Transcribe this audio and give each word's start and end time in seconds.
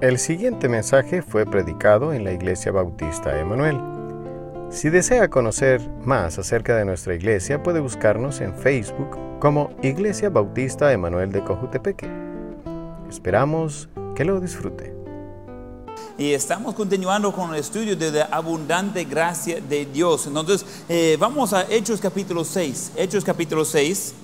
El 0.00 0.18
siguiente 0.18 0.66
mensaje 0.66 1.20
fue 1.20 1.44
predicado 1.44 2.14
en 2.14 2.24
la 2.24 2.32
Iglesia 2.32 2.72
Bautista 2.72 3.38
Emanuel. 3.38 3.78
Si 4.70 4.88
desea 4.88 5.28
conocer 5.28 5.86
más 6.06 6.38
acerca 6.38 6.74
de 6.74 6.86
nuestra 6.86 7.14
iglesia, 7.14 7.62
puede 7.62 7.80
buscarnos 7.80 8.40
en 8.40 8.54
Facebook 8.54 9.18
como 9.40 9.76
Iglesia 9.82 10.30
Bautista 10.30 10.90
Emanuel 10.90 11.32
de 11.32 11.44
Cojutepeque. 11.44 12.08
Esperamos 13.10 13.90
que 14.16 14.24
lo 14.24 14.40
disfrute. 14.40 14.94
Y 16.16 16.32
estamos 16.32 16.74
continuando 16.74 17.30
con 17.30 17.50
el 17.52 17.60
estudio 17.60 17.94
de 17.94 18.10
la 18.10 18.24
abundante 18.24 19.04
gracia 19.04 19.60
de 19.60 19.84
Dios. 19.84 20.26
Entonces, 20.26 20.64
eh, 20.88 21.18
vamos 21.20 21.52
a 21.52 21.66
Hechos 21.70 22.00
capítulo 22.00 22.42
6. 22.42 22.92
Hechos 22.96 23.22
capítulo 23.22 23.66
6. 23.66 24.14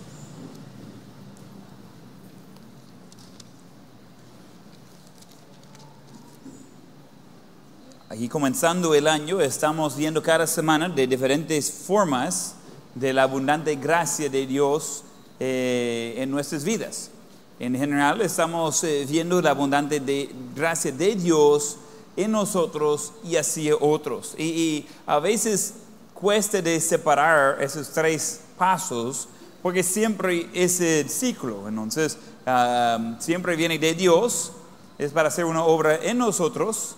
Aquí 8.16 8.30
comenzando 8.30 8.94
el 8.94 9.08
año, 9.08 9.42
estamos 9.42 9.94
viendo 9.94 10.22
cada 10.22 10.46
semana 10.46 10.88
de 10.88 11.06
diferentes 11.06 11.70
formas 11.70 12.54
de 12.94 13.12
la 13.12 13.24
abundante 13.24 13.76
gracia 13.76 14.30
de 14.30 14.46
Dios 14.46 15.04
eh, 15.38 16.14
en 16.16 16.30
nuestras 16.30 16.64
vidas. 16.64 17.10
En 17.60 17.76
general 17.76 18.22
estamos 18.22 18.82
eh, 18.84 19.04
viendo 19.06 19.42
la 19.42 19.50
abundante 19.50 20.00
gracia 20.54 20.92
de 20.92 21.14
Dios 21.14 21.76
en 22.16 22.32
nosotros 22.32 23.12
y 23.22 23.36
hacia 23.36 23.76
otros. 23.76 24.34
Y, 24.38 24.86
a 25.06 25.18
veces 25.18 25.74
cuesta 26.14 26.62
de 26.62 26.80
separar 26.80 27.62
esos 27.62 27.90
tres 27.90 28.40
pasos 28.56 29.28
porque 29.60 29.82
siempre 29.82 30.48
es 30.54 30.80
el 30.80 31.10
ciclo. 31.10 31.68
Entonces, 31.68 32.16
ah, 32.46 33.18
siempre 33.18 33.56
viene 33.56 33.78
de 33.78 33.92
Dios, 33.92 34.52
es 34.96 35.12
para 35.12 35.28
hacer 35.28 35.44
una 35.44 35.64
obra 35.64 35.96
en 36.02 36.16
nosotros 36.16 36.96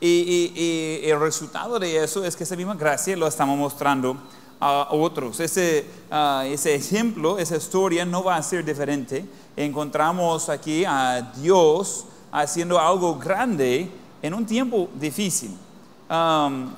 y, 0.00 1.00
el 1.04 1.18
resultado 1.20 1.78
de 1.78 2.02
eso 2.02 2.24
es 2.24 2.36
que 2.36 2.44
esa 2.44 2.56
misma 2.56 2.74
gracia 2.74 3.16
lo 3.16 3.26
estamos 3.26 3.58
mostrando 3.58 4.16
a 4.60 4.88
otros. 4.90 5.40
Ese, 5.40 5.86
ah, 6.10 6.44
ese 6.46 6.74
ejemplo, 6.74 7.38
esa 7.38 7.56
historia 7.56 8.04
no 8.04 8.22
va 8.22 8.36
a 8.36 8.42
ser 8.42 8.64
diferente. 8.64 9.24
Encontramos 9.56 10.48
aquí 10.48 10.84
a 10.84 11.32
Dios 11.36 12.06
haciendo 12.30 12.78
algo 12.78 13.18
grande 13.18 13.90
en 14.22 14.34
un 14.34 14.46
tiempo 14.46 14.88
difícil. 14.94 15.56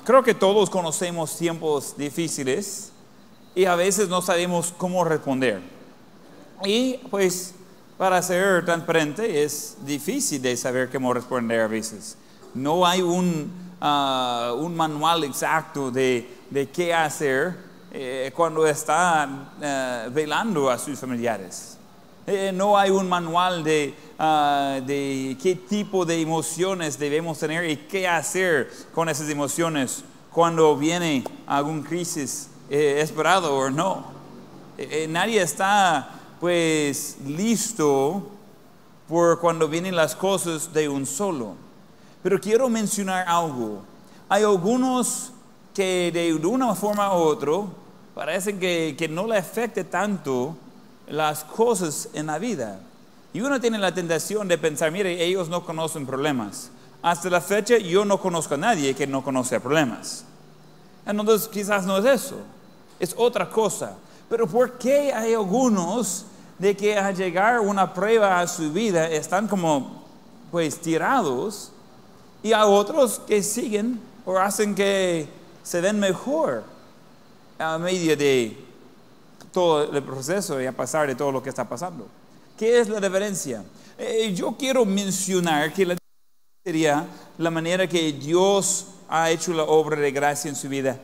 creo 0.03 0.23
que 0.23 0.33
todos 0.33 0.69
conocemos 0.69 1.37
tiempos 1.37 1.95
difíciles 1.97 2.91
y 3.55 3.65
a 3.65 3.75
veces 3.75 4.09
no 4.09 4.21
sabemos 4.21 4.73
cómo 4.77 5.03
responder. 5.03 5.61
Y 6.65 6.97
pues 7.09 7.53
para 7.97 8.21
ser 8.21 8.65
transparente 8.65 9.43
es 9.43 9.77
difícil 9.85 10.41
de 10.41 10.55
saber 10.57 10.89
cómo 10.91 11.13
responder 11.13 11.61
a 11.61 11.67
veces. 11.67 12.17
No 12.53 12.85
hay 12.85 13.01
un, 13.01 13.51
ah, 13.79 14.53
un 14.57 14.75
manual 14.75 15.23
exacto 15.23 15.91
de, 15.91 16.41
de 16.49 16.69
qué 16.69 16.93
hacer 16.93 17.71
eh, 17.93 18.31
cuando 18.33 18.65
está 18.65 19.27
eh, 19.61 20.09
velando 20.13 20.69
a 20.69 20.77
sus 20.77 20.97
familiares. 20.97 21.77
Eh, 22.25 22.51
no 22.53 22.77
hay 22.77 22.89
un 22.89 23.09
manual 23.09 23.65
de, 23.65 23.93
ah, 24.17 24.79
de 24.85 25.37
qué 25.41 25.55
tipo 25.55 26.05
de 26.05 26.21
emociones 26.21 26.97
debemos 26.97 27.39
tener 27.39 27.69
y 27.69 27.75
qué 27.75 28.07
hacer 28.07 28.71
con 28.93 29.09
esas 29.09 29.27
emociones 29.29 30.05
cuando 30.31 30.77
viene 30.77 31.25
algún 31.47 31.83
crisis 31.83 32.49
esperado 32.69 33.53
o 33.53 33.69
no. 33.69 34.05
nadie 35.09 35.41
está 35.41 36.09
pues 36.39 37.17
listo 37.25 38.31
por 39.09 39.41
cuando 39.41 39.67
vienen 39.67 39.97
las 39.97 40.15
cosas 40.15 40.71
de 40.71 40.87
un 40.87 41.05
solo. 41.05 41.55
Pero 42.23 42.39
quiero 42.39 42.69
mencionar 42.69 43.27
algo. 43.27 43.81
Hay 44.29 44.43
algunos 44.43 45.31
que 45.73 46.11
de 46.13 46.33
una 46.33 46.75
forma 46.75 47.15
u 47.15 47.19
otra 47.19 47.53
parecen 48.13 48.59
que, 48.59 48.95
que 48.97 49.07
no 49.07 49.25
le 49.25 49.37
afecte 49.37 49.83
tanto 49.83 50.55
las 51.07 51.43
cosas 51.43 52.09
en 52.13 52.27
la 52.27 52.39
vida. 52.39 52.79
Y 53.33 53.41
uno 53.41 53.59
tiene 53.59 53.77
la 53.77 53.93
tentación 53.93 54.47
de 54.47 54.57
pensar, 54.57 54.91
mire, 54.91 55.23
ellos 55.23 55.49
no 55.49 55.65
conocen 55.65 56.05
problemas. 56.05 56.69
Hasta 57.01 57.29
la 57.29 57.41
fecha 57.41 57.77
yo 57.77 58.05
no 58.05 58.19
conozco 58.19 58.55
a 58.55 58.57
nadie 58.57 58.93
que 58.93 59.07
no 59.07 59.23
conoce 59.23 59.59
problemas. 59.59 60.25
Entonces 61.05 61.47
quizás 61.47 61.85
no 61.85 61.97
es 61.97 62.05
eso, 62.05 62.37
es 62.99 63.15
otra 63.17 63.49
cosa. 63.49 63.97
Pero 64.29 64.47
¿por 64.47 64.77
qué 64.77 65.11
hay 65.13 65.33
algunos 65.33 66.25
de 66.59 66.77
que 66.77 66.97
al 66.97 67.15
llegar 67.15 67.59
una 67.59 67.93
prueba 67.93 68.39
a 68.39 68.47
su 68.47 68.71
vida 68.71 69.09
están 69.09 69.47
como 69.47 70.03
pues 70.51 70.79
tirados 70.79 71.71
y 72.43 72.53
a 72.53 72.65
otros 72.65 73.19
que 73.27 73.43
siguen 73.43 73.99
o 74.25 74.37
hacen 74.37 74.75
que 74.75 75.27
se 75.63 75.81
den 75.81 75.99
mejor 75.99 76.63
a 77.59 77.77
medio 77.77 78.15
de 78.17 78.57
todo 79.51 79.91
el 79.91 80.03
proceso 80.03 80.61
y 80.61 80.65
a 80.65 80.71
pasar 80.71 81.07
de 81.07 81.15
todo 81.15 81.31
lo 81.31 81.43
que 81.43 81.49
está 81.49 81.67
pasando. 81.67 82.07
¿Qué 82.57 82.79
es 82.79 82.89
la 82.89 82.99
diferencia? 82.99 83.63
Eh, 83.97 84.33
yo 84.33 84.55
quiero 84.57 84.85
mencionar 84.85 85.73
que 85.73 85.85
la 85.85 85.97
sería 86.63 87.05
la 87.37 87.49
manera 87.49 87.87
que 87.87 88.13
Dios 88.13 88.85
ha 89.09 89.29
hecho 89.29 89.53
la 89.53 89.63
obra 89.63 89.99
de 89.99 90.11
gracia 90.11 90.49
en 90.49 90.55
su 90.55 90.69
vida 90.69 90.99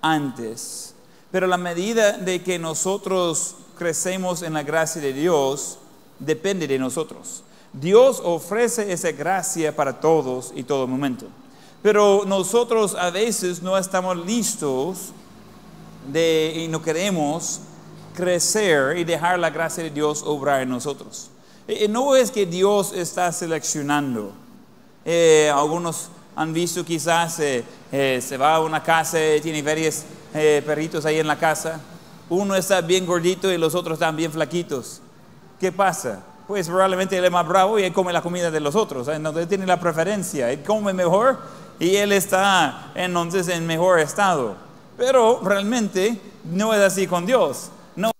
antes. 0.00 0.94
Pero 1.30 1.46
la 1.46 1.56
medida 1.56 2.12
de 2.12 2.42
que 2.42 2.58
nosotros 2.58 3.56
crecemos 3.76 4.42
en 4.42 4.54
la 4.54 4.62
gracia 4.62 5.00
de 5.00 5.12
Dios 5.12 5.78
depende 6.18 6.66
de 6.66 6.78
nosotros. 6.78 7.42
Dios 7.80 8.20
ofrece 8.24 8.92
esa 8.92 9.12
gracia 9.12 9.74
para 9.74 10.00
todos 10.00 10.52
y 10.54 10.62
todo 10.62 10.86
momento. 10.86 11.26
Pero 11.82 12.24
nosotros 12.26 12.94
a 12.94 13.10
veces 13.10 13.62
no 13.62 13.78
estamos 13.78 14.16
listos 14.16 15.12
y 16.12 16.66
no 16.68 16.82
queremos 16.82 17.60
crecer 18.14 18.96
y 18.98 19.04
dejar 19.04 19.38
la 19.38 19.50
gracia 19.50 19.84
de 19.84 19.90
Dios 19.90 20.22
obrar 20.24 20.62
en 20.62 20.70
nosotros. 20.70 21.30
no 21.88 22.16
es 22.16 22.30
que 22.30 22.46
Dios 22.46 22.92
está 22.92 23.30
seleccionando. 23.30 24.32
Eh, 25.04 25.50
algunos 25.54 26.08
han 26.34 26.52
visto 26.52 26.84
quizás, 26.84 27.38
eh, 27.40 27.64
eh, 27.92 28.20
se 28.22 28.36
va 28.36 28.56
a 28.56 28.60
una 28.60 28.82
casa 28.82 29.18
tiene 29.42 29.62
varios 29.62 30.02
perritos 30.32 31.04
ahí 31.04 31.18
en 31.18 31.26
la 31.26 31.38
casa. 31.38 31.80
Uno 32.28 32.54
está 32.54 32.80
bien 32.80 33.06
gordito 33.06 33.50
y 33.50 33.56
los 33.56 33.74
otros 33.74 33.94
están 33.94 34.16
bien 34.16 34.32
flaquitos. 34.32 35.00
¿Qué 35.58 35.72
pasa? 35.72 36.22
Pues 36.48 36.66
probablemente 36.66 37.14
él 37.18 37.26
es 37.26 37.30
más 37.30 37.46
bravo 37.46 37.78
y 37.78 37.84
él 37.84 37.92
come 37.92 38.10
la 38.10 38.22
comida 38.22 38.50
de 38.50 38.58
los 38.58 38.74
otros. 38.74 39.06
Entonces 39.08 39.42
él 39.42 39.48
tiene 39.48 39.66
la 39.66 39.78
preferencia, 39.78 40.50
él 40.50 40.62
come 40.64 40.94
mejor 40.94 41.38
y 41.78 41.94
él 41.94 42.10
está 42.10 42.90
entonces 42.94 43.48
en 43.48 43.66
mejor 43.66 44.00
estado. 44.00 44.56
Pero 44.96 45.40
realmente 45.44 46.18
no 46.44 46.72
es 46.72 46.80
así 46.80 47.06
con 47.06 47.26
Dios. 47.26 47.68
No 47.94 48.10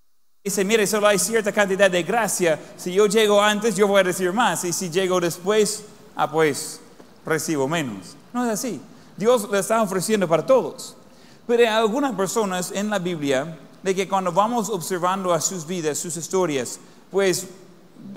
dice, 0.44 0.62
mire, 0.62 0.87
solo 0.87 1.06
hay 1.06 1.19
cierta 1.19 1.53
cantidad 1.53 1.91
de 1.91 2.03
gracia. 2.03 2.61
Si 2.77 2.93
yo 2.93 3.06
llego 3.06 3.43
antes, 3.43 3.75
yo 3.75 3.89
voy 3.89 4.00
a 4.00 4.03
recibir 4.03 4.34
más. 4.34 4.62
Y 4.65 4.75
si 4.75 4.91
llego 4.91 5.19
después, 5.21 5.84
ah, 6.15 6.31
pues 6.31 6.83
recibo 7.25 7.66
menos. 7.66 8.15
No 8.34 8.45
es 8.45 8.50
así. 8.50 8.78
Dios 9.16 9.49
le 9.50 9.59
está 9.59 9.81
ofreciendo 9.81 10.28
para 10.28 10.45
todos. 10.45 10.99
Pero 11.47 11.62
hay 11.62 11.69
algunas 11.69 12.15
personas 12.15 12.72
en 12.72 12.91
la 12.91 12.99
Biblia 12.99 13.59
de 13.83 13.95
que 13.95 14.06
cuando 14.06 14.33
vamos 14.33 14.69
observando 14.69 15.33
a 15.33 15.41
sus 15.41 15.66
vidas, 15.66 15.97
sus 15.97 16.15
historias, 16.19 16.78
pues 17.10 17.49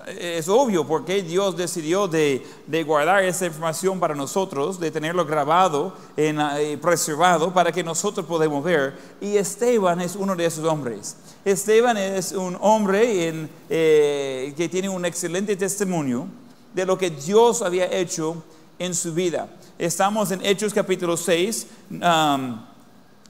es 0.07 0.49
obvio 0.49 0.85
porque 0.85 1.21
Dios 1.21 1.55
decidió 1.55 2.07
de, 2.07 2.43
guardar 2.85 3.23
esa 3.23 3.45
información 3.45 3.99
para 3.99 4.15
nosotros, 4.15 4.79
de 4.79 4.91
tenerlo 4.91 5.25
grabado 5.25 5.93
y 6.17 6.21
eh, 6.21 6.77
preservado 6.81 7.53
para 7.53 7.71
que 7.71 7.83
nosotros 7.83 8.25
podamos 8.25 8.63
ver. 8.63 8.95
Y 9.19 9.37
Esteban 9.37 10.01
es 10.01 10.15
uno 10.15 10.35
de 10.35 10.45
esos 10.45 10.65
hombres. 10.65 11.17
Esteban 11.45 11.97
es 11.97 12.31
un 12.31 12.57
hombre 12.61 13.49
eh, 13.69 14.53
que 14.55 14.69
tiene 14.69 14.89
un 14.89 15.05
excelente 15.05 15.55
testimonio 15.55 16.27
de 16.73 16.85
lo 16.85 16.97
que 16.97 17.09
Dios 17.09 17.61
había 17.61 17.91
hecho 17.91 18.43
en 18.79 18.95
su 18.95 19.13
vida. 19.13 19.49
Estamos 19.77 20.31
en 20.31 20.45
Hechos 20.45 20.73
capítulo 20.73 21.17
6. 21.17 21.67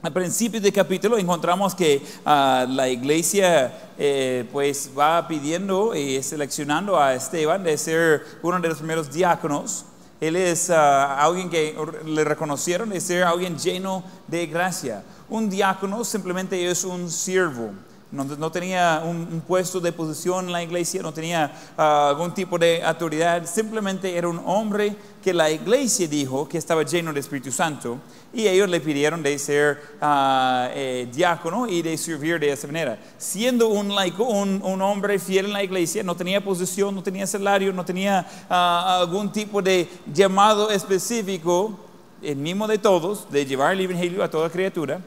Al 0.02 0.12
principio 0.12 0.60
del 0.60 0.72
capítulo 0.72 1.16
encontramos 1.16 1.76
que 1.76 2.04
ah, 2.24 2.66
la 2.68 2.88
iglesia 2.88 3.72
eh, 3.96 4.44
pues 4.50 4.90
va 4.98 5.28
pidiendo 5.28 5.94
y 5.94 6.20
seleccionando 6.24 6.98
a 6.98 7.14
Esteban 7.14 7.62
de 7.62 7.78
ser 7.78 8.24
uno 8.42 8.58
de 8.58 8.68
los 8.68 8.78
primeros 8.78 9.12
diáconos. 9.12 9.84
Él 10.20 10.34
es 10.34 10.70
ah, 10.70 11.22
alguien 11.22 11.48
que 11.48 11.76
le 12.04 12.24
reconocieron 12.24 12.90
de 12.90 13.00
ser 13.00 13.22
alguien 13.22 13.56
lleno 13.56 14.02
de 14.26 14.48
gracia. 14.48 15.04
Un 15.28 15.48
diácono 15.48 16.02
simplemente 16.02 16.68
es 16.68 16.82
un 16.82 17.08
siervo. 17.08 17.70
No, 18.12 18.52
tenía 18.52 19.02
un, 19.04 19.40
puesto 19.40 19.80
de 19.80 19.90
posición 19.90 20.46
en 20.46 20.52
la 20.52 20.62
iglesia, 20.62 21.00
no 21.00 21.12
tenía 21.12 21.50
ah, 21.78 22.10
algún 22.10 22.34
tipo 22.34 22.58
de 22.58 22.82
autoridad, 22.84 23.46
simplemente 23.46 24.14
era 24.14 24.28
un 24.28 24.40
hombre 24.44 24.94
que 25.22 25.32
la 25.32 25.50
iglesia 25.50 26.06
dijo 26.06 26.46
que 26.46 26.58
estaba 26.58 26.82
lleno 26.82 27.10
del 27.10 27.20
Espíritu 27.20 27.50
Santo 27.50 27.98
y 28.34 28.46
ellos 28.46 28.68
le 28.68 28.80
pidieron 28.80 29.22
de 29.22 29.38
ser 29.38 29.80
ah, 30.00 30.68
eh, 30.74 31.08
diácono 31.10 31.66
y 31.66 31.80
de 31.80 31.96
servir 31.96 32.38
de 32.38 32.52
esa 32.52 32.66
manera. 32.66 32.98
Siendo 33.16 33.68
un 33.68 33.94
laico, 33.94 34.24
un 34.24 34.82
hombre 34.82 35.18
fiel 35.18 35.46
en 35.46 35.52
la 35.54 35.62
iglesia, 35.62 36.02
no 36.02 36.14
tenía 36.14 36.44
posición, 36.44 36.94
no 36.94 37.02
tenía 37.02 37.26
salario, 37.26 37.72
no 37.72 37.84
tenía 37.84 38.26
ah, 38.50 38.98
algún 39.00 39.32
tipo 39.32 39.62
de 39.62 39.88
llamado 40.12 40.70
específico, 40.70 41.78
el 42.20 42.36
mismo 42.36 42.68
de 42.68 42.76
todos, 42.76 43.30
de 43.30 43.46
llevar 43.46 43.72
el 43.72 43.80
Evangelio 43.80 44.22
a 44.22 44.30
toda 44.30 44.50
criatura 44.50 45.00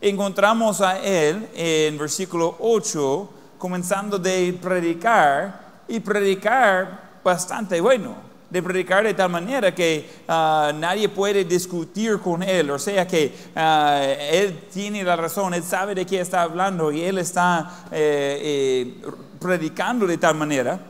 encontramos 0.00 0.80
a 0.80 0.98
él 0.98 1.48
en 1.54 1.98
versículo 1.98 2.56
8 2.60 3.30
comenzando 3.58 4.18
de 4.18 4.56
predicar 4.60 5.82
y 5.86 6.00
predicar 6.00 7.20
bastante 7.22 7.80
bueno, 7.80 8.14
de 8.48 8.62
predicar 8.62 9.04
de 9.04 9.12
tal 9.12 9.30
manera 9.30 9.74
que 9.74 10.08
ah, 10.26 10.72
nadie 10.74 11.08
puede 11.08 11.44
discutir 11.44 12.18
con 12.18 12.42
él, 12.42 12.70
o 12.70 12.78
sea 12.78 13.06
que 13.06 13.34
ah, 13.54 14.02
él 14.30 14.62
tiene 14.72 15.04
la 15.04 15.16
razón, 15.16 15.52
él 15.52 15.62
sabe 15.62 15.94
de 15.94 16.06
qué 16.06 16.20
está 16.20 16.42
hablando 16.42 16.90
y 16.90 17.02
él 17.02 17.18
está 17.18 17.86
eh, 17.92 18.40
eh, 18.42 19.10
predicando 19.38 20.06
de 20.06 20.16
tal 20.16 20.34
manera 20.34 20.80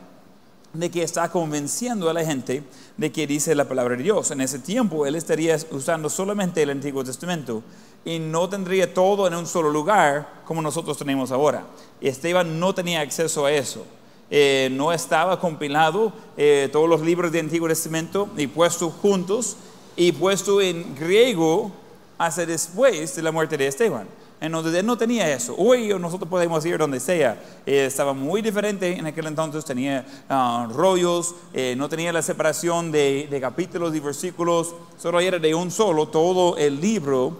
de 0.72 0.90
que 0.90 1.02
está 1.02 1.28
convenciendo 1.28 2.08
a 2.08 2.12
la 2.12 2.24
gente 2.24 2.62
de 2.96 3.10
que 3.10 3.26
dice 3.26 3.54
la 3.54 3.64
palabra 3.64 3.96
de 3.96 4.04
Dios. 4.04 4.30
En 4.30 4.40
ese 4.40 4.60
tiempo 4.60 5.04
él 5.04 5.16
estaría 5.16 5.56
usando 5.72 6.08
solamente 6.08 6.62
el 6.62 6.70
Antiguo 6.70 7.02
Testamento 7.02 7.62
y 8.04 8.18
no 8.18 8.48
tendría 8.48 8.92
todo 8.92 9.26
en 9.26 9.34
un 9.34 9.46
solo 9.46 9.70
lugar 9.70 10.42
como 10.44 10.62
nosotros 10.62 10.96
tenemos 10.96 11.30
ahora. 11.30 11.64
Esteban 12.00 12.58
no 12.58 12.74
tenía 12.74 13.00
acceso 13.00 13.44
a 13.44 13.52
eso. 13.52 13.84
Eh, 14.30 14.68
no 14.72 14.92
estaba 14.92 15.38
compilado 15.40 16.12
eh, 16.36 16.68
todos 16.72 16.88
los 16.88 17.00
libros 17.00 17.32
del 17.32 17.46
Antiguo 17.46 17.68
Testamento 17.68 18.28
y 18.36 18.46
puesto 18.46 18.88
juntos 18.90 19.56
y 19.96 20.12
puesto 20.12 20.60
en 20.60 20.94
griego 20.94 21.72
hasta 22.16 22.46
después 22.46 23.16
de 23.16 23.22
la 23.22 23.32
muerte 23.32 23.56
de 23.56 23.66
Esteban. 23.66 24.06
Entonces 24.40 24.72
él 24.74 24.86
no 24.86 24.96
tenía 24.96 25.30
eso. 25.30 25.54
Hoy 25.58 25.88
nosotros 25.98 26.30
podemos 26.30 26.64
ir 26.64 26.78
donde 26.78 27.00
sea. 27.00 27.42
Eh, 27.66 27.84
estaba 27.86 28.14
muy 28.14 28.40
diferente 28.40 28.96
en 28.96 29.04
aquel 29.04 29.26
entonces, 29.26 29.64
tenía 29.64 30.06
ah, 30.30 30.66
rollos, 30.72 31.34
no 31.76 31.88
tenía 31.90 32.10
la 32.12 32.22
separación 32.22 32.90
de, 32.90 33.28
de 33.30 33.40
capítulos 33.40 33.94
y 33.94 34.00
versículos, 34.00 34.74
solo 34.96 35.20
era 35.20 35.38
de 35.38 35.54
un 35.54 35.70
solo 35.70 36.08
todo 36.08 36.56
el 36.56 36.80
libro 36.80 37.36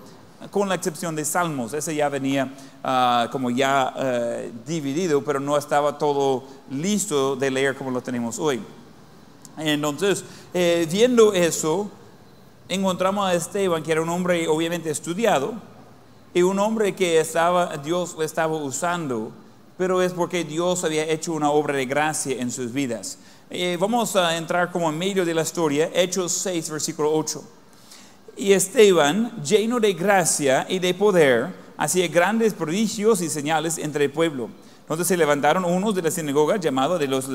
con 0.51 0.69
la 0.69 0.75
excepción 0.75 1.15
de 1.15 1.25
Salmos. 1.25 1.75
Ese 1.75 1.95
ya 1.95 2.09
venía 2.09 2.53
ah, 2.83 3.29
como 3.31 3.51
ya 3.51 3.93
eh, 3.97 4.53
dividido, 4.67 5.23
pero 5.23 5.41
no 5.41 5.57
estaba 5.57 5.99
todo 5.99 6.45
listo 6.71 7.37
de 7.37 7.51
leer 7.51 7.77
como 7.77 7.91
lo 7.91 8.01
tenemos 8.01 8.39
hoy. 8.39 8.61
Entonces, 9.59 10.25
eh, 10.55 10.89
viendo 10.91 11.35
eso, 11.35 11.91
encontramos 12.69 13.29
a 13.29 13.35
Esteban, 13.35 13.83
que 13.83 13.93
era 13.93 14.01
un 14.01 14.09
hombre 14.09 14.49
obviamente 14.49 14.91
estudiado, 14.91 15.55
y 16.33 16.43
un 16.43 16.59
hombre 16.59 16.95
que 16.95 17.19
estaba, 17.19 17.77
Dios 17.77 18.17
le 18.19 18.25
estaba 18.25 18.57
usando, 18.57 19.33
pero 19.77 20.01
es 20.01 20.13
porque 20.13 20.45
Dios 20.45 20.85
había 20.85 21.05
hecho 21.05 21.33
una 21.33 21.51
obra 21.51 21.75
de 21.75 21.87
gracia 21.87 22.41
en 22.41 22.51
sus 22.51 22.73
vidas. 22.73 23.19
Eh, 23.51 23.77
vamos 23.81 24.15
a 24.15 24.37
entrar 24.37 24.71
como 24.71 24.89
en 24.89 24.97
medio 24.97 25.25
de 25.25 25.35
la 25.35 25.43
historia, 25.43 25.91
Hechos 25.93 26.33
6, 26.33 26.71
versículo 26.71 27.13
8. 27.13 27.43
Y 28.41 28.55
Esteban, 28.55 29.31
lleno 29.43 29.79
de 29.79 29.93
gracia 29.93 30.65
y 30.67 30.79
de 30.79 30.95
poder, 30.95 31.49
hacía 31.77 32.09
grandes 32.09 32.55
prodigios 32.55 33.21
y 33.21 33.29
señales 33.29 33.77
entre 33.77 34.07
el 34.07 34.11
pueblo. 34.11 34.49
Entonces 34.81 35.09
se 35.09 35.17
levantaron 35.19 35.63
unos 35.67 35.95
de 35.95 36.01
la 36.01 36.11
sinagoga 36.11 36.57
llamados 36.57 36.99
de 36.99 37.07
los 37.07 37.29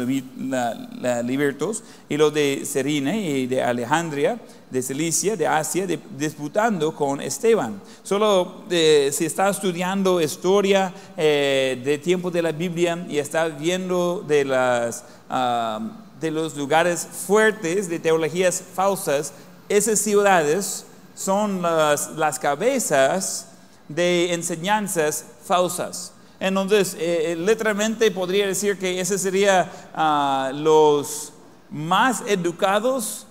libertos 1.23 1.83
y 2.09 2.17
los 2.17 2.33
de 2.33 2.63
Serine 2.65 3.21
y 3.21 3.45
de 3.45 3.61
Alejandría, 3.61 4.39
de 4.71 4.81
Cilicia, 4.81 5.37
de 5.37 5.45
Asia, 5.45 5.85
disputando 6.17 6.95
con 6.95 7.21
Esteban. 7.21 7.79
Solo 8.01 8.63
eh, 8.71 9.11
si 9.13 9.25
está 9.25 9.47
estudiando 9.47 10.19
historia 10.19 10.91
eh, 11.15 11.79
de 11.85 11.99
tiempo 11.99 12.31
de 12.31 12.41
la 12.41 12.51
Biblia 12.51 13.05
y 13.07 13.19
está 13.19 13.47
viendo 13.47 14.25
de, 14.27 14.43
las, 14.43 15.03
ah, 15.29 15.79
de 16.19 16.31
los 16.31 16.57
lugares 16.57 17.07
fuertes 17.27 17.87
de 17.89 17.99
teologías 17.99 18.63
falsas, 18.73 19.33
esas 19.69 19.99
ciudades 19.99 20.87
son 21.15 21.61
las, 21.61 22.39
cabezas 22.39 23.47
de 23.87 24.33
enseñanzas 24.33 25.25
falsas. 25.43 26.11
Entonces, 26.39 26.95
eh, 26.95 27.31
eh, 27.31 27.35
literalmente 27.35 28.11
podría 28.11 28.45
decir 28.45 28.77
que 28.77 28.99
ese 28.99 29.17
sería 29.17 29.71
ah, 29.95 30.51
los 30.53 31.31
más 31.69 32.21
educados 32.27 33.25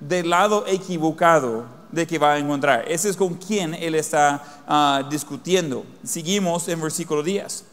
del 0.00 0.28
lado 0.28 0.64
equivocado 0.66 1.64
de 1.92 2.06
que 2.06 2.18
va 2.18 2.32
a 2.32 2.38
encontrar. 2.38 2.84
Ese 2.88 3.08
es 3.08 3.16
con 3.16 3.34
quien 3.34 3.72
él 3.74 3.94
está 3.94 4.42
ah, 4.66 5.02
discutiendo. 5.08 5.86
Seguimos 6.02 6.68
en 6.68 6.80
versículo 6.80 7.22
10. 7.22 7.64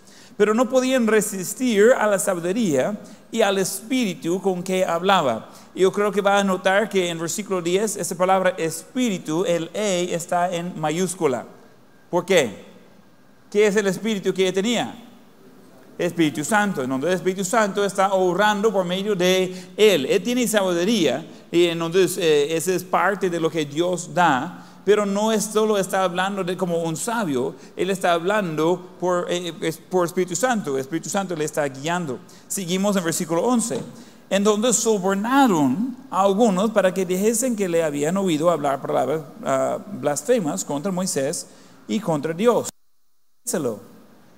Pero 0.42 0.56
no 0.56 0.68
podían 0.68 1.06
resistir 1.06 1.92
a 1.96 2.08
la 2.08 2.18
sabiduría 2.18 2.98
y 3.32 3.44
al 3.44 3.60
espíritu 3.60 4.42
con 4.42 4.64
que 4.64 4.84
hablaba. 4.84 5.52
Yo 5.76 5.92
creo 5.92 6.12
que 6.12 6.20
va 6.20 6.40
a 6.40 6.44
notar 6.44 6.90
que 6.90 7.10
en 7.10 7.20
versículo 7.20 7.62
10, 7.62 7.98
esa 7.98 8.18
palabra 8.18 8.56
espíritu, 8.58 9.46
el 9.46 9.70
E 9.72 10.16
está 10.16 10.52
en 10.52 10.80
mayúscula. 10.82 11.46
¿Por 12.10 12.26
qué? 12.26 12.56
¿Qué 13.52 13.68
es 13.68 13.76
el 13.76 13.86
espíritu 13.86 14.34
que 14.34 14.52
tenía? 14.52 14.96
Espíritu 15.96 16.44
Santo, 16.44 16.82
en 16.82 16.90
donde 16.90 17.10
el 17.10 17.14
Espíritu 17.14 17.46
Santo 17.46 17.86
está 17.86 18.12
obrando 18.12 18.74
por 18.74 18.84
medio 18.84 19.14
de 19.14 19.68
Él. 19.78 20.08
Él 20.08 20.24
tiene 20.24 20.48
sabiduría 20.48 21.24
y 21.52 21.66
entonces 21.66 22.18
eh, 22.18 22.56
esa 22.56 22.74
es 22.74 22.84
parte 22.84 23.30
de 23.30 23.40
lo 23.40 23.52
que 23.52 23.64
Dios 23.64 24.12
da 24.12 24.71
pero 24.84 25.06
no 25.06 25.32
es 25.32 25.46
solo 25.46 25.78
está 25.78 26.04
hablando 26.04 26.44
de 26.44 26.58
como 26.58 26.82
un 26.82 26.96
sabio, 26.98 27.56
él 27.76 27.90
está 27.90 28.14
hablando 28.14 28.90
por, 29.00 29.28
eh, 29.30 29.54
por 29.90 30.06
Espíritu 30.06 30.36
Santo, 30.36 30.78
Espíritu 30.78 31.10
Santo 31.10 31.36
le 31.36 31.46
está 31.46 31.68
guiando. 31.68 32.20
Seguimos 32.48 32.96
en 32.96 33.04
versículo 33.04 33.44
11. 33.44 33.82
En 34.30 34.46
donde 34.46 34.72
sobornaron 34.72 35.98
a 36.10 36.22
algunos 36.22 36.72
para 36.72 36.94
que 36.94 37.06
dijesen 37.06 37.56
que 37.56 37.68
le 37.68 37.84
habían 37.84 38.16
oído 38.16 38.50
hablar 38.50 38.82
palabras 38.82 39.24
uh, 39.42 40.00
blasfemas 40.00 40.64
contra 40.64 40.90
Moisés 40.90 41.48
y 41.88 42.00
contra 42.00 42.34
Dios. 42.34 42.70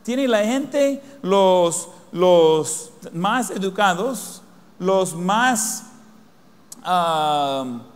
Tiene 0.03 0.27
la 0.27 0.43
gente 0.43 1.01
los, 1.21 1.89
los 2.11 2.91
más 3.13 3.51
educados, 3.51 4.41
los 4.79 5.15
más... 5.15 5.83
Uh, 6.85 7.92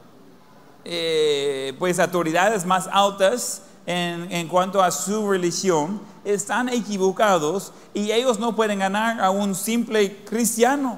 eh, 0.90 1.74
pues 1.78 2.00
autoridades 2.00 2.66
más 2.66 2.88
altas 2.92 3.62
en, 3.86 4.32
en, 4.32 4.48
cuanto 4.48 4.82
a 4.82 4.90
su 4.92 5.30
religión 5.30 6.02
están 6.24 6.70
equivocados 6.70 7.74
y 7.94 8.12
ellos 8.12 8.40
no 8.40 8.56
pueden 8.56 8.80
ganar 8.80 9.22
a 9.22 9.30
un 9.30 9.54
simple 9.54 10.24
cristiano. 10.26 10.98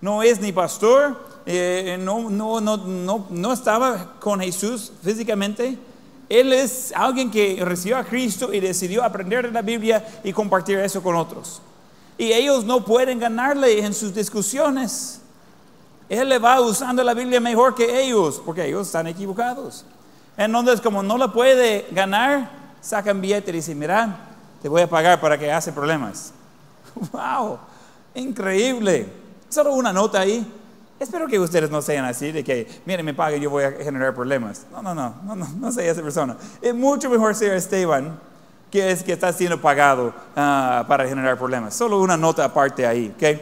No 0.00 0.22
es 0.22 0.40
ni 0.40 0.52
pastor, 0.52 1.16
eh, 1.46 1.98
no, 2.00 2.30
no, 2.30 2.60
no, 2.60 3.26
no, 3.28 3.52
estaba 3.52 4.14
con 4.20 4.40
Jesús 4.40 4.92
físicamente. 5.02 5.78
Él 6.28 6.52
es 6.52 6.92
alguien 6.94 7.30
que 7.30 7.58
recibió 7.64 7.96
a 7.96 8.04
Cristo 8.04 8.52
y 8.52 8.60
decidió 8.60 9.02
aprender 9.02 9.46
de 9.46 9.52
la 9.52 9.62
Biblia 9.62 10.06
y 10.22 10.32
compartir 10.32 10.78
eso 10.78 11.02
con 11.02 11.16
otros. 11.16 11.60
Y 12.16 12.32
ellos 12.32 12.64
no 12.64 12.84
pueden 12.84 13.18
ganarle 13.18 13.84
en 13.84 13.94
sus 13.94 14.14
discusiones. 14.14 15.20
Él 16.10 16.28
le 16.28 16.40
va 16.40 16.60
usando 16.60 17.04
la 17.04 17.14
Biblia 17.14 17.38
mejor 17.38 17.72
que 17.72 18.02
ellos, 18.02 18.42
porque 18.44 18.66
ellos 18.66 18.88
están 18.88 19.06
equivocados. 19.06 19.84
Entonces, 20.36 20.80
como 20.80 21.04
no 21.04 21.16
la 21.16 21.32
puede 21.32 21.86
ganar, 21.92 22.50
sacan 22.80 23.20
billete 23.20 23.52
y 23.52 23.54
dicen, 23.54 23.78
mira, 23.78 24.18
te 24.60 24.68
voy 24.68 24.82
a 24.82 24.90
pagar 24.90 25.20
para 25.20 25.38
que 25.38 25.52
hace 25.52 25.72
problemas. 25.72 26.32
¡Wow! 27.12 27.60
Increíble. 28.16 29.06
Solo 29.48 29.72
una 29.74 29.92
nota 29.92 30.18
ahí. 30.18 30.44
Espero 30.98 31.28
que 31.28 31.38
ustedes 31.38 31.70
no 31.70 31.80
sean 31.80 32.04
así, 32.04 32.32
de 32.32 32.42
que, 32.42 32.66
miren, 32.86 33.06
me 33.06 33.14
pague, 33.14 33.38
yo 33.38 33.48
voy 33.48 33.62
a 33.62 33.70
generar 33.70 34.12
problemas. 34.12 34.66
No, 34.72 34.82
no, 34.82 34.92
no, 34.92 35.14
no, 35.24 35.36
no, 35.36 35.46
no 35.46 35.70
sea 35.70 35.92
esa 35.92 36.02
persona. 36.02 36.36
Es 36.60 36.74
mucho 36.74 37.08
mejor 37.08 37.36
ser 37.36 37.54
Esteban, 37.54 38.18
que 38.68 38.90
es 38.90 39.04
que 39.04 39.12
está 39.12 39.32
siendo 39.32 39.60
pagado 39.60 40.12
ah, 40.34 40.84
para 40.88 41.06
generar 41.06 41.38
problemas. 41.38 41.72
Solo 41.72 42.00
una 42.00 42.16
nota 42.16 42.44
aparte 42.44 42.84
ahí, 42.84 43.14
¿ok? 43.16 43.40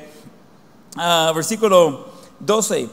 Ah, 0.98 1.32
versículo 1.34 2.17
12. 2.40 2.88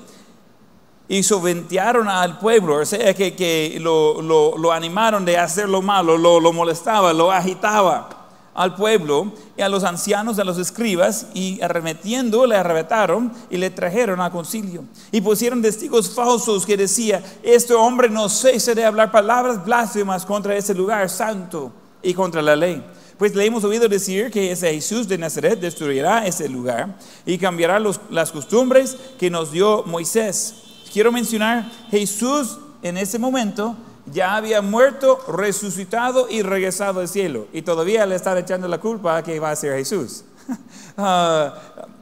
Y 1.07 1.21
soventearon 1.21 2.07
al 2.07 2.39
pueblo, 2.39 2.77
o 2.77 2.85
sea 2.85 3.13
que, 3.13 3.77
lo, 3.79 4.71
animaron 4.71 5.23
de 5.23 5.37
hacer 5.37 5.69
lo 5.69 5.81
malo, 5.81 6.17
lo, 6.17 6.39
lo 6.39 6.51
molestaba, 6.51 7.13
lo 7.13 7.31
agitaba 7.31 8.09
al 8.55 8.73
pueblo 8.73 9.33
y 9.57 9.61
a 9.61 9.69
los 9.69 9.83
ancianos, 9.83 10.39
a 10.39 10.43
los 10.45 10.57
escribas, 10.57 11.27
y 11.33 11.61
arremetiendo 11.61 12.47
le 12.47 12.55
arrebataron 12.55 13.31
y 13.49 13.57
le 13.57 13.69
trajeron 13.69 14.21
al 14.21 14.31
concilio. 14.31 14.85
Y 15.11 15.21
pusieron 15.21 15.61
testigos 15.61 16.09
falsos 16.09 16.65
que 16.65 16.77
decía, 16.77 17.21
este 17.43 17.73
hombre 17.73 18.09
no 18.09 18.29
cese 18.29 18.73
de 18.73 18.85
hablar 18.85 19.11
palabras 19.11 19.63
blasfemas 19.63 20.25
contra 20.25 20.55
ese 20.55 20.73
lugar 20.73 21.09
santo 21.09 21.71
y 22.01 22.13
contra 22.13 22.41
la 22.41 22.55
ley. 22.55 22.83
Pues 23.17 23.33
le 23.33 23.45
hemos 23.45 23.63
oído 23.63 23.87
decir 23.87 24.29
que 24.29 24.51
ese 24.51 24.73
Jesús 24.73 25.07
de 25.07 25.17
Nazaret 25.17 25.59
destruirá 25.59 26.25
ese 26.25 26.49
lugar 26.49 26.97
y 27.25 27.37
cambiará 27.37 27.79
las 28.09 28.31
costumbres 28.31 28.97
que 29.17 29.29
nos 29.29 29.51
dio 29.51 29.83
Moisés. 29.85 30.55
Quiero 30.91 31.11
mencionar, 31.11 31.71
Jesús 31.89 32.57
en 32.81 32.97
ese 32.97 33.17
momento 33.17 33.75
ya 34.11 34.35
había 34.35 34.61
muerto, 34.61 35.19
resucitado 35.27 36.27
y 36.29 36.41
regresado 36.41 36.99
al 36.99 37.07
cielo. 37.07 37.47
Y 37.53 37.61
todavía 37.61 38.05
le 38.05 38.15
están 38.15 38.37
echando 38.37 38.67
la 38.67 38.79
culpa 38.79 39.17
a 39.17 39.23
que 39.23 39.39
va 39.39 39.51
a 39.51 39.55
ser 39.55 39.77
Jesús. 39.77 40.23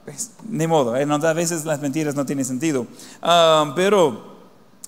Pues, 0.03 0.31
ni 0.49 0.67
modo, 0.67 0.97
¿eh? 0.97 1.07
A 1.09 1.33
veces 1.33 1.63
las 1.63 1.79
mentiras 1.79 2.13
no 2.13 2.25
tienen 2.25 2.43
sentido. 2.43 2.85
Ah, 3.21 3.71
pero 3.73 4.32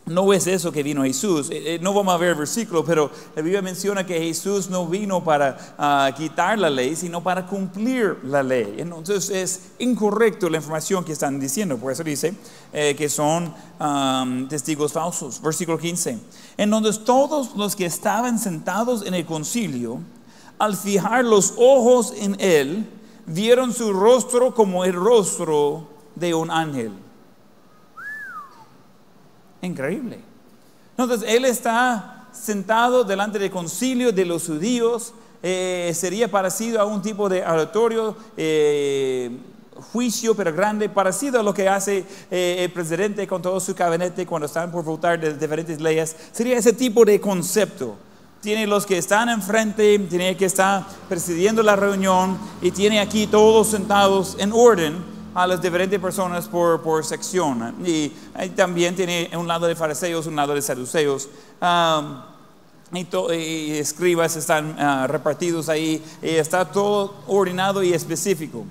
no 0.06 0.32
es 0.34 0.46
eso 0.46 0.72
que 0.72 0.84
vino 0.84 1.04
Jesús. 1.04 1.50
Eh, 1.50 1.76
eh, 1.76 1.80
No 1.82 1.94
vamos 1.94 2.14
a 2.14 2.18
ver 2.18 2.30
el 2.30 2.36
versículo, 2.36 2.86
pero 2.86 3.10
la 3.36 3.42
Biblia 3.42 3.62
menciona 3.62 4.06
que 4.06 4.20
Jesús 4.20 4.70
no 4.70 4.86
vino 4.86 5.24
para 5.24 5.58
ah, 5.78 6.12
quitar 6.16 6.60
la 6.60 6.70
ley, 6.70 6.96
sino 6.96 7.24
para 7.24 7.48
cumplir 7.48 8.20
la 8.24 8.44
ley. 8.44 8.76
Entonces 8.78 9.30
es 9.32 9.62
incorrecto 9.80 10.48
la 10.50 10.58
información 10.58 11.04
que 11.04 11.14
están 11.14 11.40
diciendo. 11.40 11.78
Por 11.78 11.92
eso 11.92 12.04
dice 12.04 12.36
eh, 12.72 12.96
que 12.96 13.10
son 13.10 13.54
testigos 14.48 14.94
falsos. 14.94 15.42
Versículo 15.42 15.78
15. 15.78 16.20
Entonces 16.58 17.04
todos 17.04 17.56
los 17.56 17.76
que 17.76 17.86
estaban 17.86 18.38
sentados 18.38 19.06
en 19.06 19.16
el 19.16 19.26
concilio, 19.26 20.00
al 20.60 20.78
fijar 20.78 21.26
los 21.26 21.56
ojos 21.58 22.14
en 22.16 22.40
él, 22.40 22.88
vieron 23.26 23.74
su 23.74 23.92
rostro 23.92 24.54
como 24.54 24.86
el 24.86 24.94
rostro 24.94 25.88
de 26.16 26.36
un 26.36 26.52
ángel. 26.52 27.05
Increíble. 29.66 30.20
Entonces, 30.98 31.28
él 31.30 31.46
está 31.46 32.28
sentado 32.32 33.04
delante 33.04 33.40
del 33.40 33.50
concilio 33.50 34.12
de 34.12 34.26
los 34.26 34.46
judíos, 34.46 35.14
eh, 35.42 35.92
sería 35.96 36.30
parecido 36.30 36.80
a 36.80 36.86
un 36.86 37.02
tipo 37.02 37.30
de 37.30 37.42
oratorio, 37.42 38.16
eh, 38.38 39.30
juicio, 39.92 40.36
pero 40.36 40.54
grande, 40.54 40.90
parecido 40.90 41.40
a 41.40 41.44
lo 41.44 41.54
que 41.54 41.68
hace 41.68 42.06
eh, 42.32 42.58
el 42.60 42.72
presidente 42.72 43.28
con 43.28 43.42
todo 43.42 43.60
su 43.60 43.76
gabinete 43.76 44.26
cuando 44.26 44.46
están 44.46 44.72
por 44.72 44.84
votar 44.84 45.20
de 45.20 45.34
diferentes 45.34 45.82
leyes. 45.82 46.16
Sería 46.32 46.58
ese 46.58 46.74
tipo 46.74 47.04
de 47.06 47.20
concepto. 47.20 47.96
Tiene 48.42 48.68
los 48.68 48.86
que 48.86 48.98
están 48.98 49.30
enfrente, 49.30 49.98
tiene 50.00 50.38
que 50.38 50.46
está 50.46 50.88
presidiendo 51.10 51.64
la 51.64 51.76
reunión 51.76 52.38
y 52.62 52.72
tiene 52.72 53.00
aquí 53.00 53.28
todos 53.28 53.68
sentados 53.68 54.36
en 54.40 54.52
orden 54.54 55.15
a 55.36 55.46
las 55.46 55.62
diferentes 55.62 56.00
personas 56.00 56.48
por, 56.48 56.82
por 56.82 57.06
sección. 57.06 57.76
Y 57.86 58.12
ahí 58.34 58.50
también 58.50 58.96
tiene 58.96 59.30
un 59.38 59.48
lado 59.48 59.68
de 59.68 59.76
fariseos, 59.76 60.26
un 60.26 60.36
lado 60.36 60.56
de 60.56 60.62
saduceos. 60.62 61.30
Am, 61.60 62.24
y, 62.94 63.04
to- 63.04 63.34
y 63.34 63.72
escribas 63.74 64.36
están 64.38 64.76
ah, 64.80 65.06
repartidos 65.08 65.70
ahí. 65.70 66.04
Y 66.22 66.30
está 66.30 66.66
todo 66.72 67.14
ordenado 67.28 67.84
y 67.84 67.94
específico. 67.94 68.64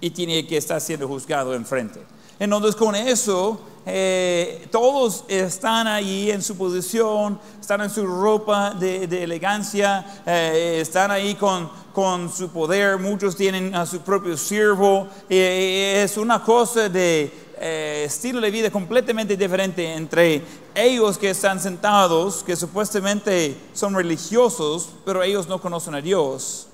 Y 0.00 0.10
tiene 0.10 0.46
que 0.46 0.58
estar 0.58 0.80
siendo 0.80 1.08
juzgado 1.08 1.54
enfrente. 1.54 2.00
Entonces 2.44 2.76
con 2.76 2.94
eso, 2.94 3.60
eh, 3.86 4.66
todos 4.70 5.24
están 5.28 5.86
ahí 5.86 6.30
en 6.30 6.42
su 6.42 6.56
posición, 6.56 7.38
están 7.60 7.82
en 7.82 7.90
su 7.90 8.06
ropa 8.06 8.70
de, 8.70 9.04
elegancia, 9.22 10.22
eh, 10.24 10.78
están 10.80 11.10
ahí 11.10 11.34
con, 11.34 11.68
con 11.92 12.32
su 12.32 12.48
poder, 12.48 12.98
muchos 12.98 13.36
tienen 13.36 13.74
a 13.74 13.84
su 13.84 14.00
propio 14.00 14.36
siervo. 14.36 15.08
Es 15.28 16.16
una 16.16 16.42
cosa 16.42 16.88
de 16.88 17.30
eh, 17.60 18.04
estilo 18.06 18.40
de 18.40 18.50
vida 18.50 18.70
completamente 18.70 19.36
diferente 19.36 19.94
entre 19.94 20.42
ellos 20.74 21.18
que 21.18 21.30
están 21.30 21.60
sentados, 21.60 22.42
que 22.42 22.56
supuestamente 22.56 23.56
son 23.74 23.94
religiosos, 23.94 24.88
pero 25.04 25.22
ellos 25.22 25.46
no 25.46 25.60
conocen 25.60 25.94
a 25.94 26.00
Dios, 26.00 26.68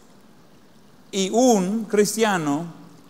y 1.12 1.29
un 1.31 1.85
cristiano 1.85 2.65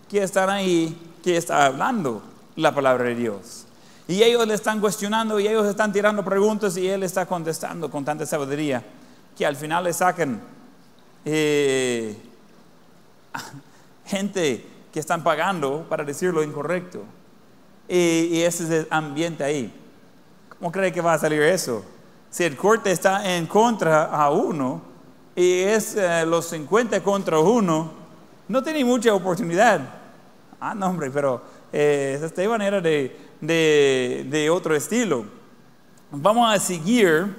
que 0.09 0.23
está 0.23 0.51
ahí, 0.51 0.97
que 1.23 1.37
está 1.37 1.65
hablando 1.67 2.30
la 2.55 2.73
palabra 2.73 3.05
de 3.05 3.15
Dios. 3.15 3.65
Y 4.07 4.23
ellos 4.23 4.45
le 4.47 4.55
están 4.55 4.79
cuestionando 4.79 5.39
y 5.39 5.47
ellos 5.47 5.65
están 5.67 5.93
tirando 5.93 6.23
preguntas 6.23 6.75
y 6.77 6.87
él 6.87 7.03
está 7.03 7.25
contestando 7.25 7.89
con 7.89 8.03
tanta 8.03 8.25
sabiduría 8.25 8.83
que 9.37 9.45
al 9.45 9.55
final 9.55 9.85
le 9.85 9.93
sacan 9.93 10.41
eh, 11.23 12.15
gente 14.05 14.65
que 14.91 14.99
están 14.99 15.23
pagando 15.23 15.85
para 15.87 16.03
decir 16.03 16.33
lo 16.33 16.43
incorrecto. 16.43 17.03
Y, 17.87 18.41
ese 18.41 18.63
es 18.63 18.69
el 18.69 18.87
ambiente 18.89 19.43
ahí. 19.43 19.73
¿Cómo 20.49 20.71
cree 20.71 20.91
que 20.91 21.01
va 21.01 21.13
a 21.13 21.19
salir 21.19 21.41
eso? 21.41 21.83
Si 22.29 22.43
el 22.43 22.55
corte 22.55 22.91
está 22.91 23.35
en 23.35 23.47
contra 23.47 24.05
a 24.05 24.29
uno 24.29 24.81
y 25.35 25.59
es 25.59 25.95
eh, 25.95 26.25
los 26.25 26.45
50 26.47 27.01
contra 27.03 27.39
uno, 27.39 27.91
no 28.47 28.63
tiene 28.63 28.85
mucha 28.85 29.13
oportunidad. 29.13 29.81
Ah, 30.59 30.73
no, 30.73 30.87
hombre, 30.87 31.09
pero 31.11 31.41
eh, 31.71 32.19
Esteban 32.23 32.61
era 32.61 32.81
de, 32.81 33.15
de, 33.39 34.49
otro 34.49 34.75
estilo. 34.75 35.25
Vamos 36.11 36.53
a 36.53 36.59
seguir 36.59 37.35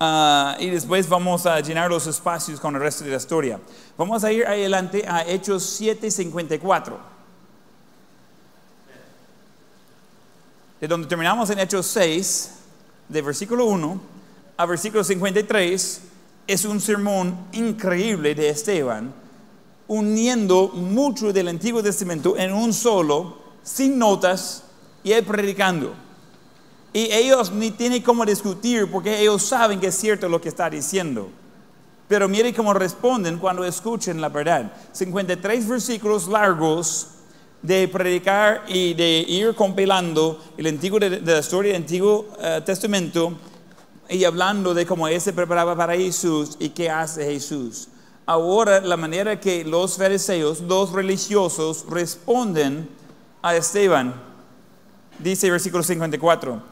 ah, 0.00 0.56
y 0.58 0.70
después 0.70 1.08
vamos 1.08 1.46
a 1.46 1.60
llenar 1.60 1.90
los 1.90 2.06
espacios 2.06 2.58
con 2.60 2.74
el 2.74 2.80
resto 2.80 3.04
de 3.04 3.10
la 3.10 3.16
historia. 3.16 3.60
Vamos 3.96 4.24
a 4.24 4.32
ir 4.32 4.46
adelante 4.46 5.04
a 5.06 5.26
Hechos 5.26 5.80
7:54. 5.80 6.96
De 10.80 10.86
donde 10.86 11.08
terminamos 11.08 11.50
en 11.50 11.58
Hechos 11.58 11.86
6, 11.86 12.54
de 13.08 13.22
versículo 13.22 13.64
1 13.64 14.18
a 14.58 14.66
versículo 14.66 15.04
53, 15.04 16.00
es 16.48 16.64
un 16.64 16.80
sermón 16.80 17.46
increíble 17.52 18.34
de 18.34 18.48
Esteban, 18.48 19.14
uniendo 19.86 20.68
mucho 20.68 21.32
del 21.32 21.48
Antiguo 21.48 21.80
Testamento 21.80 22.36
en 22.36 22.52
un 22.52 22.72
solo, 22.72 23.38
sin 23.68 23.98
notas, 23.98 24.62
y 25.04 25.12
él 25.12 25.24
predicando. 25.24 25.94
Y 26.92 27.12
ellos 27.12 27.52
ni 27.52 27.70
tienen 27.70 28.02
cómo 28.02 28.24
discutir 28.24 28.90
porque 28.90 29.20
ellos 29.20 29.42
saben 29.42 29.78
que 29.78 29.88
es 29.88 29.94
cierto 29.94 30.28
lo 30.28 30.40
que 30.40 30.48
está 30.48 30.70
diciendo. 30.70 31.28
Pero 32.08 32.28
mire 32.28 32.54
cómo 32.54 32.72
responden 32.72 33.38
cuando 33.38 33.64
escuchen 33.64 34.20
la 34.20 34.30
verdad. 34.30 34.72
53 34.92 35.68
versículos 35.68 36.26
largos 36.28 37.08
de 37.60 37.86
predicar 37.88 38.64
y 38.68 38.94
de 38.94 39.24
ir 39.28 39.54
compilando 39.54 40.42
el 40.56 40.66
antiguo 40.66 40.98
de, 40.98 41.20
la 41.20 41.38
historia 41.38 41.72
del 41.72 41.82
Antiguo 41.82 42.28
eh, 42.40 42.62
Testamento 42.64 43.32
y 44.08 44.24
hablando 44.24 44.72
de 44.72 44.86
cómo 44.86 45.06
él 45.08 45.20
se 45.20 45.34
preparaba 45.34 45.76
para 45.76 45.94
Jesús 45.94 46.56
y 46.58 46.70
qué 46.70 46.88
hace 46.88 47.24
Jesús. 47.24 47.88
Ahora 48.24 48.80
la 48.80 48.96
manera 48.96 49.38
que 49.38 49.64
los 49.64 49.98
fariseos, 49.98 50.60
los 50.62 50.92
religiosos, 50.92 51.84
responden 51.90 52.97
a 53.42 53.56
Esteban, 53.56 54.14
dice 55.18 55.50
versículo 55.50 55.82
54, 55.82 56.62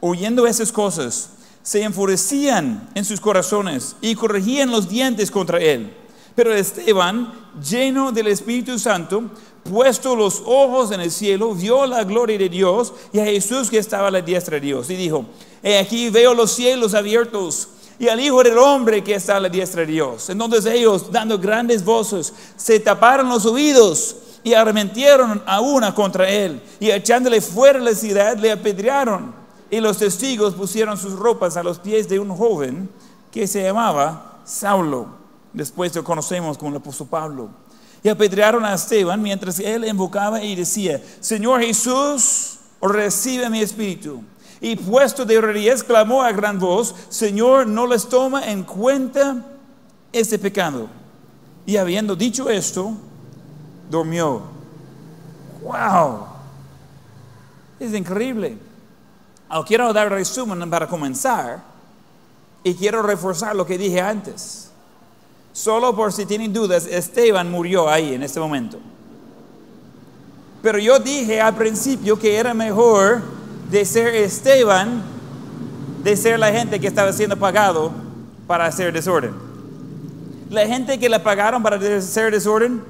oyendo 0.00 0.46
esas 0.46 0.72
cosas, 0.72 1.30
se 1.62 1.82
enfurecían 1.82 2.88
en 2.94 3.04
sus 3.04 3.20
corazones 3.20 3.96
y 4.00 4.14
corregían 4.14 4.70
los 4.70 4.88
dientes 4.88 5.30
contra 5.30 5.58
él. 5.58 5.92
Pero 6.34 6.54
Esteban, 6.54 7.32
lleno 7.60 8.12
del 8.12 8.28
Espíritu 8.28 8.78
Santo, 8.78 9.24
puesto 9.64 10.14
los 10.14 10.42
ojos 10.44 10.92
en 10.92 11.00
el 11.00 11.10
cielo, 11.10 11.54
vio 11.54 11.86
la 11.86 12.04
gloria 12.04 12.38
de 12.38 12.48
Dios 12.48 12.92
y 13.12 13.18
a 13.18 13.24
Jesús 13.24 13.70
que 13.70 13.78
estaba 13.78 14.08
a 14.08 14.10
la 14.10 14.20
diestra 14.20 14.56
de 14.56 14.66
Dios. 14.66 14.90
Y 14.90 14.96
dijo, 14.96 15.24
he 15.62 15.78
aquí 15.78 16.10
veo 16.10 16.34
los 16.34 16.52
cielos 16.52 16.94
abiertos 16.94 17.68
y 17.98 18.08
al 18.08 18.20
Hijo 18.20 18.42
del 18.42 18.58
Hombre 18.58 19.02
que 19.02 19.14
está 19.14 19.38
a 19.38 19.40
la 19.40 19.48
diestra 19.48 19.80
de 19.80 19.92
Dios. 19.92 20.28
Entonces 20.28 20.66
ellos, 20.66 21.10
dando 21.10 21.38
grandes 21.38 21.84
voces, 21.84 22.32
se 22.56 22.78
taparon 22.80 23.28
los 23.28 23.46
oídos 23.46 24.16
y 24.46 24.54
arremetieron 24.54 25.42
a 25.44 25.60
una 25.60 25.92
contra 25.92 26.28
él 26.28 26.62
y 26.78 26.88
echándole 26.92 27.40
fuera 27.40 27.80
de 27.80 27.84
la 27.86 27.94
ciudad 27.96 28.38
le 28.38 28.52
apedrearon. 28.52 29.34
Y 29.68 29.80
los 29.80 29.98
testigos 29.98 30.54
pusieron 30.54 30.96
sus 30.96 31.14
ropas 31.14 31.56
a 31.56 31.64
los 31.64 31.80
pies 31.80 32.08
de 32.08 32.20
un 32.20 32.28
joven 32.28 32.88
que 33.32 33.48
se 33.48 33.64
llamaba 33.64 34.38
Saulo. 34.44 35.08
Después 35.52 35.92
lo 35.96 36.04
conocemos 36.04 36.56
como 36.56 36.70
el 36.70 36.76
apóstol 36.76 37.08
Pablo. 37.08 37.48
Y 38.04 38.08
apedrearon 38.08 38.64
a 38.64 38.74
Esteban 38.74 39.20
mientras 39.20 39.58
él 39.58 39.84
invocaba 39.84 40.40
y 40.40 40.54
decía, 40.54 41.02
Señor 41.18 41.62
Jesús, 41.62 42.58
recibe 42.80 43.50
mi 43.50 43.62
espíritu. 43.62 44.22
Y 44.60 44.76
puesto 44.76 45.24
de 45.24 45.40
rodillas 45.40 45.82
clamó 45.82 46.22
a 46.22 46.30
gran 46.30 46.60
voz, 46.60 46.94
Señor, 47.08 47.66
no 47.66 47.88
les 47.88 48.08
toma 48.08 48.46
en 48.46 48.62
cuenta 48.62 49.44
este 50.12 50.38
pecado. 50.38 50.86
Y 51.66 51.78
habiendo 51.78 52.14
dicho 52.14 52.48
esto, 52.48 52.96
durmió. 53.90 54.42
¡Wow! 55.62 56.26
Es 57.78 57.92
increíble. 57.92 58.58
Ah, 59.48 59.62
Quiero 59.66 59.92
dar 59.92 60.10
resumen 60.10 60.68
para 60.70 60.86
comenzar 60.86 61.62
y 62.62 62.74
quiero 62.74 63.02
reforzar 63.02 63.54
lo 63.54 63.64
que 63.64 63.78
dije 63.78 64.00
antes. 64.00 64.70
Solo 65.52 65.94
por 65.94 66.12
si 66.12 66.26
tienen 66.26 66.52
dudas, 66.52 66.86
Esteban 66.86 67.50
murió 67.50 67.88
ahí 67.88 68.14
en 68.14 68.22
este 68.22 68.40
momento. 68.40 68.78
Pero 70.62 70.78
yo 70.78 70.98
dije 70.98 71.40
al 71.40 71.54
principio 71.54 72.18
que 72.18 72.36
era 72.36 72.52
mejor 72.52 73.22
de 73.70 73.84
ser 73.84 74.14
Esteban, 74.14 75.02
de 76.02 76.16
ser 76.16 76.38
la 76.38 76.50
gente 76.52 76.80
que 76.80 76.86
estaba 76.88 77.12
siendo 77.12 77.36
pagado 77.36 77.92
para 78.46 78.66
hacer 78.66 78.92
desorden. 78.92 79.32
La 80.50 80.66
gente 80.66 80.98
que 80.98 81.08
le 81.08 81.20
pagaron 81.20 81.62
para 81.62 81.76
hacer 81.76 82.32
desorden, 82.32 82.82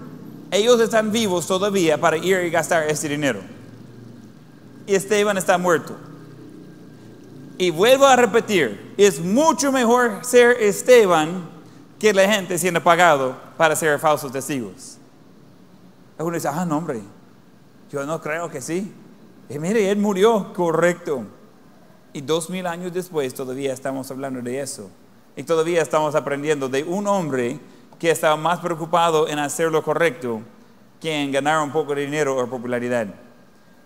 ellos 0.56 0.80
están 0.80 1.12
vivos 1.12 1.46
todavía 1.46 1.98
para 1.98 2.16
ir 2.16 2.38
y 2.44 2.50
gastar 2.50 2.88
ese 2.88 3.08
dinero. 3.08 3.40
Y 4.86 4.94
Esteban 4.94 5.36
está 5.36 5.58
muerto. 5.58 5.96
Y 7.58 7.70
vuelvo 7.70 8.06
a 8.06 8.16
repetir, 8.16 8.94
es 8.96 9.20
mucho 9.20 9.72
mejor 9.72 10.24
ser 10.24 10.56
Esteban 10.60 11.48
que 11.98 12.12
la 12.12 12.28
gente 12.28 12.58
siendo 12.58 12.82
pagado 12.82 13.36
para 13.56 13.74
ser 13.74 13.98
falsos 13.98 14.30
testigos. 14.30 14.98
Uno 16.18 16.34
dice, 16.34 16.48
ah, 16.48 16.64
no, 16.64 16.78
hombre, 16.78 17.00
yo 17.90 18.04
no 18.04 18.20
creo 18.20 18.50
que 18.50 18.60
sí. 18.60 18.92
Y 19.48 19.58
mire, 19.58 19.90
él 19.90 19.98
murió, 19.98 20.52
correcto. 20.54 21.24
Y 22.12 22.20
dos 22.20 22.50
mil 22.50 22.66
años 22.66 22.92
después 22.92 23.32
todavía 23.34 23.72
estamos 23.72 24.10
hablando 24.10 24.40
de 24.42 24.60
eso. 24.60 24.90
Y 25.36 25.42
todavía 25.42 25.82
estamos 25.82 26.14
aprendiendo 26.14 26.68
de 26.68 26.82
un 26.82 27.06
hombre 27.06 27.60
que 27.98 28.10
estaba 28.10 28.36
más 28.36 28.58
preocupado 28.60 29.28
en 29.28 29.38
hacer 29.38 29.70
lo 29.70 29.82
correcto 29.82 30.42
que 31.00 31.22
en 31.22 31.32
ganar 31.32 31.62
un 31.62 31.70
poco 31.70 31.94
de 31.94 32.02
dinero 32.02 32.36
o 32.36 32.46
popularidad. 32.46 33.06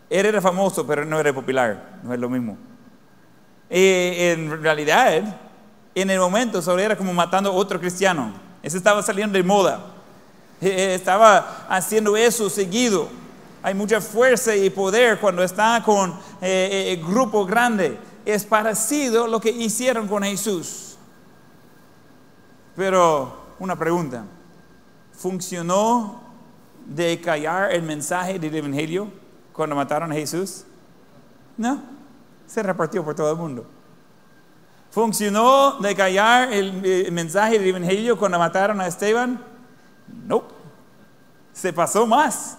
Él 0.09 0.27
era 0.27 0.41
famoso, 0.41 0.87
pero 0.87 1.05
no 1.05 1.19
era 1.21 1.33
popular, 1.33 2.01
no 2.03 2.13
es 2.13 2.21
lo 2.21 2.29
mismo. 2.29 2.57
Y 3.69 4.15
en 4.19 4.63
realidad, 4.63 5.39
en 5.95 6.11
el 6.11 6.19
momento, 6.19 6.61
solo 6.61 6.81
era 6.81 6.97
como 6.97 7.13
matando 7.13 7.51
a 7.51 7.53
otro 7.53 7.79
cristiano. 7.79 8.33
Ese 8.63 8.77
estaba 8.77 9.03
saliendo 9.03 9.39
de 9.39 9.45
moda. 9.45 9.81
Estaba 10.61 11.67
haciendo 11.69 12.17
eso 12.17 12.51
seguido. 12.51 13.09
Hay 13.63 13.75
mucha 13.75 14.01
fuerza 14.01 14.55
y 14.57 14.71
poder 14.71 15.21
cuando 15.21 15.43
está 15.43 15.83
con 15.85 16.19
eh, 16.41 16.97
el 16.99 17.05
grupo 17.07 17.47
grande. 17.47 17.97
Es 18.25 18.45
parecido 18.45 19.27
lo 19.27 19.41
que 19.41 19.51
hicieron 19.51 20.09
con 20.09 20.25
Jesús. 20.25 20.97
Pero 22.75 23.40
una 23.61 23.77
pregunta. 23.77 24.25
¿Funcionó 25.13 26.21
de 26.87 27.21
callar 27.21 27.73
el 27.73 27.83
mensaje 27.83 28.39
del 28.39 28.55
Evangelio 28.57 29.13
cuando 29.53 29.77
mataron 29.77 30.11
a 30.11 30.15
Jesús? 30.15 30.65
No, 31.57 31.81
se 32.47 32.63
repartió 32.63 33.05
por 33.05 33.15
todo 33.15 33.31
el 33.31 33.37
mundo. 33.37 33.67
¿Funcionó 34.91 35.79
de 35.79 35.95
callar 35.95 36.53
el, 36.53 37.13
mensaje 37.13 37.59
del 37.59 37.69
Evangelio 37.69 38.19
cuando 38.19 38.39
mataron 38.39 38.81
a 38.81 38.89
Esteban? 38.89 39.41
No, 40.27 40.43
se 41.53 41.73
pasó 41.73 42.07
más. 42.07 42.57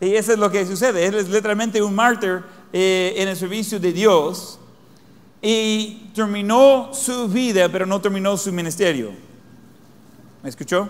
Y 0.00 0.14
eso 0.14 0.32
es 0.32 0.38
lo 0.38 0.50
que 0.50 0.66
sucede. 0.66 1.06
Él 1.06 1.14
es 1.14 1.28
literalmente 1.28 1.80
un 1.82 1.94
mártir 1.94 2.42
eh, 2.72 3.14
en 3.16 3.28
el 3.28 3.36
servicio 3.36 3.78
de 3.78 3.92
Dios 3.92 4.58
y 5.42 6.10
terminó 6.14 6.90
su 6.92 7.28
vida, 7.28 7.68
pero 7.68 7.84
no 7.84 8.00
terminó 8.00 8.36
su 8.36 8.50
ministerio. 8.50 9.27
¿Me 10.42 10.48
escuchó? 10.48 10.88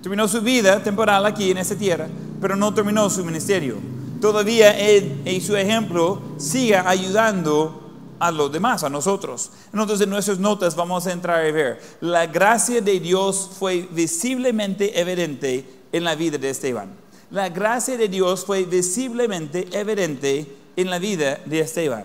Terminó 0.00 0.26
su 0.26 0.40
vida 0.40 0.82
temporal 0.82 1.24
aquí 1.26 1.50
en 1.50 1.58
esta 1.58 1.76
tierra, 1.76 2.08
pero 2.40 2.56
no 2.56 2.72
terminó 2.74 3.08
su 3.10 3.24
ministerio. 3.24 3.76
Todavía 4.20 4.78
él 4.78 5.22
y 5.24 5.40
su 5.40 5.56
ejemplo 5.56 6.20
sigue 6.38 6.76
ayudando 6.76 7.82
a 8.18 8.30
los 8.30 8.52
demás, 8.52 8.84
a 8.84 8.88
nosotros. 8.88 9.50
Entonces 9.72 10.00
en 10.00 10.10
nuestras 10.10 10.38
notas 10.38 10.76
vamos 10.76 11.06
a 11.06 11.12
entrar 11.12 11.44
a 11.44 11.52
ver. 11.52 11.80
La 12.00 12.26
gracia 12.26 12.80
de 12.80 13.00
Dios 13.00 13.50
fue 13.58 13.88
visiblemente 13.90 14.98
evidente 15.00 15.68
en 15.92 16.04
la 16.04 16.14
vida 16.14 16.38
de 16.38 16.50
Esteban. 16.50 16.90
La 17.30 17.48
gracia 17.48 17.96
de 17.96 18.08
Dios 18.08 18.44
fue 18.44 18.64
visiblemente 18.64 19.68
evidente 19.72 20.46
en 20.76 20.88
la 20.88 20.98
vida 20.98 21.40
de 21.44 21.60
Esteban. 21.60 22.04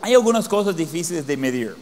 Hay 0.00 0.14
algunas 0.14 0.48
cosas 0.48 0.76
difíciles 0.76 1.26
de 1.26 1.36
medir. 1.36 1.76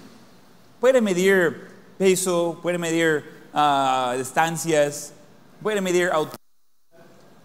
Puede 0.80 1.00
medir 1.00 1.75
peso, 1.98 2.58
puede 2.62 2.78
medir 2.78 3.24
ah, 3.52 4.14
distancias, 4.16 5.12
puede 5.62 5.80
medir 5.80 6.10
altura, 6.10 6.36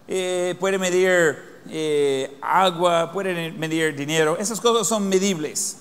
eh, 0.08 0.54
puede 0.60 0.78
medir 0.78 1.60
eh, 1.68 2.36
agua, 2.40 3.12
puede 3.12 3.52
medir 3.52 3.94
dinero. 3.94 4.36
Esas 4.38 4.60
cosas 4.60 4.86
son 4.86 5.08
medibles. 5.08 5.78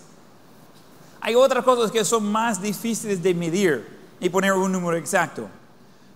Hay 1.22 1.36
otras 1.36 1.64
cosas 1.64 1.92
que 1.92 2.04
son 2.04 2.32
más 2.32 2.62
difíciles 2.62 3.22
de 3.22 3.34
medir 3.34 3.88
y 4.20 4.30
poner 4.30 4.54
un 4.54 4.72
número 4.72 4.98
exacto. 4.98 5.48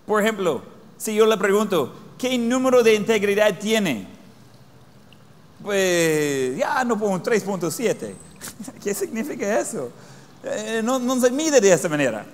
Por 0.06 0.22
ejemplo, 0.22 0.62
si 0.98 1.14
yo 1.14 1.26
le 1.26 1.38
pregunto, 1.38 1.94
¿qué 2.18 2.38
número 2.38 2.84
de 2.84 2.96
integridad 2.96 3.58
tiene? 3.60 4.08
Pues 5.64 6.58
ya 6.58 6.84
no 6.84 6.98
pongo 6.98 7.22
3.7. 7.22 8.14
¿Qué 8.84 8.94
significa 8.94 9.60
eso? 9.60 9.92
Eh, 10.44 10.82
no, 10.84 11.20
se 11.20 11.32
mide 11.32 11.60
de 11.60 11.74
esa 11.74 11.90
manera. 11.90 12.26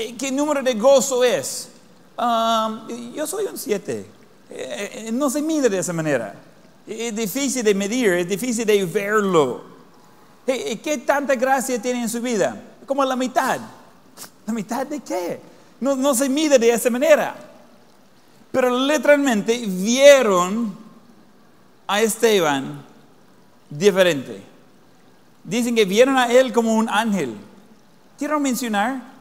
Eh, 0.00 0.14
¿Qué 0.16 0.30
número 0.30 0.62
de 0.62 0.74
gozo 0.74 1.24
es? 1.24 1.70
Um, 2.16 3.12
yo 3.12 3.26
soy 3.26 3.46
un 3.46 3.58
7. 3.58 4.06
Eh, 4.48 5.10
no 5.12 5.28
se 5.28 5.42
mide 5.42 5.68
de 5.68 5.76
esa 5.76 5.92
manera. 5.92 6.36
Es 6.86 7.16
difícil 7.16 7.64
de 7.64 7.74
medir, 7.74 8.12
es 8.12 8.28
difícil 8.28 8.64
de 8.64 8.84
verlo. 8.84 9.64
¿Qué 10.46 11.02
tanta 11.04 11.34
gracia 11.34 11.82
tiene 11.82 12.02
en 12.02 12.08
su 12.08 12.20
vida? 12.20 12.62
Como 12.86 13.04
la 13.04 13.16
mitad. 13.16 13.58
¿La 14.46 14.52
mitad 14.52 14.86
de 14.86 15.00
qué? 15.00 15.40
No, 15.80 15.96
no 15.96 16.14
se 16.14 16.28
mide 16.28 16.60
de 16.60 16.70
esa 16.70 16.90
manera. 16.90 17.34
Pero 18.52 18.70
literalmente 18.78 19.64
vieron 19.66 20.76
a 21.88 22.00
Esteban 22.00 22.84
diferente. 23.68 24.44
Dicen 25.42 25.74
que 25.74 25.84
vieron 25.84 26.16
a 26.16 26.30
él 26.30 26.52
como 26.52 26.72
un 26.76 26.88
ángel. 26.88 27.34
Quiero 28.16 28.38
mencionar, 28.38 29.17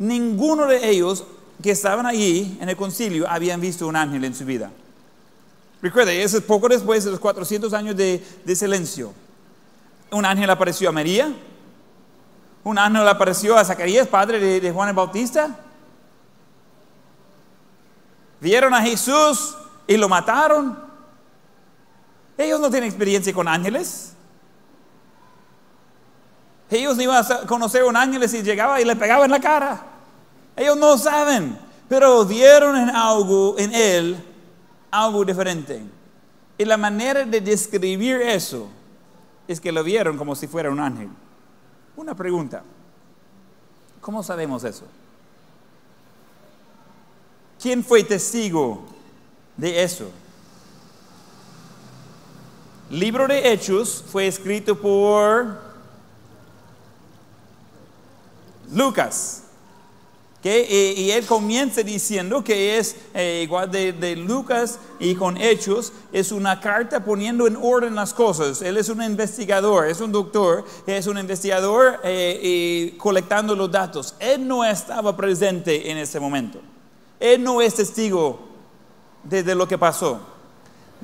ninguno 0.00 0.66
de 0.66 0.90
ellos 0.90 1.24
que 1.62 1.70
estaban 1.70 2.06
allí 2.06 2.58
en 2.60 2.68
el 2.68 2.76
concilio 2.76 3.28
habían 3.28 3.60
visto 3.60 3.86
un 3.86 3.94
ángel 3.94 4.24
en 4.24 4.34
su 4.34 4.44
vida. 4.44 4.70
Recuerda, 5.82 6.12
eso 6.12 6.38
es 6.38 6.42
poco 6.42 6.68
después 6.68 7.04
de 7.04 7.10
los 7.10 7.20
400 7.20 7.72
años 7.74 7.94
de, 7.96 8.22
silencio. 8.56 9.12
Un 10.10 10.24
ángel 10.24 10.48
apareció 10.50 10.88
a 10.88 10.92
María, 10.92 11.32
un 12.64 12.78
ángel 12.78 13.06
apareció 13.06 13.56
a 13.56 13.64
Zacarías, 13.64 14.08
padre 14.08 14.60
de, 14.60 14.72
Juan 14.72 14.88
el 14.88 14.94
Bautista. 14.94 15.56
Vieron 18.40 18.72
a 18.72 18.80
Jesús 18.80 19.54
y 19.86 19.98
lo 19.98 20.08
mataron. 20.08 20.78
Ellos 22.38 22.58
no 22.58 22.70
tienen 22.70 22.88
experiencia 22.88 23.34
con 23.34 23.46
ángeles. 23.46 24.14
Ellos 26.70 26.96
no 26.96 27.02
iban 27.02 27.22
a 27.22 27.46
conocer 27.46 27.82
a 27.82 27.86
un 27.86 27.96
ángel 27.96 28.26
si 28.28 28.42
llegaba 28.42 28.80
y 28.80 28.84
le 28.86 28.96
pegaba 28.96 29.26
en 29.26 29.30
la 29.30 29.40
cara. 29.40 29.89
Ellos 30.60 30.76
no 30.76 30.98
saben, 30.98 31.58
pero 31.88 32.22
vieron 32.26 32.76
en 32.76 32.90
algo, 32.90 33.54
en 33.56 33.74
él, 33.74 34.22
algo 34.90 35.24
diferente. 35.24 35.82
Y 36.58 36.66
la 36.66 36.76
manera 36.76 37.24
de 37.24 37.40
describir 37.40 38.20
eso 38.20 38.68
es 39.48 39.58
que 39.58 39.72
lo 39.72 39.82
vieron 39.82 40.18
como 40.18 40.36
si 40.36 40.46
fuera 40.46 40.70
un 40.70 40.78
ángel. 40.78 41.08
Una 41.96 42.14
pregunta. 42.14 42.62
¿Cómo 44.02 44.22
sabemos 44.22 44.62
eso? 44.64 44.84
¿Quién 47.58 47.82
fue 47.82 48.04
testigo 48.04 48.84
de 49.56 49.82
eso? 49.82 50.10
Libro 52.90 53.26
de 53.26 53.50
Hechos 53.50 54.04
fue 54.06 54.26
escrito 54.26 54.78
por 54.78 55.58
Lucas. 58.70 59.39
Y, 60.42 61.10
él 61.10 61.26
comienza 61.26 61.82
diciendo 61.82 62.42
que 62.42 62.78
es 62.78 62.96
eh, 63.12 63.42
igual 63.44 63.70
de, 63.70 64.16
Lucas 64.16 64.78
y 64.98 65.14
con 65.14 65.36
Hechos, 65.36 65.92
es 66.12 66.32
una 66.32 66.60
carta 66.60 67.04
poniendo 67.04 67.46
en 67.46 67.56
orden 67.56 67.94
las 67.94 68.14
cosas. 68.14 68.62
Él 68.62 68.78
es 68.78 68.88
un 68.88 69.02
investigador, 69.02 69.86
es 69.86 70.00
un 70.00 70.12
doctor, 70.12 70.64
es 70.86 71.06
un 71.06 71.18
investigador 71.18 72.00
eh, 72.04 72.40
y 72.42 72.96
colectando 72.96 73.54
los 73.54 73.70
datos. 73.70 74.14
Él 74.18 74.48
no 74.48 74.64
estaba 74.64 75.14
presente 75.14 75.90
en 75.90 75.98
ese 75.98 76.18
momento. 76.18 76.58
Él 77.18 77.42
no 77.42 77.60
es 77.60 77.74
testigo 77.74 78.40
de, 79.22 79.54
lo 79.54 79.68
que 79.68 79.76
pasó. 79.76 80.20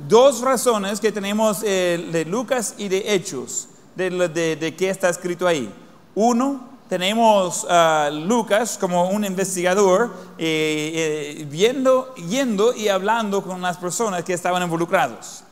Dos 0.09 0.41
razones 0.41 0.99
que 0.99 1.13
tenemos 1.13 1.63
eh, 1.63 2.09
de 2.11 2.25
Lucas 2.25 2.75
y 2.79 2.89
de 2.89 3.15
Hechos, 3.15 3.69
de, 3.95 4.57
de 4.57 4.77
qué 4.77 4.89
está 4.89 5.11
escrito 5.11 5.47
ahí. 5.47 5.71
Uno, 6.15 6.76
tenemos 6.89 7.67
a 7.69 8.11
Lucas 8.13 8.79
como 8.79 9.09
un 9.11 9.25
investigador 9.25 10.13
eh, 10.39 11.39
eh, 11.41 11.47
viendo, 11.51 12.15
yendo 12.15 12.75
y 12.75 12.89
hablando 12.89 13.43
con 13.43 13.61
las 13.61 13.77
personas 13.77 14.25
que 14.25 14.33
estaban 14.33 14.63
involucrados. 14.63 15.43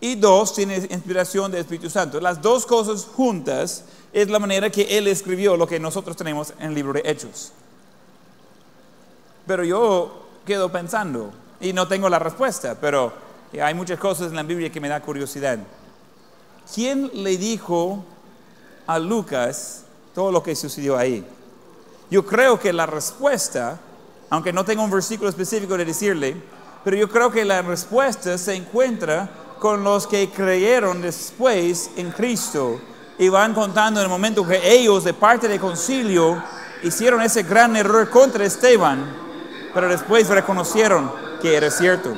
Y 0.00 0.16
dos, 0.16 0.54
tiene 0.54 0.76
inspiración 0.76 1.50
del 1.50 1.60
Espíritu 1.60 1.88
Santo. 1.88 2.20
Las 2.20 2.42
dos 2.42 2.66
cosas 2.66 3.04
juntas 3.04 3.84
es 4.12 4.28
la 4.28 4.38
manera 4.38 4.68
que 4.68 4.98
él 4.98 5.06
escribió 5.06 5.56
lo 5.56 5.66
que 5.66 5.80
nosotros 5.80 6.16
tenemos 6.16 6.52
en 6.58 6.68
el 6.68 6.74
libro 6.74 6.92
de 6.92 7.02
Hechos. 7.04 7.52
Pero 9.46 9.64
yo 9.64 10.26
quedo 10.44 10.70
pensando, 10.70 11.32
y 11.60 11.72
no 11.72 11.86
tengo 11.88 12.08
la 12.08 12.18
respuesta, 12.18 12.76
pero 12.80 13.12
hay 13.60 13.74
muchas 13.74 13.98
cosas 13.98 14.28
en 14.28 14.36
la 14.36 14.42
Biblia 14.42 14.70
que 14.70 14.80
me 14.80 14.88
da 14.88 15.00
curiosidad. 15.00 15.58
¿Quién 16.74 17.10
le 17.14 17.36
dijo 17.38 18.04
a 18.86 18.98
Lucas 18.98 19.81
todo 20.14 20.30
lo 20.30 20.42
que 20.42 20.54
sucedió 20.54 20.96
ahí. 20.96 21.24
yo 22.10 22.24
creo 22.26 22.58
que 22.58 22.72
la 22.72 22.86
respuesta, 22.86 23.78
aunque 24.28 24.52
no 24.52 24.64
tengo 24.64 24.82
un 24.82 24.90
versículo 24.90 25.30
específico 25.30 25.76
de 25.76 25.84
decirle, 25.84 26.36
pero 26.84 26.96
yo 26.96 27.08
creo 27.08 27.30
que 27.30 27.44
la 27.44 27.62
respuesta 27.62 28.36
se 28.36 28.54
encuentra 28.54 29.30
con 29.58 29.84
los 29.84 30.06
que 30.06 30.28
creyeron 30.30 31.00
después 31.00 31.90
en 31.96 32.10
Cristo 32.10 32.80
y 33.18 33.28
van 33.28 33.54
contando 33.54 34.00
en 34.00 34.04
el 34.04 34.10
momento 34.10 34.46
que 34.46 34.60
ellos 34.72 35.04
de 35.04 35.14
parte 35.14 35.48
del 35.48 35.60
concilio 35.60 36.42
hicieron 36.82 37.22
ese 37.22 37.44
gran 37.44 37.76
error 37.76 38.10
contra 38.10 38.44
Esteban, 38.44 39.16
pero 39.72 39.88
después 39.88 40.28
reconocieron 40.28 41.12
que 41.40 41.56
era 41.56 41.70
cierto. 41.70 42.12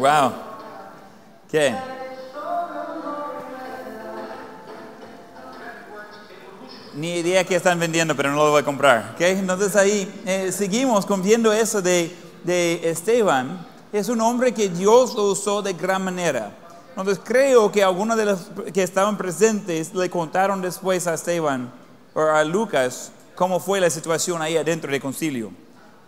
Wow. 0.00 0.32
¿Qué? 1.50 1.74
Ni 6.94 7.18
idea 7.18 7.44
que 7.44 7.54
están 7.54 7.78
vendiendo, 7.78 8.16
pero 8.16 8.30
no 8.30 8.36
lo 8.36 8.50
voy 8.50 8.62
a 8.62 8.64
comprar. 8.64 9.12
¿Okay? 9.14 9.32
Entonces 9.32 9.76
ahí 9.76 10.10
eh, 10.24 10.50
seguimos 10.52 11.06
viendo 11.22 11.52
eso 11.52 11.82
de, 11.82 12.16
de 12.44 12.80
Esteban. 12.88 13.66
Es 13.92 14.08
un 14.08 14.22
hombre 14.22 14.54
que 14.54 14.70
Dios 14.70 15.14
lo 15.14 15.24
usó 15.24 15.60
de 15.60 15.74
gran 15.74 16.02
manera. 16.02 16.50
Entonces 16.96 17.20
creo 17.22 17.70
que 17.70 17.84
algunos 17.84 18.16
de 18.16 18.24
los 18.24 18.50
que 18.72 18.82
estaban 18.82 19.18
presentes 19.18 19.94
le 19.94 20.08
contaron 20.08 20.62
después 20.62 21.06
a 21.06 21.14
Esteban 21.14 21.70
o 22.14 22.22
a 22.22 22.42
Lucas 22.42 23.12
cómo 23.34 23.60
fue 23.60 23.80
la 23.80 23.90
situación 23.90 24.40
ahí 24.40 24.56
adentro 24.56 24.90
del 24.90 25.02
concilio. 25.02 25.52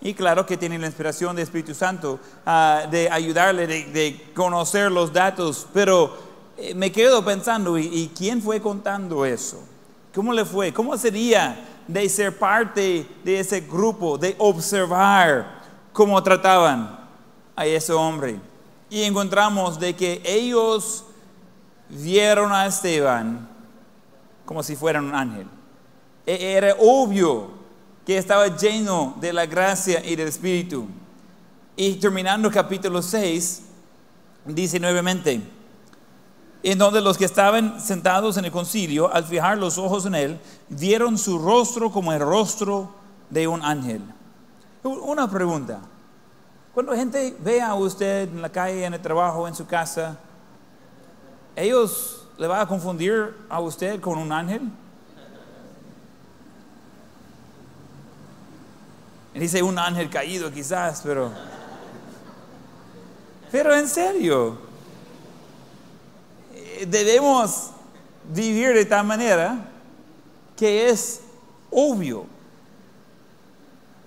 Y 0.05 0.15
claro 0.15 0.45
que 0.45 0.57
tiene 0.57 0.79
la 0.79 0.87
inspiración 0.87 1.37
del 1.37 1.45
Espíritu 1.45 1.75
Santo 1.75 2.19
ah, 2.45 2.87
de 2.91 3.09
ayudarle, 3.09 3.67
de, 3.67 4.33
conocer 4.35 4.91
los 4.91 5.13
datos, 5.13 5.67
pero 5.73 6.17
eh, 6.57 6.75
me 6.75 6.91
quedo 6.91 7.25
pensando, 7.25 7.79
¿y, 7.79 8.11
quién 8.17 8.43
fue 8.43 8.61
contando 8.61 9.25
eso? 9.25 9.63
¿Cómo 10.13 10.33
le 10.33 10.45
fue? 10.45 10.73
¿Cómo 10.73 10.97
sería 10.99 11.69
de 11.87 12.09
ser 12.09 12.37
parte 12.37 13.07
de 13.25 13.41
ese 13.41 13.61
grupo, 13.61 14.19
de 14.19 14.35
observar 14.39 15.63
cómo 15.93 16.21
trataban 16.21 16.99
a 17.55 17.65
ese 17.65 17.93
hombre? 17.93 18.41
Y 18.91 19.05
encontramos 19.05 19.79
de 19.79 19.95
que 19.95 20.21
ellos 20.25 21.05
vieron 21.89 22.53
a 22.53 22.67
Esteban 22.67 23.49
como 24.45 24.65
si 24.65 24.75
fuera 24.75 24.99
un 25.01 25.15
ángel. 25.15 25.47
E, 26.27 26.55
era 26.57 26.75
obvio 26.81 27.62
que 28.07 28.19
estaba 28.19 28.57
lleno 28.57 29.17
de 29.21 29.33
la 29.33 29.47
gracia 29.47 30.05
y 30.05 30.17
del 30.17 30.29
Espíritu. 30.29 30.87
Y 31.77 31.95
terminando 31.95 32.51
capítulo 32.51 33.01
6, 33.01 33.63
dice 34.47 34.81
nuevamente, 34.81 35.41
en 36.63 36.79
donde 36.79 37.01
los 37.01 37.17
que 37.17 37.25
estaban 37.25 37.81
sentados 37.81 38.37
en 38.37 38.45
el 38.45 38.53
concilio, 38.53 39.13
al 39.13 39.25
fijar 39.25 39.59
los 39.59 39.79
ojos 39.79 40.07
en 40.07 40.15
él, 40.15 40.41
vieron 40.69 41.19
su 41.19 41.39
rostro 41.39 41.91
como 41.91 42.13
el 42.13 42.21
rostro 42.21 42.93
de 43.31 43.49
un 43.49 43.63
ángel. 43.63 44.03
Una 44.83 45.29
pregunta, 45.29 45.81
cuando 46.75 46.95
gente 46.95 47.37
ve 47.41 47.61
a 47.61 47.75
usted 47.75 48.29
en 48.29 48.43
la 48.43 48.51
calle, 48.51 48.85
en 48.85 48.95
el 48.95 49.01
trabajo, 49.01 49.47
en 49.47 49.55
su 49.55 49.67
casa, 49.67 50.19
¿ellos 51.55 52.27
le 52.39 52.47
van 52.47 52.61
a 52.61 52.67
confundir 52.67 53.35
a 53.49 53.61
usted 53.61 54.01
con 54.01 54.19
un 54.19 54.33
ángel? 54.33 54.63
Dice 59.35 59.63
un 59.63 59.79
ángel 59.79 60.11
caído 60.11 60.51
quizás, 60.53 61.01
pero... 61.03 61.33
Pero 63.51 63.75
en 63.75 63.87
serio, 63.87 64.57
eh, 66.55 66.87
debemos 66.89 67.71
vivir 68.33 68.73
de 68.73 68.87
tal 68.87 69.07
manera 69.07 69.59
que 70.57 70.89
es 70.89 71.21
obvio. 71.71 72.25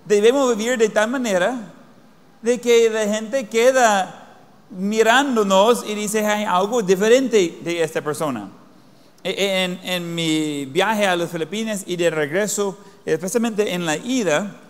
Debemos 0.04 0.56
vivir 0.56 0.78
de 0.78 0.88
tal 0.88 1.10
manera 1.10 1.72
de 2.42 2.60
que 2.60 2.90
la 2.90 3.04
gente 3.06 3.46
queda 3.46 4.26
mirándonos 4.70 5.84
y 5.88 5.94
dice, 5.94 6.26
hay 6.26 6.44
algo 6.44 6.82
diferente 6.82 7.58
de 7.62 7.82
esta 7.82 8.02
persona. 8.02 8.50
E, 9.22 9.64
en, 9.64 9.80
en 9.84 10.14
mi 10.14 10.66
viaje 10.66 11.06
a 11.06 11.14
las 11.14 11.30
Filipinas 11.30 11.84
y 11.86 11.96
de 11.96 12.10
regreso, 12.10 12.78
especialmente 13.04 13.72
en 13.72 13.86
la 13.86 13.96
ida, 13.96 14.60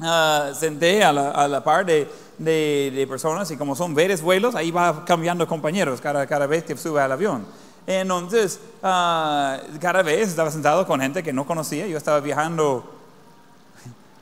uh, 0.00 0.54
senté 0.54 1.04
a 1.04 1.12
la, 1.12 1.30
a 1.30 1.48
la 1.48 1.62
par 1.62 1.86
de, 1.86 2.08
de, 2.38 2.92
de, 2.94 3.06
personas 3.06 3.50
y 3.50 3.56
como 3.56 3.76
son 3.76 3.94
varios 3.94 4.20
vuelos, 4.20 4.54
ahí 4.54 4.70
va 4.70 5.04
cambiando 5.04 5.46
compañeros 5.46 6.00
cada, 6.00 6.26
cada 6.26 6.46
vez 6.46 6.64
que 6.64 6.76
sube 6.76 7.00
al 7.00 7.12
avión. 7.12 7.46
Entonces, 7.86 8.60
uh, 8.82 9.78
cada 9.80 10.02
vez 10.02 10.28
estaba 10.28 10.50
sentado 10.50 10.86
con 10.86 11.00
gente 11.00 11.22
que 11.22 11.32
no 11.32 11.46
conocía, 11.46 11.86
yo 11.86 11.96
estaba 11.96 12.20
viajando, 12.20 12.84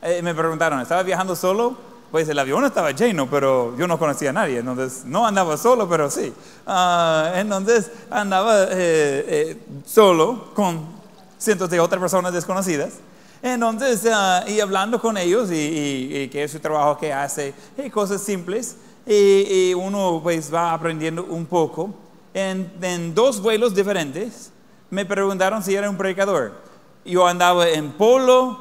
eh, 0.01 0.21
me 0.21 0.33
preguntaron, 0.33 0.79
¿estaba 0.81 1.03
viajando 1.03 1.35
solo? 1.35 1.89
Pues 2.11 2.27
el 2.27 2.39
avión 2.39 2.65
estaba 2.65 2.91
lleno, 2.91 3.29
pero 3.29 3.77
yo 3.77 3.87
no 3.87 3.99
conocía 3.99 4.31
a 4.31 4.33
nadie, 4.33 4.59
entonces 4.59 5.05
no 5.05 5.27
andaba 5.27 5.57
solo, 5.57 5.87
pero 5.87 6.09
sí. 6.09 6.33
Uh, 6.65 7.35
entonces 7.35 7.91
andaba 8.09 8.63
eh, 8.63 8.67
eh, 8.71 9.57
solo 9.85 10.51
con 10.55 10.87
cientos 11.37 11.69
de 11.69 11.79
otras 11.79 11.99
personas 11.99 12.33
desconocidas. 12.33 12.93
Entonces, 13.41 14.03
uh, 14.05 14.49
y 14.49 14.59
hablando 14.59 14.99
con 14.99 15.17
ellos 15.17 15.49
y, 15.51 15.55
y, 15.55 16.17
y, 16.17 16.27
qué 16.27 16.43
es 16.43 16.51
su 16.51 16.59
trabajo 16.59 16.97
que 16.97 17.13
hace, 17.13 17.53
y 17.77 17.89
cosas 17.89 18.21
simples, 18.21 18.75
y, 19.05 19.69
y, 19.69 19.73
uno 19.73 20.19
pues 20.21 20.53
va 20.53 20.73
aprendiendo 20.73 21.23
un 21.23 21.45
poco. 21.45 21.93
En, 22.33 22.71
en, 22.81 23.15
dos 23.15 23.41
vuelos 23.41 23.73
diferentes 23.73 24.51
me 24.89 25.05
preguntaron 25.05 25.63
si 25.63 25.73
era 25.73 25.89
un 25.89 25.97
predicador. 25.97 26.53
Yo 27.05 27.25
andaba 27.25 27.69
en 27.69 27.91
polo, 27.93 28.59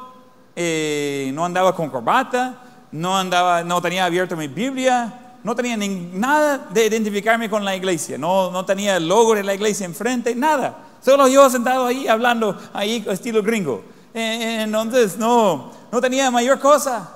eh, 0.55 1.31
no 1.35 1.45
andaba 1.45 1.75
con 1.75 1.91
corbata, 1.91 2.63
no, 2.93 3.19
andaba, 3.19 3.65
no 3.65 3.83
tenía 3.83 4.05
abierto 4.05 4.37
mi 4.37 4.47
Biblia, 4.47 5.37
no 5.43 5.55
tenía 5.57 5.77
ni, 5.77 5.89
nada 5.89 6.69
de 6.71 6.87
identificarme 6.87 7.51
con 7.51 7.65
la 7.65 7.75
iglesia, 7.75 8.17
no, 8.17 8.51
no 8.51 8.65
tenía 8.65 8.97
el 8.97 9.09
logo 9.09 9.35
de 9.35 9.43
la 9.43 9.55
iglesia 9.55 9.87
enfrente, 9.87 10.35
nada. 10.35 10.85
Solo 11.01 11.29
yo 11.29 11.49
sentado 11.51 11.87
ahí 11.87 12.07
hablando 12.09 12.57
ahí 12.73 13.05
estilo 13.09 13.43
gringo. 13.43 13.98
Entonces 14.19 15.17
no, 15.17 15.73
no 15.93 16.01
tenía 16.01 16.31
mayor 16.31 16.59
cosa. 16.59 17.09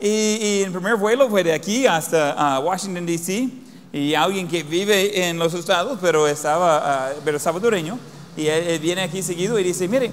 Y, 0.00 0.62
el 0.62 0.70
primer 0.70 0.94
vuelo 0.96 1.28
fue 1.28 1.42
de 1.42 1.52
aquí 1.52 1.86
hasta 1.86 2.60
Washington, 2.60 3.04
D.C. 3.04 3.48
Y 3.92 4.14
alguien 4.14 4.46
que 4.46 4.62
vive 4.62 5.28
en 5.28 5.38
los 5.38 5.54
estados, 5.54 5.98
pero 6.00 6.28
estaba, 6.28 7.10
uh, 7.10 7.20
pero 7.24 7.38
salvadoreño. 7.38 7.98
Y 8.36 8.46
él, 8.46 8.78
viene 8.78 9.02
aquí 9.02 9.22
seguido 9.22 9.58
y 9.58 9.64
dice, 9.64 9.88
mire, 9.88 10.12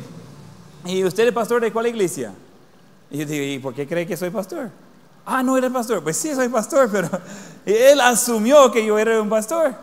¿y 0.85 1.03
usted 1.03 1.27
es 1.27 1.33
pastor 1.33 1.61
de 1.61 1.71
cuál 1.71 1.87
iglesia? 1.87 2.33
Y 3.11 3.19
yo 3.19 3.25
digo, 3.25 3.45
¿y 3.45 3.59
por 3.59 3.75
qué 3.75 3.87
cree 3.87 4.07
que 4.07 4.17
soy 4.17 4.31
pastor? 4.31 4.71
Ah, 5.25 5.43
no 5.43 5.57
eres 5.57 5.71
pastor. 5.71 6.01
Pues 6.01 6.17
sí, 6.17 6.33
soy 6.33 6.49
pastor, 6.49 6.89
pero 6.91 7.09
él 7.65 7.99
asumió 8.01 8.71
que 8.71 8.83
yo 8.83 8.97
era 8.97 9.21
un 9.21 9.29
pastor. 9.29 9.75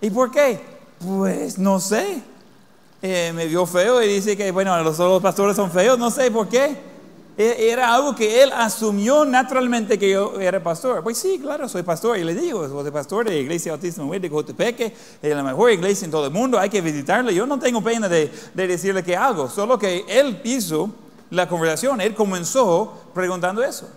¿Y 0.00 0.10
por 0.10 0.30
qué? 0.30 0.60
Pues 1.00 1.58
no 1.58 1.80
sé. 1.80 2.22
Eh, 3.00 3.32
me 3.34 3.46
vio 3.46 3.64
feo 3.64 4.02
y 4.02 4.08
dice 4.08 4.36
que, 4.36 4.50
bueno, 4.50 4.76
los, 4.82 4.98
los 4.98 5.22
pastores 5.22 5.54
son 5.54 5.70
feos, 5.70 5.98
no 5.98 6.10
sé 6.10 6.30
por 6.30 6.48
qué. 6.48 6.76
E, 7.36 7.70
era 7.70 7.94
algo 7.94 8.16
que 8.16 8.42
él 8.42 8.50
asumió 8.52 9.24
naturalmente 9.24 9.96
que 9.96 10.10
yo 10.10 10.40
era 10.40 10.60
pastor. 10.60 11.02
Pues 11.04 11.18
sí, 11.18 11.38
claro, 11.40 11.68
soy 11.68 11.84
pastor. 11.84 12.18
Y 12.18 12.24
le 12.24 12.34
digo, 12.34 12.68
soy 12.68 12.90
pastor 12.90 13.26
de 13.26 13.30
la 13.30 13.36
Iglesia 13.38 13.72
Bautista 13.72 14.02
de 14.02 14.30
Cotepeque, 14.30 14.92
es 15.22 15.36
la 15.36 15.44
mejor 15.44 15.70
iglesia 15.70 16.06
en 16.06 16.10
todo 16.10 16.26
el 16.26 16.32
mundo, 16.32 16.58
hay 16.58 16.68
que 16.68 16.80
visitarle. 16.80 17.32
Yo 17.32 17.46
no 17.46 17.58
tengo 17.60 17.80
pena 17.80 18.08
de, 18.08 18.32
de 18.52 18.66
decirle 18.66 19.04
que 19.04 19.16
hago, 19.16 19.48
solo 19.48 19.78
que 19.78 20.04
él 20.08 20.40
hizo 20.42 20.90
la 21.30 21.48
conversación, 21.48 22.00
él 22.00 22.14
comenzó 22.14 22.92
preguntando 23.14 23.62
eso. 23.62 23.88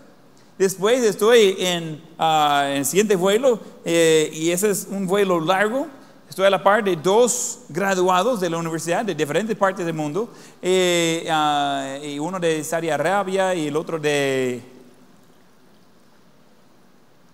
Después 0.60 1.04
estoy 1.04 1.56
en, 1.58 2.04
uh, 2.20 2.66
en 2.66 2.78
el 2.78 2.86
siguiente 2.86 3.16
vuelo 3.16 3.60
eh, 3.84 4.30
y 4.32 4.52
ese 4.52 4.70
es 4.70 4.88
un 4.92 5.08
vuelo 5.08 5.40
largo 5.40 5.88
Estoy 6.32 6.46
a 6.46 6.50
la 6.50 6.64
par 6.64 6.82
de 6.82 6.96
dos 6.96 7.60
graduados 7.68 8.40
de 8.40 8.50
la 8.50 8.56
universidad 8.56 9.04
de 9.04 9.14
diferentes 9.14 9.54
partes 9.58 9.86
del 9.86 9.94
mundo, 9.94 10.30
eh, 10.62 11.28
ah, 11.30 11.98
y 12.02 12.20
uno 12.20 12.40
de 12.40 12.64
Saudi 12.64 12.90
Arabia 12.90 13.54
y 13.54 13.68
el 13.68 13.76
otro 13.76 14.00
de, 14.00 14.62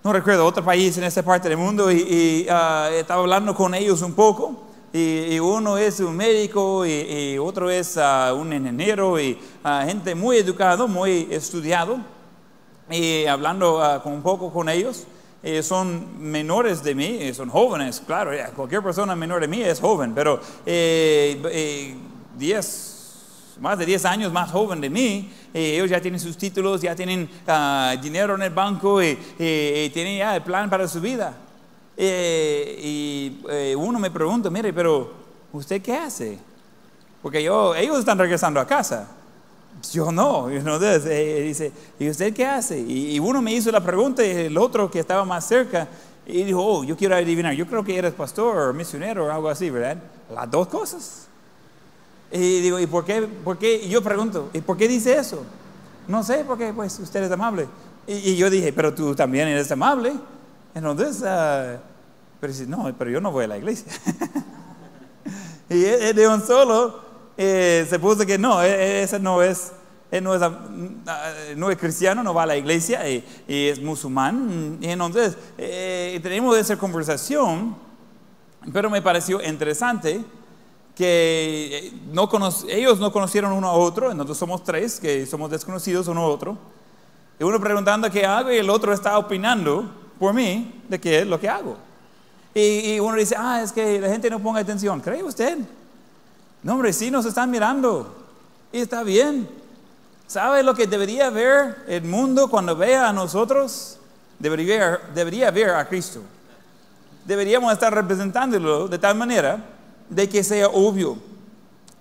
no 0.04 0.12
recuerdo, 0.12 0.44
otro 0.44 0.66
país 0.66 0.98
en 0.98 1.04
esta 1.04 1.22
parte 1.22 1.48
del 1.48 1.60
mundo, 1.60 1.92
y, 1.92 2.48
ah, 2.50 2.90
estaba 2.92 3.22
hablando 3.22 3.54
con 3.54 3.76
ellos 3.76 4.02
un 4.02 4.14
poco. 4.14 4.64
Y, 4.92 5.38
uno 5.38 5.78
es 5.78 6.00
un 6.00 6.16
médico 6.16 6.84
y, 6.84 7.38
otro 7.38 7.70
es 7.70 7.98
ah, 7.98 8.34
un 8.36 8.52
ingeniero 8.52 9.20
y 9.20 9.38
gente 9.86 10.16
muy 10.16 10.38
educado, 10.38 10.88
muy 10.88 11.28
estudiado, 11.30 12.00
y 12.90 13.28
hablando 13.28 14.02
con 14.02 14.14
un 14.14 14.24
poco 14.24 14.52
con 14.52 14.68
ellos. 14.70 15.06
Eh, 15.50 15.64
son 15.64 16.22
menores 16.30 16.84
de 16.84 16.94
mí, 16.94 17.34
son 17.34 17.48
jóvenes, 17.48 18.04
claro, 18.06 18.32
cualquier 18.54 18.84
persona 18.84 19.16
menor 19.16 19.40
de 19.40 19.48
mí 19.48 19.62
es 19.62 19.80
joven, 19.80 20.14
pero 20.14 20.42
eh, 20.66 21.42
eh, 21.50 21.96
10, 22.38 23.56
más 23.62 23.80
de 23.80 23.86
10 23.86 24.04
años 24.04 24.34
más 24.34 24.52
joven 24.52 24.82
de 24.82 24.90
mí. 24.90 25.32
Eh, 25.54 25.76
ellos 25.76 25.90
ya 25.90 26.02
tienen 26.02 26.20
sus 26.20 26.38
títulos, 26.38 26.82
ya 26.82 26.94
tienen 26.96 27.30
ah, 27.48 27.96
dinero 28.02 28.36
en 28.36 28.42
el 28.42 28.50
banco 28.50 29.02
y, 29.02 29.16
tienen 29.38 30.18
ya 30.18 30.36
el 30.36 30.42
plan 30.42 30.70
para 30.70 30.86
su 30.86 31.00
vida. 31.00 31.34
Eh, 31.96 32.80
y 32.84 33.42
eh, 33.50 33.74
uno 33.78 34.00
me 34.00 34.12
pregunta, 34.12 34.50
mire, 34.50 34.74
pero 34.74 35.14
¿usted 35.54 35.82
qué 35.82 35.96
hace? 35.96 36.38
Porque 37.22 37.42
yo, 37.42 37.74
ellos 37.74 38.00
están 38.00 38.20
regresando 38.20 38.60
a 38.60 38.68
casa. 38.68 39.08
Yo 39.92 40.12
no, 40.12 40.50
entonces 40.50 41.04
dice, 41.44 41.72
¿y 42.00 42.10
usted 42.10 42.34
qué 42.34 42.46
hace? 42.46 42.80
Y, 42.80 43.20
uno 43.20 43.42
me 43.42 43.54
hizo 43.54 43.72
la 43.72 43.82
pregunta 43.82 44.26
y 44.26 44.32
el 44.32 44.58
otro 44.58 44.90
que 44.90 45.00
estaba 45.00 45.24
más 45.24 45.46
cerca 45.46 45.88
y 46.26 46.44
dijo, 46.44 46.66
oh, 46.66 46.84
yo 46.84 46.98
quiero 46.98 47.16
adivinar, 47.16 47.54
yo 47.54 47.68
creo 47.68 47.84
que 47.84 47.98
eres 47.98 48.14
pastor 48.14 48.70
o 48.70 48.74
misionero 48.74 49.26
o 49.26 49.32
algo 49.32 49.50
así, 49.50 49.70
¿verdad? 49.70 49.98
Las 50.34 50.50
dos 50.50 50.68
cosas. 50.68 51.28
Y 52.32 52.60
digo, 52.60 52.80
¿y 52.80 52.88
por 52.88 53.06
qué? 53.06 53.22
Por 53.22 53.58
qué? 53.58 53.76
Y 53.84 53.90
yo 53.90 54.02
pregunto, 54.02 54.50
¿y 54.54 54.62
por 54.62 54.78
qué 54.78 54.88
dice 54.88 55.18
eso? 55.18 55.44
No 56.08 56.24
sé, 56.24 56.44
porque 56.46 56.74
pues 56.74 56.98
usted 57.00 57.24
es 57.24 57.32
amable. 57.32 57.68
Y, 58.08 58.36
yo 58.36 58.50
dije, 58.50 58.74
pero 58.74 58.94
tú 58.94 59.16
también 59.16 59.48
eres 59.48 59.72
amable. 59.72 60.14
Entonces, 60.74 61.22
uh, 61.22 61.80
pero 62.40 62.54
dice, 62.54 62.66
no, 62.66 62.94
pero 62.98 63.12
yo 63.12 63.22
no 63.22 63.32
voy 63.32 63.46
a 63.46 63.48
la 63.48 63.58
iglesia. 63.58 63.92
y 65.70 65.80
de 65.80 66.28
un 66.28 66.42
solo 66.46 67.07
eh, 67.38 67.86
se 67.88 68.00
puso 68.00 68.26
que 68.26 68.38
no, 68.38 68.64
e, 68.64 68.70
e, 68.70 69.04
ese 69.04 69.20
no 69.20 69.44
es, 69.44 69.72
no 70.22 70.34
es, 70.34 70.42
no 71.56 71.70
es 71.70 71.78
cristiano, 71.78 72.24
no 72.24 72.34
va 72.34 72.44
a 72.44 72.48
la 72.48 72.58
iglesia 72.58 73.08
y, 73.08 73.24
es 73.48 73.80
musulmán. 73.80 74.80
Y 74.82 74.88
entonces 74.88 75.38
eh, 75.58 76.20
tenemos 76.24 76.58
esa 76.58 76.76
conversación, 76.78 77.76
pero 78.74 78.90
me 78.90 79.02
pareció 79.04 79.42
interesante 79.44 80.26
que 80.96 81.94
no 82.12 82.28
ellos 82.70 83.00
no 83.00 83.12
conocieron 83.12 83.52
uno 83.52 83.68
a 83.68 83.74
otro, 83.74 84.12
nosotros 84.14 84.38
somos 84.40 84.64
tres 84.64 85.00
que 85.00 85.28
somos 85.28 85.52
desconocidos 85.52 86.08
uno 86.08 86.22
a 86.22 86.28
otro. 86.28 86.58
Y 87.40 87.44
uno 87.44 87.60
preguntando 87.60 88.10
qué 88.10 88.26
hago 88.26 88.52
y 88.52 88.58
el 88.58 88.70
otro 88.72 88.92
está 88.94 89.20
opinando 89.20 89.92
por 90.18 90.34
mí 90.34 90.82
de 90.90 91.00
qué 91.00 91.20
es 91.20 91.28
lo 91.28 91.40
que 91.40 91.48
hago. 91.48 91.78
Y, 92.56 92.96
y 92.96 93.00
uno 93.00 93.16
dice, 93.16 93.36
ah, 93.38 93.62
es 93.62 93.72
que 93.72 94.00
la 94.02 94.10
gente 94.10 94.28
no 94.32 94.40
ponga 94.40 94.60
atención. 94.60 95.00
¿Cree 95.00 95.22
usted? 95.22 95.60
No, 96.64 96.74
hombre, 96.74 96.94
sí 96.94 97.12
nos 97.12 97.26
están 97.26 97.50
mirando. 97.52 98.16
Y 98.72 98.80
está 98.80 99.04
bien. 99.04 99.48
¿Sabe 100.28 100.62
lo 100.64 100.76
que 100.76 100.88
debería 100.88 101.30
ver 101.30 101.84
el 101.88 102.04
mundo 102.04 102.50
cuando 102.50 102.76
vea 102.76 103.08
a 103.08 103.14
nosotros? 103.14 103.98
Debería, 104.40 105.00
debería 105.16 105.52
ver 105.52 105.70
a 105.70 105.88
Cristo. 105.88 106.22
Deberíamos 107.26 107.72
estar 107.72 107.94
representándolo 107.94 108.88
de 108.88 109.00
tal 109.00 109.16
manera 109.16 109.64
de 110.10 110.28
que 110.28 110.44
sea 110.44 110.68
obvio. 110.68 111.18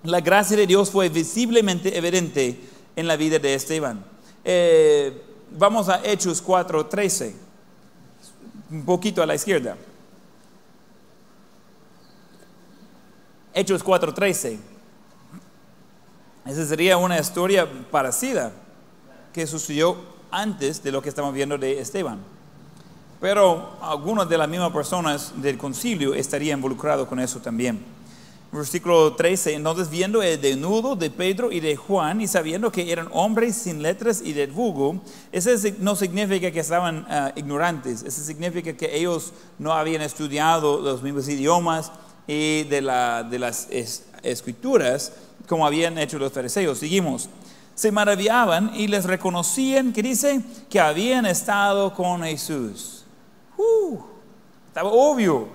La 0.03 0.21
gracia 0.21 0.55
de 0.57 0.67
Dios 0.67 0.89
fue 0.89 1.09
visiblemente 1.09 1.97
evidente 1.97 2.59
en 2.95 3.07
la 3.07 3.15
vida 3.15 3.39
de 3.39 3.53
Esteban. 3.53 4.03
Eh, 4.43 5.21
vamos 5.57 5.89
a 5.89 6.01
Hechos 6.03 6.41
4:13, 6.41 7.33
un 8.71 8.85
poquito 8.85 9.21
a 9.21 9.25
la 9.25 9.35
izquierda. 9.35 9.75
Hechos 13.57 13.83
4:13. 13.83 14.59
Esa 16.45 16.65
sería 16.67 16.95
una 16.97 17.17
historia 17.17 17.67
parecida 17.89 18.51
que 19.33 19.47
sucedió 19.47 19.97
antes 20.29 20.83
de 20.83 20.91
lo 20.91 21.01
que 21.01 21.09
estamos 21.09 21.33
viendo 21.33 21.57
de 21.57 21.79
Esteban. 21.79 22.19
Pero 23.19 23.71
algunas 23.81 24.29
de 24.29 24.37
las 24.37 24.47
mismas 24.47 24.71
personas 24.71 25.33
del 25.41 25.57
concilio 25.57 26.13
estarían 26.13 26.59
involucrados 26.59 27.07
con 27.07 27.19
eso 27.19 27.39
también. 27.39 27.83
Versículo 28.51 29.15
13, 29.15 29.55
entonces 29.55 29.89
viendo 29.89 30.21
el 30.21 30.39
denudo 30.39 30.95
de 30.95 31.09
Pedro 31.09 31.51
y 31.51 31.59
de 31.59 31.75
Juan 31.75 32.21
y 32.21 32.27
sabiendo 32.27 32.71
que 32.71 32.91
eran 32.91 33.09
hombres 33.11 33.55
sin 33.55 33.81
letras 33.81 34.21
y 34.23 34.33
de 34.33 34.45
vulgo, 34.45 35.01
eso 35.31 35.49
no 35.79 35.95
significa 35.95 36.51
que 36.51 36.59
estaban 36.59 37.07
ah, 37.09 37.33
ignorantes, 37.35 38.03
eso 38.03 38.21
significa 38.21 38.71
que 38.73 38.95
ellos 38.95 39.33
no 39.57 39.73
habían 39.73 40.03
estudiado 40.03 40.79
los 40.79 41.01
mismos 41.01 41.27
idiomas, 41.27 41.91
y 42.27 42.63
de, 42.63 42.81
la, 42.81 43.23
de 43.23 43.39
las 43.39 43.67
escrituras, 44.21 45.13
como 45.47 45.65
habían 45.65 45.97
hecho 45.97 46.19
los 46.19 46.33
fariseos. 46.33 46.77
Seguimos. 46.77 47.29
Se 47.73 47.91
maravillaban 47.91 48.71
y 48.75 48.87
les 48.87 49.05
reconocían 49.05 49.93
que 49.93 50.03
dice 50.03 50.41
que 50.69 50.79
habían 50.79 51.25
estado 51.25 51.93
con 51.93 52.23
Jesús. 52.23 53.05
Uh, 53.57 53.99
estaba 54.67 54.89
obvio. 54.89 55.47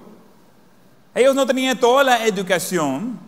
Ellos 1.14 1.34
no 1.34 1.46
tenían 1.46 1.78
toda 1.78 2.02
la 2.04 2.26
educación, 2.26 3.18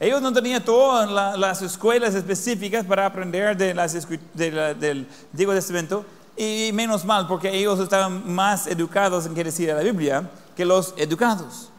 ellos 0.00 0.22
no 0.22 0.32
tenían 0.32 0.64
todas 0.64 1.38
las 1.38 1.60
escuelas 1.60 2.14
específicas 2.14 2.86
para 2.86 3.04
aprender 3.04 3.56
de 3.56 3.74
las, 3.74 3.92
del 4.32 5.06
Antiguo 5.32 5.52
Testamento, 5.52 6.06
y 6.36 6.70
menos 6.72 7.04
mal, 7.04 7.26
porque 7.26 7.54
ellos 7.54 7.80
estaban 7.80 8.32
más 8.32 8.66
educados 8.68 9.26
en 9.26 9.34
qué 9.34 9.44
decir 9.44 9.68
la 9.68 9.80
Biblia 9.80 10.30
que 10.56 10.64
los 10.64 10.94
educados. 10.96 11.70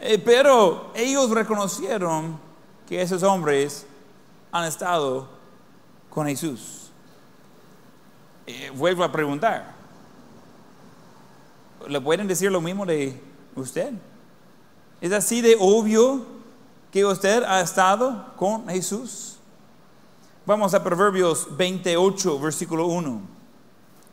Eh, 0.00 0.18
pero 0.18 0.90
ellos 0.94 1.30
reconocieron 1.30 2.38
que 2.88 3.02
esos 3.02 3.22
hombres 3.22 3.86
han 4.50 4.64
estado 4.64 5.28
con 6.08 6.26
Jesús. 6.26 6.90
Eh, 8.46 8.72
vuelvo 8.74 9.04
a 9.04 9.12
preguntar, 9.12 9.74
¿le 11.86 12.00
pueden 12.00 12.26
decir 12.26 12.50
lo 12.50 12.60
mismo 12.60 12.86
de 12.86 13.20
usted? 13.54 13.92
¿Es 15.00 15.12
así 15.12 15.42
de 15.42 15.56
obvio 15.60 16.26
que 16.90 17.04
usted 17.04 17.44
ha 17.44 17.60
estado 17.60 18.34
con 18.36 18.68
Jesús? 18.68 19.36
Vamos 20.46 20.72
a 20.74 20.82
Proverbios 20.82 21.46
28, 21.56 22.40
versículo 22.40 22.86
1. 22.86 23.20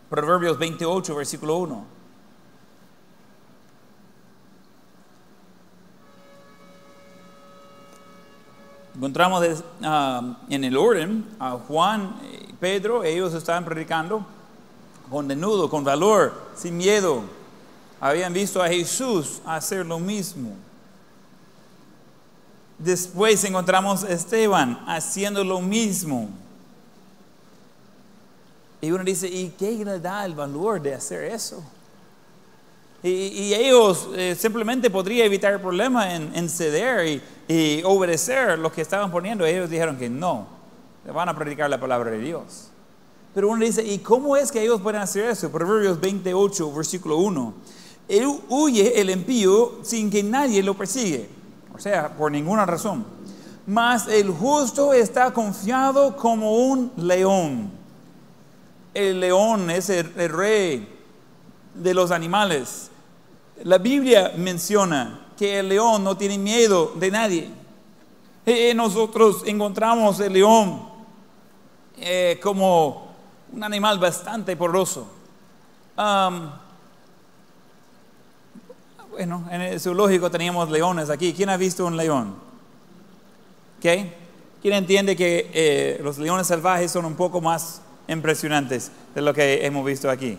Proverbios 0.10 0.60
28, 0.60 1.16
versículo 1.16 1.58
1. 1.58 1.97
Encontramos 8.98 9.64
ah, 9.84 10.38
en 10.50 10.64
el 10.64 10.76
orden 10.76 11.24
a 11.40 11.52
Juan 11.52 12.16
Pedro, 12.60 13.04
ellos 13.04 13.32
estaban 13.36 13.64
predicando 13.64 14.26
con 15.12 15.28
denudo, 15.28 15.70
con 15.70 15.84
valor, 15.84 16.34
sin 16.56 16.76
miedo. 16.76 17.22
Habían 18.00 18.34
visto 18.34 18.60
a 18.60 18.68
Jesús 18.68 19.40
hacer 19.46 19.86
lo 19.86 20.00
mismo. 20.00 20.56
Después 22.80 23.44
encontramos 23.44 24.04
a 24.04 24.10
Esteban 24.10 24.84
haciendo 24.88 25.44
lo 25.44 25.62
mismo. 25.62 26.30
Y 28.82 28.92
uno 28.92 29.04
dice, 29.04 29.28
¿y 29.28 29.50
qué 29.50 29.86
le 29.86 30.00
da 30.00 30.26
el 30.26 30.34
valor 30.34 30.82
de 30.82 30.96
hacer 30.96 31.24
eso? 31.26 31.64
Y, 33.04 33.54
ellos 33.54 34.10
eh, 34.16 34.36
simplemente 34.38 34.90
podrían 34.90 35.28
evitar 35.28 35.54
el 35.54 35.62
problema 35.62 36.16
en, 36.16 36.50
ceder 36.50 37.08
y, 37.08 37.22
obedecer 37.86 38.60
lo 38.60 38.72
que 38.72 38.82
estaban 38.82 39.12
poniendo. 39.12 39.46
Ellos 39.46 39.70
dijeron 39.70 39.98
que 39.98 40.10
no, 40.10 40.48
van 41.14 41.30
a 41.30 41.36
predicar 41.36 41.70
la 41.70 41.80
palabra 41.80 42.12
de 42.12 42.20
Dios. 42.20 42.70
Pero 43.34 43.50
uno 43.50 43.64
dice, 43.64 43.84
¿y 43.84 44.00
cómo 44.00 44.36
es 44.36 44.52
que 44.52 44.62
ellos 44.62 44.82
pueden 44.82 45.02
hacer 45.02 45.26
eso? 45.26 45.52
Proverbios 45.52 46.00
28, 46.00 46.74
versículo 46.74 47.18
1. 47.18 47.54
Él 48.08 48.28
huye 48.50 49.00
el 49.00 49.10
impío 49.10 49.80
sin 49.84 50.10
que 50.10 50.24
nadie 50.24 50.64
lo 50.64 50.74
persigue, 50.74 51.30
o 51.74 51.80
sea, 51.80 52.16
por 52.16 52.32
ninguna 52.32 52.66
razón. 52.66 53.06
Mas 53.66 54.08
el 54.08 54.32
justo 54.32 54.94
está 54.94 55.32
confiado 55.32 56.16
como 56.16 56.56
un 56.56 56.92
león. 56.96 57.70
El 58.94 59.20
león 59.20 59.70
es 59.70 59.90
el 59.90 60.30
rey 60.30 60.88
de 61.76 61.94
los 61.94 62.12
animales. 62.12 62.90
La 63.64 63.78
Biblia 63.78 64.34
menciona 64.38 65.27
que 65.38 65.60
el 65.60 65.70
león 65.70 66.04
no 66.04 66.18
tiene 66.18 66.38
miedo 66.38 66.94
de 66.96 67.12
nadie. 67.12 67.50
Eh, 68.46 68.74
nosotros 68.74 69.44
encontramos 69.46 70.20
el 70.20 70.34
león 70.34 70.88
eh, 71.98 72.40
como 72.42 73.12
un 73.52 73.64
animal 73.64 74.00
bastante 74.00 74.56
poroso. 74.56 75.08
bueno, 79.12 79.48
en 79.52 79.62
el 79.62 79.80
zoológico 79.80 80.32
teníamos 80.32 80.70
leones 80.70 81.10
aquí. 81.10 81.34
¿Quién 81.34 81.50
ha 81.50 81.58
visto 81.58 81.86
un 81.86 81.98
león? 81.98 82.36
¿Quién 83.82 84.14
entiende 84.64 85.16
que 85.16 85.52
eh, 85.54 86.00
los 86.02 86.18
leones 86.18 86.48
salvajes 86.48 86.92
son 86.92 87.06
un 87.06 87.16
poco 87.16 87.42
más 87.42 87.82
impresionantes 88.08 88.92
de 89.14 89.22
lo 89.22 89.34
que 89.34 89.66
hemos 89.66 89.86
visto 89.86 90.10
aquí? 90.10 90.38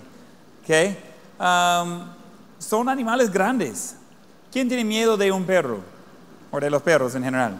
Son 2.58 2.88
animales 2.88 3.30
grandes. 3.30 3.97
¿Quién 4.52 4.68
tiene 4.68 4.84
miedo 4.84 5.16
de 5.16 5.30
un 5.30 5.44
perro? 5.44 5.80
O 6.50 6.58
de 6.58 6.70
los 6.70 6.82
perros 6.82 7.14
en 7.14 7.24
general. 7.24 7.58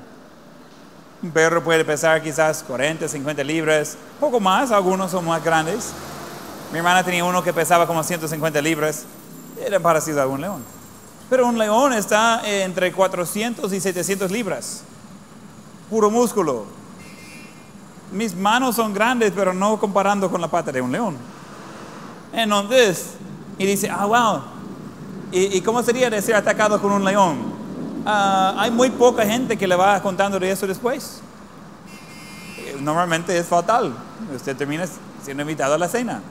Un 1.23 1.31
perro 1.31 1.63
puede 1.63 1.85
pesar 1.85 2.23
quizás 2.23 2.63
40, 2.63 3.09
50 3.09 3.45
libras, 3.45 3.99
poco 4.21 4.41
más, 4.41 4.71
algunos 4.71 5.11
son 5.11 5.27
más 5.27 5.45
grandes. 5.45 5.93
Mi 6.73 6.79
hermana 6.79 7.03
tenía 7.03 7.25
uno 7.25 7.43
que 7.43 7.53
pesaba 7.53 7.87
como 7.87 8.03
150 8.03 8.63
libras, 8.63 9.05
era 9.61 9.81
parecido 9.81 10.23
a 10.23 10.27
un 10.27 10.41
león. 10.41 10.63
Pero 11.29 11.47
un 11.47 11.59
león 11.59 11.93
está 11.93 12.41
entre 12.45 12.93
400 12.93 13.73
y 13.73 13.81
700 13.81 14.31
libras. 14.31 14.83
puro 15.91 16.11
músculo. 16.11 16.67
Mis 18.13 18.35
manos 18.35 18.77
son 18.77 18.95
grandes, 18.95 19.33
pero 19.35 19.53
no 19.53 19.79
comparando 19.79 20.31
con 20.31 20.41
la 20.41 20.49
pata 20.49 20.73
de 20.73 20.81
un 20.81 20.93
león. 20.93 21.17
Entonces, 22.33 23.15
y 23.59 23.67
dice, 23.67 23.91
ah, 23.91 24.07
wow, 24.07 24.43
¿y, 25.33 25.61
cómo 25.61 25.83
sería 25.83 26.11
de 26.11 26.21
ser 26.23 26.35
atacado 26.35 26.81
con 26.81 26.93
un 26.93 27.05
león? 27.05 27.39
Ah, 28.07 28.55
hay 28.59 28.71
muy 28.71 28.91
poca 28.91 29.25
gente 29.25 29.57
que 29.57 29.67
le 29.67 29.77
va 29.77 30.01
contando 30.03 30.39
de 30.39 30.51
eso 30.51 30.67
después. 30.67 31.21
Eh, 32.59 32.77
normalmente 32.81 33.37
es 33.37 33.47
fatal. 33.47 33.93
Usted 34.35 34.57
termina 34.57 34.85
siendo 35.23 35.43
invitado 35.43 35.75
a 35.75 35.79
la 35.79 35.89
cena. 35.89 36.23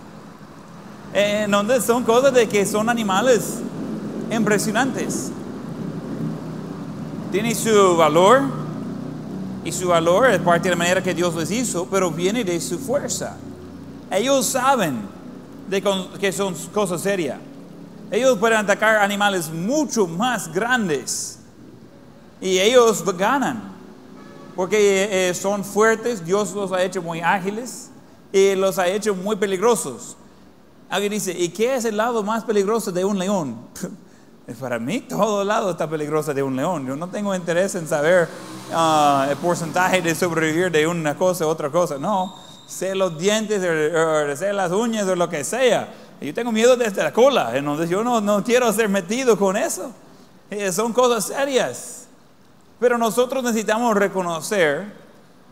Entonces 1.14 1.84
son 1.84 2.04
cosas 2.04 2.34
de 2.34 2.48
que 2.48 2.66
son 2.66 2.90
animales 2.90 3.60
impresionantes. 4.32 5.32
Tiene 7.32 7.56
su 7.56 7.98
valor 7.98 8.42
y 9.64 9.72
su 9.72 9.88
valor 9.88 10.30
es 10.30 10.40
parte 10.40 10.70
de 10.70 10.76
la 10.76 10.78
manera 10.78 11.04
que 11.04 11.14
Dios 11.14 11.36
les 11.36 11.52
hizo, 11.52 11.88
pero 11.90 12.12
viene 12.12 12.44
de 12.44 12.60
su 12.62 12.80
fuerza. 12.80 13.36
Ellos 14.12 14.46
saben 14.46 15.02
de 15.70 15.84
que 16.20 16.32
son 16.32 16.56
cosas 16.74 17.02
serias. 17.02 17.38
Ellos 18.10 18.38
pueden 18.38 18.58
atacar 18.58 18.98
animales 18.98 19.50
mucho 19.50 20.08
más 20.08 20.52
grandes 20.54 21.40
y 22.40 22.60
ellos 22.60 23.04
ganan 23.18 23.78
porque 24.58 25.30
eh, 25.30 25.34
son 25.36 25.64
fuertes, 25.64 26.26
Dios 26.26 26.54
los 26.54 26.72
ha 26.72 26.82
hecho 26.82 27.00
muy 27.02 27.22
ágiles 27.22 27.92
y 28.34 28.56
los 28.56 28.80
ha 28.80 28.88
hecho 28.88 29.14
muy 29.14 29.36
peligrosos. 29.36 30.18
Alguien 30.90 31.12
dice, 31.12 31.32
¿y 31.32 31.50
qué 31.50 31.76
es 31.76 31.86
el 31.86 31.96
lado 31.96 32.24
más 32.24 32.44
peligroso 32.44 32.92
de 32.92 33.06
un 33.06 33.20
león? 33.20 33.56
Para 34.60 34.80
mí 34.80 35.02
todo 35.02 35.44
lado 35.44 35.70
está 35.70 35.88
peligroso 35.88 36.34
de 36.34 36.42
un 36.42 36.56
león. 36.56 36.88
Yo 36.88 36.96
no 36.96 37.08
tengo 37.10 37.36
interés 37.36 37.76
en 37.76 37.88
saber 37.88 38.28
ah, 38.74 39.28
el 39.30 39.38
porcentaje 39.38 40.02
de 40.02 40.16
sobrevivir 40.16 40.72
de 40.72 40.88
una 40.88 41.16
cosa 41.16 41.46
u 41.46 41.50
otra 41.50 41.70
cosa. 41.70 42.00
No, 42.00 42.36
sé 42.68 42.94
los 42.94 43.18
dientes, 43.18 43.64
o, 43.64 44.54
las 44.54 44.72
uñas 44.72 45.08
o 45.08 45.16
lo 45.16 45.28
que 45.30 45.44
sea. 45.44 45.90
Yo 46.22 46.34
tengo 46.34 46.52
miedo 46.52 46.76
desde 46.76 47.02
la 47.02 47.14
cola. 47.14 47.56
Entonces 47.56 47.90
yo 47.90 48.04
no, 48.04 48.22
no 48.22 48.44
quiero 48.44 48.72
ser 48.74 48.90
metido 48.90 49.38
con 49.38 49.58
eso. 49.58 49.92
Eh, 50.52 50.72
son 50.72 50.94
cosas 50.94 51.26
serias. 51.26 52.08
Pero 52.80 52.98
nosotros 52.98 53.44
necesitamos 53.44 53.96
reconocer 53.96 54.94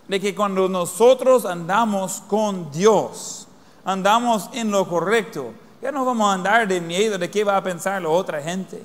de 0.08 0.20
que 0.20 0.36
cuando 0.36 0.70
nosotros 0.70 1.46
andamos 1.46 2.22
con 2.28 2.72
Dios, 2.72 3.48
andamos 3.84 4.50
en 4.54 4.70
lo 4.70 4.88
correcto, 4.88 5.52
ya 5.82 5.92
no 5.92 6.06
vamos 6.06 6.30
a 6.30 6.34
andar 6.34 6.68
de 6.68 6.80
miedo 6.82 7.18
de 7.18 7.30
qué 7.30 7.44
va 7.44 7.58
a 7.58 7.64
pensar 7.64 8.02
la 8.02 8.10
otra 8.10 8.42
gente. 8.42 8.84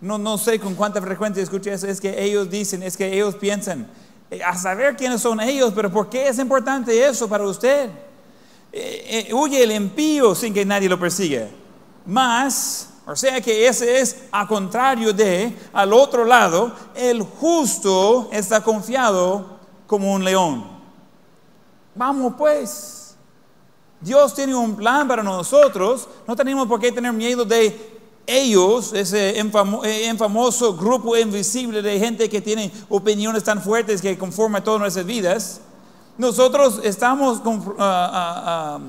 No, 0.00 0.18
no 0.18 0.36
sé 0.38 0.58
con 0.58 0.74
cuánta 0.74 1.00
frecuencia 1.00 1.42
escuché 1.42 1.72
eso, 1.72 1.86
es 1.86 2.00
que 2.00 2.22
ellos 2.22 2.50
dicen, 2.50 2.82
es 2.82 2.96
que 2.96 3.12
ellos 3.12 3.36
piensan, 3.36 3.88
a 4.44 4.56
saber 4.56 4.96
quiénes 4.96 5.20
son 5.20 5.40
ellos, 5.40 5.72
pero 5.74 5.90
¿por 5.90 6.08
qué 6.08 6.28
es 6.28 6.38
importante 6.38 7.06
eso 7.06 7.28
para 7.28 7.44
usted? 7.44 7.90
Eh, 8.72 9.26
eh, 9.28 9.34
huye 9.34 9.62
el 9.62 9.70
impío 9.70 10.34
sin 10.34 10.52
que 10.52 10.64
nadie 10.64 10.88
lo 10.88 10.98
persiga. 10.98 11.48
Más, 12.06 12.90
o 13.06 13.14
sea 13.14 13.40
que 13.40 13.68
ese 13.68 14.00
es 14.00 14.24
a 14.32 14.46
contrario 14.46 15.12
de, 15.12 15.56
al 15.72 15.92
otro 15.92 16.24
lado, 16.24 16.74
el 16.94 17.22
justo 17.22 18.28
está 18.32 18.62
confiado 18.62 19.60
como 19.86 20.12
un 20.12 20.24
león. 20.24 20.64
Vamos 21.94 22.34
pues. 22.36 23.16
Dios 24.00 24.34
tiene 24.34 24.54
un 24.54 24.76
plan 24.76 25.06
para 25.08 25.22
nosotros. 25.22 26.08
No 26.26 26.36
tenemos 26.36 26.66
por 26.66 26.80
qué 26.80 26.92
tener 26.92 27.12
miedo 27.12 27.44
de 27.44 27.93
ellos, 28.26 28.92
ese 28.92 29.38
eh, 29.38 30.14
famoso 30.16 30.74
grupo 30.76 31.16
invisible 31.16 31.82
de 31.82 31.98
gente 31.98 32.28
que 32.28 32.40
tiene 32.40 32.70
opiniones 32.88 33.44
tan 33.44 33.60
fuertes 33.60 34.00
que 34.00 34.16
conforman 34.16 34.64
todas 34.64 34.80
nuestras 34.80 35.04
vidas. 35.04 35.60
Nosotros 36.16 36.80
estamos 36.84 37.40
ah, 37.78 37.78
ah, 37.78 38.80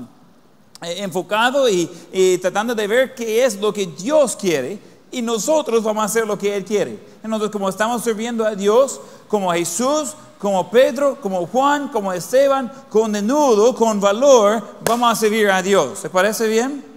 ah, 0.80 0.90
enfocados 0.90 1.70
y, 1.70 2.38
tratando 2.38 2.74
de 2.74 2.86
ver 2.86 3.14
qué 3.14 3.44
es 3.44 3.60
lo 3.60 3.72
que 3.72 3.86
Dios 3.86 4.36
quiere 4.36 4.78
y 5.10 5.22
nosotros 5.22 5.82
vamos 5.82 6.02
a 6.02 6.06
hacer 6.06 6.26
lo 6.26 6.38
que 6.38 6.56
Él 6.56 6.64
quiere. 6.64 6.98
Entonces, 7.22 7.50
como 7.50 7.68
estamos 7.68 8.02
sirviendo 8.02 8.44
a 8.44 8.54
Dios, 8.54 9.00
como 9.28 9.52
Jesús, 9.52 10.14
como 10.38 10.70
Pedro, 10.70 11.18
como 11.20 11.46
Juan, 11.46 11.88
como 11.88 12.12
Esteban, 12.12 12.72
con 12.88 13.12
denudo, 13.12 13.74
con 13.74 14.00
valor, 14.00 14.62
vamos 14.84 15.12
a 15.12 15.16
servir 15.16 15.50
a 15.50 15.62
Dios. 15.62 15.98
¿Se 15.98 16.10
parece 16.10 16.46
bien? 16.46 16.95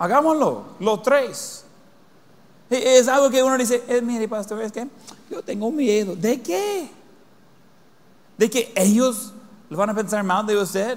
Hagámoslo, 0.00 0.64
los 0.80 1.02
tres. 1.02 1.62
E, 2.70 2.98
es 2.98 3.06
algo 3.06 3.28
que 3.28 3.42
uno 3.42 3.58
dice, 3.58 3.84
eh, 3.86 4.00
mire 4.00 4.26
pastor, 4.26 4.62
es 4.62 4.72
que 4.72 4.88
yo 5.30 5.42
tengo 5.42 5.70
miedo. 5.70 6.16
¿De 6.16 6.40
qué? 6.40 6.90
¿De 8.38 8.48
que 8.48 8.72
ellos 8.74 9.34
lo 9.68 9.76
van 9.76 9.90
a 9.90 9.94
pensar 9.94 10.24
mal 10.24 10.46
de 10.46 10.56
usted? 10.56 10.96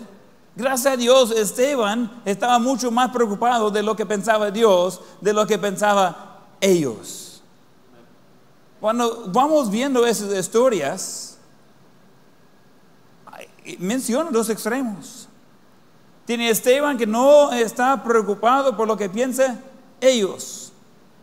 Gracias 0.55 0.93
a 0.93 0.95
Dios, 0.95 1.31
Esteban 1.31 2.21
estaba 2.23 2.57
mucho 2.59 2.91
más 2.91 3.11
preocupado 3.11 3.69
de 3.69 3.83
lo 3.83 3.93
que 3.93 4.05
pensaba 4.05 4.49
Dios, 4.49 5.01
de 5.19 5.33
lo 5.33 5.45
que 5.45 5.57
pensaba 5.57 6.45
ellos. 6.61 7.43
Cuando 8.79 9.25
vamos 9.33 9.69
viendo 9.69 10.05
esas 10.05 10.31
historias, 10.33 11.37
menciona 13.79 14.31
dos 14.31 14.49
extremos. 14.49 15.22
Tiene 16.25 16.49
Esteban 16.49 16.97
que 16.97 17.05
no 17.05 17.51
está 17.51 18.01
preocupado 18.03 18.77
por 18.77 18.87
lo 18.87 18.95
que 18.95 19.09
piensan 19.09 19.61
ellos. 19.99 20.71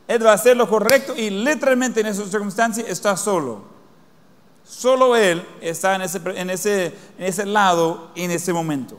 Él 0.07 0.27
va 0.27 0.33
a 0.33 0.35
hacer 0.35 0.57
lo 0.57 0.69
correcto 0.69 1.15
y 1.17 1.31
literalmente 1.31 2.01
en 2.01 2.07
esa 2.07 2.25
circunstancia 2.27 2.85
está 2.87 3.17
solo. 3.17 3.63
Solo 4.65 5.17
él 5.17 5.45
está 5.61 5.95
en 5.95 6.51
ese, 6.51 7.47
lado 7.47 8.11
en 8.15 8.31
ese 8.31 8.53
momento. 8.53 8.99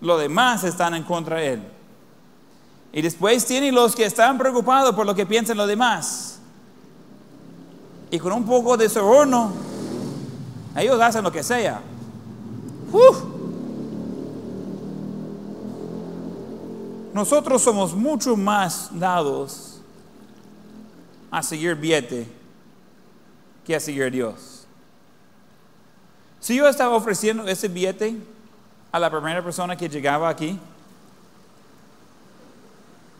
Los 0.00 0.20
demás 0.20 0.64
están 0.64 0.94
en 0.94 1.02
contra 1.04 1.36
de 1.36 1.52
él. 1.54 1.62
Y 2.92 3.02
después 3.02 3.44
tiene 3.46 3.70
los 3.70 3.94
que 3.94 4.04
están 4.04 4.38
preocupados 4.38 4.94
por 4.94 5.06
lo 5.06 5.14
que 5.14 5.26
piensan 5.26 5.56
los 5.56 5.68
demás. 5.68 6.38
Y 8.10 8.18
con 8.18 8.32
un 8.32 8.44
poco 8.44 8.76
de 8.76 8.88
soborno, 8.88 9.52
ellos 10.76 11.00
hacen 11.00 11.22
lo 11.22 11.32
que 11.32 11.42
sea. 11.42 11.80
Nosotros 17.16 17.62
somos 17.62 17.94
mucho 17.94 18.36
más 18.36 18.90
dados 18.92 19.80
a 21.30 21.42
seguir 21.42 21.74
billete 21.74 22.28
que 23.64 23.74
a 23.74 23.80
seguir 23.80 24.02
a 24.02 24.10
Dios. 24.10 24.66
Si 26.40 26.56
yo 26.56 26.68
estaba 26.68 26.94
ofreciendo 26.94 27.48
ese 27.48 27.68
billete 27.68 28.18
a 28.92 28.98
la 28.98 29.10
primera 29.10 29.42
persona 29.42 29.74
que 29.74 29.88
llegaba 29.88 30.28
aquí, 30.28 30.60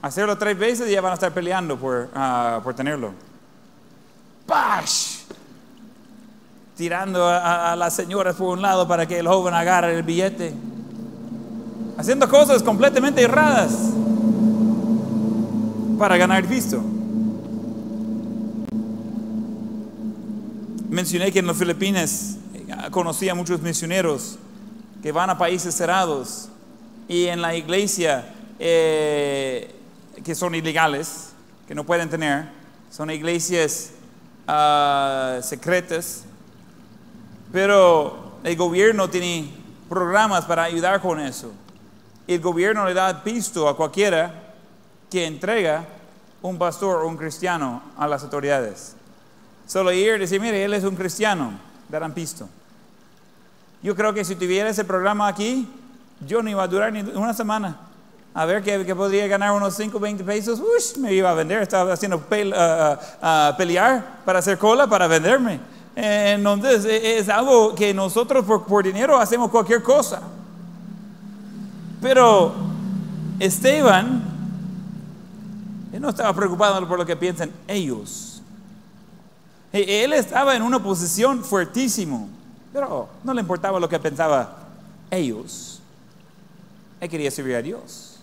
hacerlo 0.02 0.36
tres 0.36 0.58
veces 0.58 0.90
y 0.90 0.92
ya 0.92 1.00
van 1.00 1.12
a 1.12 1.14
estar 1.14 1.32
peleando 1.32 1.78
por, 1.78 2.10
ah, 2.14 2.60
por 2.62 2.74
tenerlo. 2.74 3.14
¡Pash! 4.44 5.20
tirando 6.76 7.26
a, 7.26 7.74
las 7.74 7.94
señoras 7.94 8.36
por 8.36 8.48
un 8.48 8.60
lado 8.60 8.86
para 8.86 9.06
que 9.06 9.18
el 9.18 9.26
joven 9.26 9.54
agarre 9.54 9.96
el 9.96 10.02
billete, 10.02 10.52
haciendo 11.96 12.28
cosas 12.28 12.62
completamente 12.62 13.22
erradas 13.22 13.72
para 15.98 16.16
ganar 16.16 16.46
visto. 16.46 16.82
Mencioné 20.88 21.32
que 21.32 21.40
en 21.40 21.46
las 21.46 21.56
Filipinas 21.56 22.36
eh, 22.54 22.66
conocí 22.90 23.28
a 23.28 23.34
muchos 23.34 23.60
misioneros 23.60 24.38
que 25.02 25.12
van 25.12 25.30
a 25.30 25.38
países 25.38 25.74
cerrados 25.74 26.48
y 27.08 27.26
en 27.26 27.42
la 27.42 27.54
iglesia 27.54 28.32
eh, 28.58 29.74
que 30.24 30.34
son 30.34 30.54
ilegales, 30.54 31.30
que 31.66 31.74
no 31.74 31.84
pueden 31.84 32.08
tener, 32.08 32.48
son 32.90 33.10
iglesias 33.10 33.90
ah, 34.46 35.38
secretas 35.42 36.24
pero 37.52 38.38
el 38.44 38.56
gobierno 38.56 39.08
tiene 39.08 39.50
programas 39.88 40.44
para 40.44 40.64
ayudar 40.64 41.00
con 41.00 41.20
eso. 41.20 41.52
El 42.26 42.40
gobierno 42.40 42.84
le 42.86 42.94
da 42.94 43.22
pisto 43.22 43.68
a 43.68 43.76
cualquiera 43.76 44.54
que 45.10 45.26
entrega 45.26 45.84
un 46.42 46.58
pastor 46.58 47.02
o 47.02 47.08
un 47.08 47.16
cristiano 47.16 47.82
a 47.96 48.06
las 48.06 48.22
autoridades. 48.22 48.94
Solo 49.66 49.92
ir 49.92 50.22
y 50.22 50.38
mire, 50.38 50.64
él 50.64 50.74
es 50.74 50.84
un 50.84 50.94
cristiano, 50.94 51.52
darán 51.88 52.12
pisto. 52.12 52.48
Yo 53.82 53.94
creo 53.94 54.12
que 54.12 54.24
si 54.24 54.34
tuviera 54.34 54.70
ese 54.70 54.84
programa 54.84 55.28
aquí, 55.28 55.68
yo 56.26 56.42
no 56.42 56.50
iba 56.50 56.62
a 56.62 56.68
durar 56.68 56.92
ni 56.92 57.00
una 57.00 57.34
semana. 57.34 57.76
A 58.34 58.44
ver 58.44 58.62
que, 58.62 58.94
podría 58.94 59.26
ganar 59.28 59.52
unos 59.52 59.74
5, 59.74 59.98
20 59.98 60.24
pesos, 60.24 60.60
me 60.98 61.12
iba 61.12 61.30
a 61.30 61.34
vender. 61.34 61.62
Estaba 61.62 61.92
haciendo 61.92 62.18
uh, 62.18 63.56
pelear 63.56 64.20
para 64.24 64.40
hacer 64.40 64.58
cola 64.58 64.86
para 64.86 65.06
venderme. 65.06 65.58
Entonces 65.94 66.84
es 66.84 67.28
algo 67.30 67.74
que 67.74 67.94
nosotros 67.94 68.44
por, 68.44 68.84
dinero 68.84 69.18
hacemos 69.18 69.50
cualquier 69.50 69.82
cosa. 69.82 70.20
Pero 72.00 72.54
Esteban, 73.38 74.22
él 75.92 76.00
no 76.00 76.10
estaba 76.10 76.34
preocupado 76.34 76.86
por 76.86 76.98
lo 76.98 77.06
que 77.06 77.16
piensan 77.16 77.50
ellos. 77.66 78.42
E- 79.72 80.04
Él 80.04 80.12
estaba 80.12 80.54
en 80.56 80.62
una 80.62 80.82
posición 80.82 81.42
fuertísimo, 81.44 82.28
pero 82.72 83.08
no 83.24 83.34
le 83.34 83.40
importaba 83.40 83.80
lo 83.80 83.88
que 83.88 83.98
pensaban 83.98 84.48
ellos. 85.10 85.80
Él 87.00 87.08
quería 87.08 87.30
servir 87.30 87.56
a 87.56 87.62
Dios. 87.62 88.18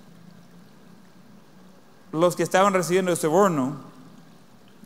Los 2.11 2.35
que 2.35 2.43
estaban 2.43 2.73
recibiendo 2.73 3.11
el 3.11 3.17
soborno, 3.17 3.77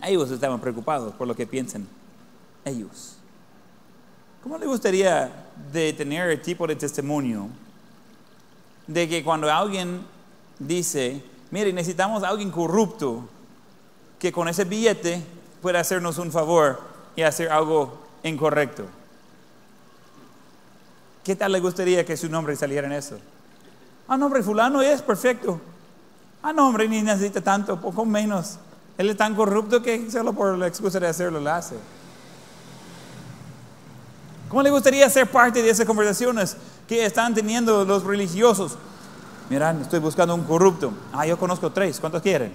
ellos 0.03 0.31
estaban 0.31 0.59
preocupados 0.59 1.13
por 1.13 1.27
lo 1.27 1.35
que 1.35 1.45
piensan 1.45 1.85
ellos. 2.63 3.15
¿Cómo 4.43 4.57
le 4.57 4.65
gustaría 4.65 5.29
de 5.73 5.91
tener 5.93 6.29
el 6.29 6.41
tipo 6.41 6.65
de 6.67 6.75
testimonio 6.75 7.49
de 8.87 9.07
que 9.07 9.23
cuando 9.23 9.51
alguien 9.51 10.05
dice, 10.59 11.23
mire, 11.51 11.71
necesitamos 11.73 12.23
a 12.23 12.29
alguien 12.29 12.51
corrupto 12.51 13.27
que 14.17 14.31
con 14.31 14.47
ese 14.47 14.63
billete 14.63 15.23
pueda 15.61 15.79
hacernos 15.79 16.17
un 16.17 16.31
favor 16.31 16.79
y 17.15 17.21
hacer 17.21 17.51
algo 17.51 17.99
incorrecto? 18.23 18.85
¿Qué 21.23 21.35
tal 21.35 21.51
le 21.51 21.59
gustaría 21.59 22.05
que 22.05 22.15
su 22.15 22.29
nombre 22.29 22.55
saliera 22.55 22.87
en 22.87 22.93
eso? 22.93 23.17
Ah, 24.07 24.17
nombre 24.17 24.41
fulano 24.41 24.81
es 24.81 25.01
perfecto. 25.01 25.59
Ah, 26.41 26.53
no, 26.53 26.69
hombre, 26.69 26.87
ni 26.87 27.01
necesita 27.01 27.41
tanto, 27.41 27.79
poco 27.81 28.05
menos. 28.05 28.57
Él 28.97 29.09
es 29.09 29.17
tan 29.17 29.35
corrupto 29.35 29.81
que 29.81 30.09
solo 30.09 30.31
por 30.31 30.57
la 30.57 30.67
excusa 30.67 30.99
de 30.99 31.07
hacerlo 31.07 31.41
lo 31.41 31.51
hace. 31.51 31.75
¿Cómo 34.49 34.63
le 34.63 34.69
gustaría 34.69 35.09
ser 35.09 35.29
parte 35.29 35.61
de 35.61 35.69
esas 35.69 35.85
conversaciones 35.85 36.55
que 36.87 37.05
están 37.05 37.33
teniendo 37.33 37.83
los 37.83 38.03
religiosos? 38.03 38.77
Mira, 39.49 39.75
estoy 39.81 39.99
buscando 39.99 40.33
un 40.35 40.43
corrupto. 40.43 40.93
Ah, 41.11 41.25
yo 41.25 41.37
conozco 41.37 41.71
tres. 41.71 41.99
¿Cuántos 41.99 42.21
quieren? 42.21 42.51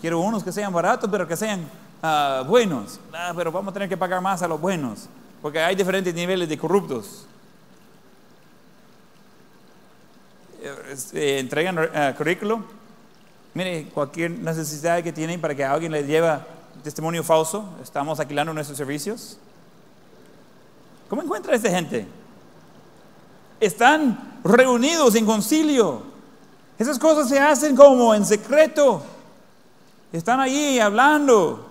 Quiero 0.00 0.20
unos 0.20 0.42
que 0.42 0.52
sean 0.52 0.72
baratos, 0.72 1.10
pero 1.10 1.28
que 1.28 1.36
sean 1.36 1.68
ah, 2.02 2.42
buenos. 2.46 2.98
Ah, 3.12 3.32
pero 3.36 3.52
vamos 3.52 3.70
a 3.70 3.74
tener 3.74 3.88
que 3.88 3.96
pagar 3.96 4.22
más 4.22 4.42
a 4.42 4.48
los 4.48 4.58
buenos, 4.58 5.06
porque 5.42 5.60
hay 5.60 5.76
diferentes 5.76 6.14
niveles 6.14 6.48
de 6.48 6.56
corruptos. 6.56 7.26
Eh, 10.62 10.96
eh, 11.12 11.38
entregan 11.40 11.78
eh, 11.92 12.14
currículo. 12.16 12.64
Mire, 13.52 13.88
cualquier 13.92 14.30
necesidad 14.30 15.02
que 15.02 15.12
tienen 15.12 15.40
para 15.40 15.54
que 15.54 15.64
alguien 15.64 15.92
les 15.92 16.06
lleve 16.06 16.38
testimonio 16.82 17.22
falso, 17.22 17.68
estamos 17.82 18.18
alquilando 18.20 18.54
nuestros 18.54 18.78
servicios. 18.78 19.38
¿Cómo 21.10 21.24
encuentra 21.24 21.56
esta 21.56 21.68
gente? 21.68 22.06
Están 23.58 24.38
reunidos 24.44 25.16
en 25.16 25.26
concilio. 25.26 26.04
Esas 26.78 27.00
cosas 27.00 27.28
se 27.28 27.36
hacen 27.36 27.74
como 27.74 28.14
en 28.14 28.24
secreto. 28.24 29.02
Están 30.12 30.38
allí 30.38 30.78
hablando. 30.78 31.66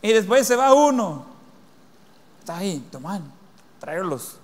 Y 0.00 0.14
después 0.14 0.46
se 0.46 0.56
va 0.56 0.72
uno. 0.72 1.26
Está 2.38 2.56
ahí, 2.56 2.82
toman, 2.90 3.22
traerlos. 3.78 4.38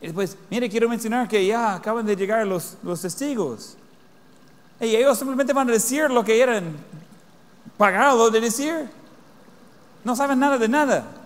Y 0.00 0.06
después, 0.06 0.36
mire, 0.50 0.70
quiero 0.70 0.88
mencionar 0.88 1.26
que 1.26 1.44
ya 1.44 1.74
acaban 1.74 2.06
de 2.06 2.14
llegar 2.14 2.46
los, 2.46 2.76
los 2.84 3.02
testigos. 3.02 3.76
Y 4.80 4.94
ellos 4.94 5.18
simplemente 5.18 5.52
van 5.52 5.68
a 5.68 5.72
decir 5.72 6.08
lo 6.08 6.24
que 6.24 6.40
eran 6.40 6.76
pagados 7.76 8.32
de 8.32 8.40
decir. 8.40 8.88
No 10.04 10.14
saben 10.14 10.38
nada 10.38 10.58
de 10.58 10.68
nada. 10.68 11.17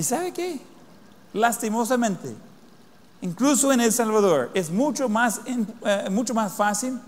¿Y 0.00 0.02
sabe 0.02 0.32
qué? 0.32 0.58
Lastimosamente, 1.34 2.34
incluso 3.20 3.70
en 3.70 3.82
El 3.82 3.92
Salvador, 3.92 4.50
es 4.54 4.70
mucho 4.70 5.10
más, 5.10 5.42
eh, 5.44 6.08
mucho 6.10 6.32
más 6.32 6.54
fácil 6.54 6.98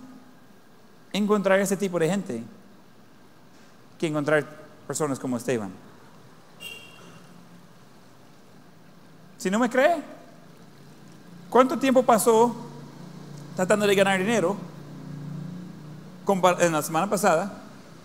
encontrar 1.11 1.59
ese 1.59 1.75
tipo 1.75 1.99
de 1.99 2.11
gente 2.11 2.45
que 3.99 4.09
encontrar 4.09 4.47
personas 4.87 5.19
como 5.19 5.39
Esteban. 5.39 5.71
Si 9.39 9.51
no 9.51 9.59
me 9.59 9.71
cree, 9.71 10.03
¿cuánto 11.49 11.79
tiempo 11.79 12.03
pasó 12.03 12.55
tratando 13.57 13.87
de 13.87 13.95
ganar 13.95 14.19
dinero 14.19 14.55
en 16.61 16.73
la 16.73 16.83
semana 16.83 17.09
pasada 17.09 17.55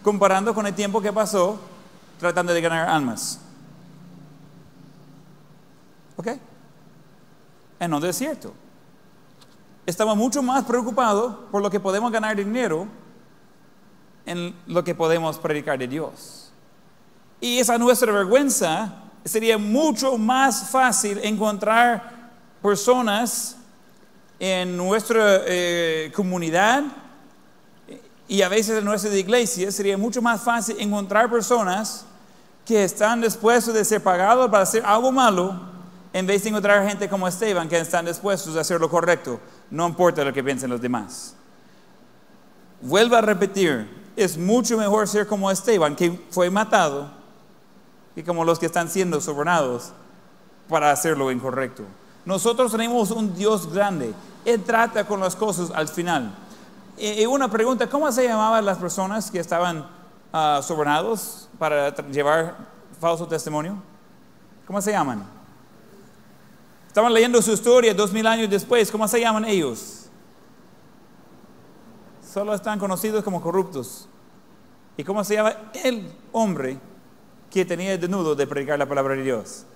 comparando 0.02 0.54
con 0.54 0.66
el 0.66 0.74
tiempo 0.74 1.02
que 1.02 1.12
pasó 1.12 1.60
tratando 2.22 2.54
de 2.54 2.62
ganar 2.62 2.88
almas? 2.88 3.42
¿Ok? 6.18 6.28
En 7.80 7.94
el 7.94 8.02
desierto. 8.02 8.54
Estamos 9.86 10.18
mucho 10.18 10.44
más 10.44 10.66
preocupados 10.66 11.36
por 11.50 11.62
lo 11.62 11.70
que 11.70 11.80
podemos 11.80 12.12
ganar 12.12 12.36
dinero 12.36 12.88
en 14.26 14.54
lo 14.68 14.84
que 14.84 14.94
podemos 14.94 15.38
predicar 15.38 15.80
de 15.80 15.88
Dios. 15.88 16.52
Y 17.40 17.60
esa 17.60 17.78
nuestra 17.78 18.12
vergüenza 18.12 18.96
sería 19.24 19.58
mucho 19.58 20.18
más 20.18 20.70
fácil 20.70 21.20
encontrar 21.24 22.32
personas 22.62 23.56
en 24.40 24.76
nuestra 24.76 25.42
eh, 25.46 26.12
comunidad 26.16 26.84
y 28.28 28.42
a 28.42 28.50
veces 28.50 28.80
en 28.80 28.86
nuestra 28.86 29.16
iglesia, 29.16 29.72
sería 29.72 29.98
mucho 29.98 30.22
más 30.22 30.42
fácil 30.42 30.76
encontrar 30.80 31.30
personas 31.30 32.06
que 32.66 32.84
están 32.84 33.22
dispuestos 33.22 33.74
de 33.74 33.86
ser 33.86 34.04
pagados 34.04 34.50
para 34.50 34.64
hacer 34.64 34.84
algo 34.86 35.12
malo 35.12 35.77
en 36.14 36.26
vez 36.26 36.44
de 36.44 36.50
encontrar 36.50 36.88
gente 36.88 37.10
como 37.10 37.28
Esteban 37.28 37.68
que 37.68 37.80
están 37.80 38.06
dispuestos 38.06 38.56
a 38.56 38.62
hacer 38.62 38.80
lo 38.80 38.90
correcto, 38.90 39.40
no 39.70 39.88
importa 39.88 40.24
lo 40.24 40.34
que 40.34 40.44
piensen 40.44 40.70
los 40.70 40.82
demás. 40.82 41.36
Vuelvo 42.82 43.16
a 43.16 43.22
repetir, 43.22 43.88
es 44.16 44.38
mucho 44.38 44.78
mejor 44.78 45.08
ser 45.08 45.28
como 45.28 45.50
Esteban, 45.52 45.96
que 45.96 46.26
fue 46.30 46.50
matado, 46.50 47.12
que 48.16 48.24
como 48.24 48.46
los 48.46 48.60
que 48.60 48.68
están 48.68 48.90
siendo 48.90 49.20
sobornados 49.22 49.92
para 50.68 50.92
hacer 50.92 51.18
lo 51.18 51.32
incorrecto. 51.32 51.84
Nosotros 52.26 52.72
tenemos 52.72 53.12
un 53.12 53.34
Dios 53.36 53.72
grande, 53.72 54.14
Él 54.44 54.64
trata 54.64 55.06
con 55.06 55.20
las 55.20 55.36
cosas 55.36 55.72
al 55.72 55.88
final. 55.88 56.34
Y 56.98 57.26
una 57.26 57.48
pregunta, 57.48 57.88
¿cómo 57.88 58.12
se 58.12 58.28
llamaban 58.28 58.66
las 58.66 58.80
personas 58.80 59.30
que 59.30 59.40
estaban 59.40 59.88
uh, 60.34 60.64
sobornados 60.64 61.48
para 61.60 61.96
llevar 62.08 62.58
falso 63.00 63.28
testimonio? 63.28 63.76
¿Cómo 64.66 64.82
se 64.82 64.92
llaman? 64.92 65.37
Estaban 66.98 67.14
leyendo 67.14 67.40
su 67.44 67.52
historia 67.52 67.94
dos 67.94 68.12
mil 68.12 68.26
años 68.26 68.50
después. 68.50 68.90
¿Cómo 68.90 69.08
se 69.08 69.20
llaman 69.20 69.46
ellos? 69.46 70.08
Solo 72.28 72.56
están 72.56 72.80
conocidos 72.80 73.24
como 73.24 73.40
corruptos. 73.40 74.10
¿Y 74.98 75.04
cómo 75.04 75.24
se 75.24 75.36
llama 75.36 75.56
el 75.84 76.12
hombre 76.32 76.80
que 77.52 77.64
tenía 77.66 77.94
el 77.94 78.02
denudo 78.02 78.34
de 78.34 78.48
predicar 78.48 78.80
la 78.80 78.88
palabra 78.88 79.14
de 79.14 79.22
Dios? 79.22 79.68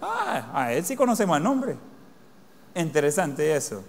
Ah, 0.00 0.52
a 0.54 0.72
él 0.72 0.84
sí 0.84 0.94
conocemos 0.94 1.36
el 1.36 1.42
nombre. 1.42 1.76
Interesante 2.76 3.56
eso. 3.56 3.82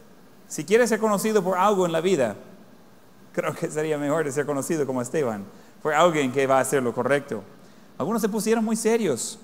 Si 0.47 0.65
quieres 0.65 0.89
ser 0.89 0.99
conocido 0.99 1.43
por 1.43 1.59
algo 1.59 1.85
en 1.85 1.91
la 1.91 2.01
vida, 2.01 2.35
creo 3.33 3.53
que 3.53 3.69
sería 3.69 3.99
mejor 3.99 4.31
ser 4.31 4.47
conocido 4.47 4.87
como 4.87 5.03
Esteban, 5.03 5.45
por 5.83 5.93
alguien 5.93 6.31
que 6.31 6.47
va 6.47 6.57
a 6.57 6.61
hacer 6.61 6.81
lo 6.81 6.91
correcto. 6.91 7.43
Algunos 7.99 8.19
se 8.19 8.29
pusieron 8.29 8.65
muy 8.65 8.75
serios. 8.75 9.37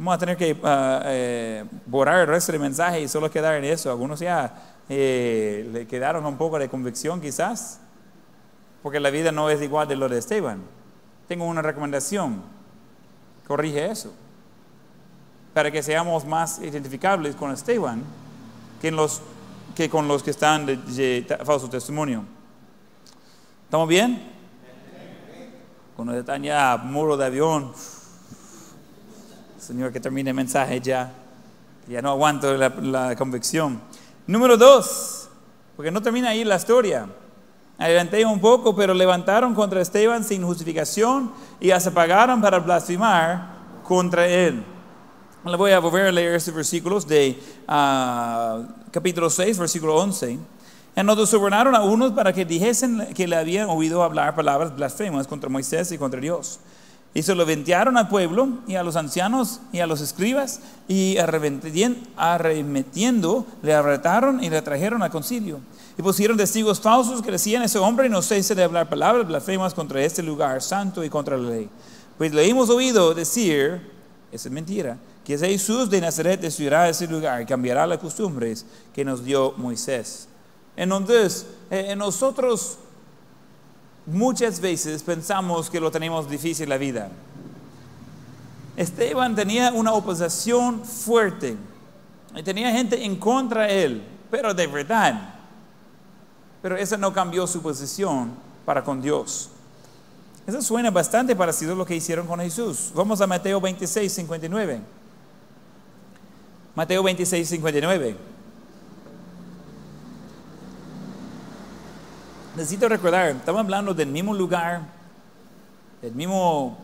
Vamos 0.00 0.14
a 0.14 0.18
tener 0.18 0.38
que 0.38 0.54
uh, 0.54 0.58
eh, 1.04 1.62
borrar 1.84 2.20
el 2.20 2.26
resto 2.26 2.52
del 2.52 2.60
mensaje 2.62 3.02
y 3.02 3.06
solo 3.06 3.30
quedar 3.30 3.56
en 3.56 3.64
eso. 3.64 3.90
Algunos 3.90 4.18
ya 4.18 4.50
eh, 4.88 5.68
le 5.70 5.86
quedaron 5.86 6.24
un 6.24 6.38
poco 6.38 6.58
de 6.58 6.70
convicción 6.70 7.20
quizás, 7.20 7.80
porque 8.82 8.98
la 8.98 9.10
vida 9.10 9.30
no 9.30 9.50
es 9.50 9.60
igual 9.60 9.86
de 9.88 9.96
lo 9.96 10.08
de 10.08 10.16
Esteban. 10.16 10.62
Tengo 11.28 11.44
una 11.44 11.60
recomendación, 11.60 12.42
corrige 13.46 13.90
eso, 13.90 14.14
para 15.52 15.70
que 15.70 15.82
seamos 15.82 16.24
más 16.24 16.60
identificables 16.60 17.36
con 17.36 17.52
Esteban 17.52 18.02
que 18.80 19.90
con 19.90 20.08
los 20.08 20.22
que 20.22 20.30
están 20.30 20.64
de, 20.64 20.76
de 20.78 21.38
falso 21.44 21.68
testimonio. 21.68 22.24
¿Estamos 23.64 23.86
bien? 23.86 24.32
Cuando 25.94 26.18
están 26.18 26.42
ya 26.42 26.78
muro 26.78 27.18
de 27.18 27.26
avión, 27.26 27.74
Señor, 29.60 29.92
que 29.92 30.00
termine 30.00 30.30
el 30.30 30.36
mensaje 30.36 30.80
ya. 30.80 31.12
Ya 31.86 32.00
no 32.00 32.10
aguanto 32.10 32.56
la, 32.56 32.70
la 32.70 33.14
convicción. 33.14 33.78
Número 34.26 34.56
dos, 34.56 35.28
porque 35.76 35.90
no 35.90 36.00
termina 36.00 36.30
ahí 36.30 36.44
la 36.44 36.56
historia. 36.56 37.06
Adelanté 37.76 38.24
un 38.24 38.40
poco, 38.40 38.74
pero 38.74 38.94
levantaron 38.94 39.54
contra 39.54 39.82
Esteban 39.82 40.24
sin 40.24 40.44
justificación 40.44 41.30
y 41.60 41.70
se 41.70 41.90
pagaron 41.90 42.40
para 42.40 42.58
blasfemar 42.58 43.50
contra 43.82 44.26
él. 44.26 44.64
Le 45.44 45.56
voy 45.56 45.72
a 45.72 45.78
volver 45.78 46.06
a 46.06 46.12
leer 46.12 46.34
estos 46.34 46.54
versículos 46.54 47.06
de 47.06 47.38
uh, 47.68 48.64
capítulo 48.90 49.28
6, 49.28 49.58
versículo 49.58 49.96
11. 49.96 50.38
En 50.96 51.06
donde 51.06 51.26
sobornaron 51.26 51.74
a 51.74 51.82
unos 51.82 52.12
para 52.12 52.32
que 52.32 52.44
dijesen 52.44 53.08
que 53.14 53.26
le 53.26 53.36
habían 53.36 53.68
oído 53.68 54.02
hablar 54.02 54.34
palabras 54.34 54.74
blasfemas 54.74 55.26
contra 55.26 55.50
Moisés 55.50 55.92
y 55.92 55.98
contra 55.98 56.20
Dios. 56.20 56.60
Y 57.12 57.22
se 57.22 57.34
lo 57.34 57.44
ventearon 57.44 57.96
al 57.96 58.08
pueblo 58.08 58.60
y 58.68 58.76
a 58.76 58.84
los 58.84 58.94
ancianos 58.94 59.60
y 59.72 59.80
a 59.80 59.86
los 59.86 60.00
escribas 60.00 60.60
y 60.86 61.16
arremetiendo 61.18 62.06
le 63.62 63.74
arrestaron 63.74 64.44
y 64.44 64.48
le 64.48 64.62
trajeron 64.62 65.02
al 65.02 65.10
concilio. 65.10 65.58
Y 65.98 66.02
pusieron 66.02 66.36
testigos 66.36 66.80
falsos 66.80 67.20
que 67.20 67.32
decían, 67.32 67.62
ese 67.62 67.78
hombre 67.78 68.08
no 68.08 68.22
cese 68.22 68.54
de 68.54 68.62
hablar 68.62 68.88
palabras 68.88 69.26
blasfemas 69.26 69.74
contra 69.74 70.02
este 70.02 70.22
lugar 70.22 70.62
santo 70.62 71.02
y 71.02 71.10
contra 71.10 71.36
la 71.36 71.50
ley. 71.50 71.68
Pues 72.16 72.32
le 72.32 72.48
hemos 72.48 72.70
oído 72.70 73.12
decir, 73.12 73.90
es 74.30 74.48
mentira, 74.50 74.96
que 75.24 75.34
es 75.34 75.40
Jesús 75.40 75.90
de 75.90 76.00
Nazaret 76.00 76.40
destruirá 76.40 76.88
ese 76.88 77.06
lugar 77.08 77.42
y 77.42 77.46
cambiará 77.46 77.86
las 77.86 77.98
costumbres 77.98 78.64
que 78.94 79.04
nos 79.04 79.24
dio 79.24 79.52
Moisés. 79.56 80.28
Entonces, 80.76 81.46
eh, 81.70 81.94
nosotros 81.96 82.78
muchas 84.06 84.60
veces 84.60 85.02
pensamos 85.02 85.70
que 85.70 85.80
lo 85.80 85.90
tenemos 85.90 86.28
difícil 86.28 86.68
la 86.68 86.78
vida. 86.78 87.10
Esteban 88.76 89.34
tenía 89.34 89.72
una 89.72 89.92
oposición 89.92 90.84
fuerte 90.84 91.56
y 92.34 92.42
tenía 92.42 92.70
gente 92.72 93.04
en 93.04 93.16
contra 93.16 93.64
de 93.64 93.84
él, 93.84 94.02
pero 94.30 94.54
de 94.54 94.66
verdad. 94.66 95.34
Pero 96.62 96.76
eso 96.76 96.96
no 96.96 97.12
cambió 97.12 97.46
su 97.46 97.60
posición 97.62 98.32
para 98.64 98.84
con 98.84 99.02
Dios. 99.02 99.50
Eso 100.46 100.62
suena 100.62 100.90
bastante 100.90 101.36
parecido 101.36 101.72
a 101.72 101.76
lo 101.76 101.86
que 101.86 101.96
hicieron 101.96 102.26
con 102.26 102.40
Jesús. 102.40 102.90
Vamos 102.94 103.20
a 103.20 103.26
Mateo 103.26 103.60
26, 103.60 104.12
59. 104.12 104.80
Mateo 106.74 107.02
26, 107.02 107.48
59. 107.48 108.16
Necesito 112.60 112.90
recordar, 112.90 113.28
estamos 113.30 113.58
hablando 113.58 113.94
del 113.94 114.08
mismo 114.08 114.34
lugar, 114.34 114.82
del 116.02 116.14
mismo 116.14 116.76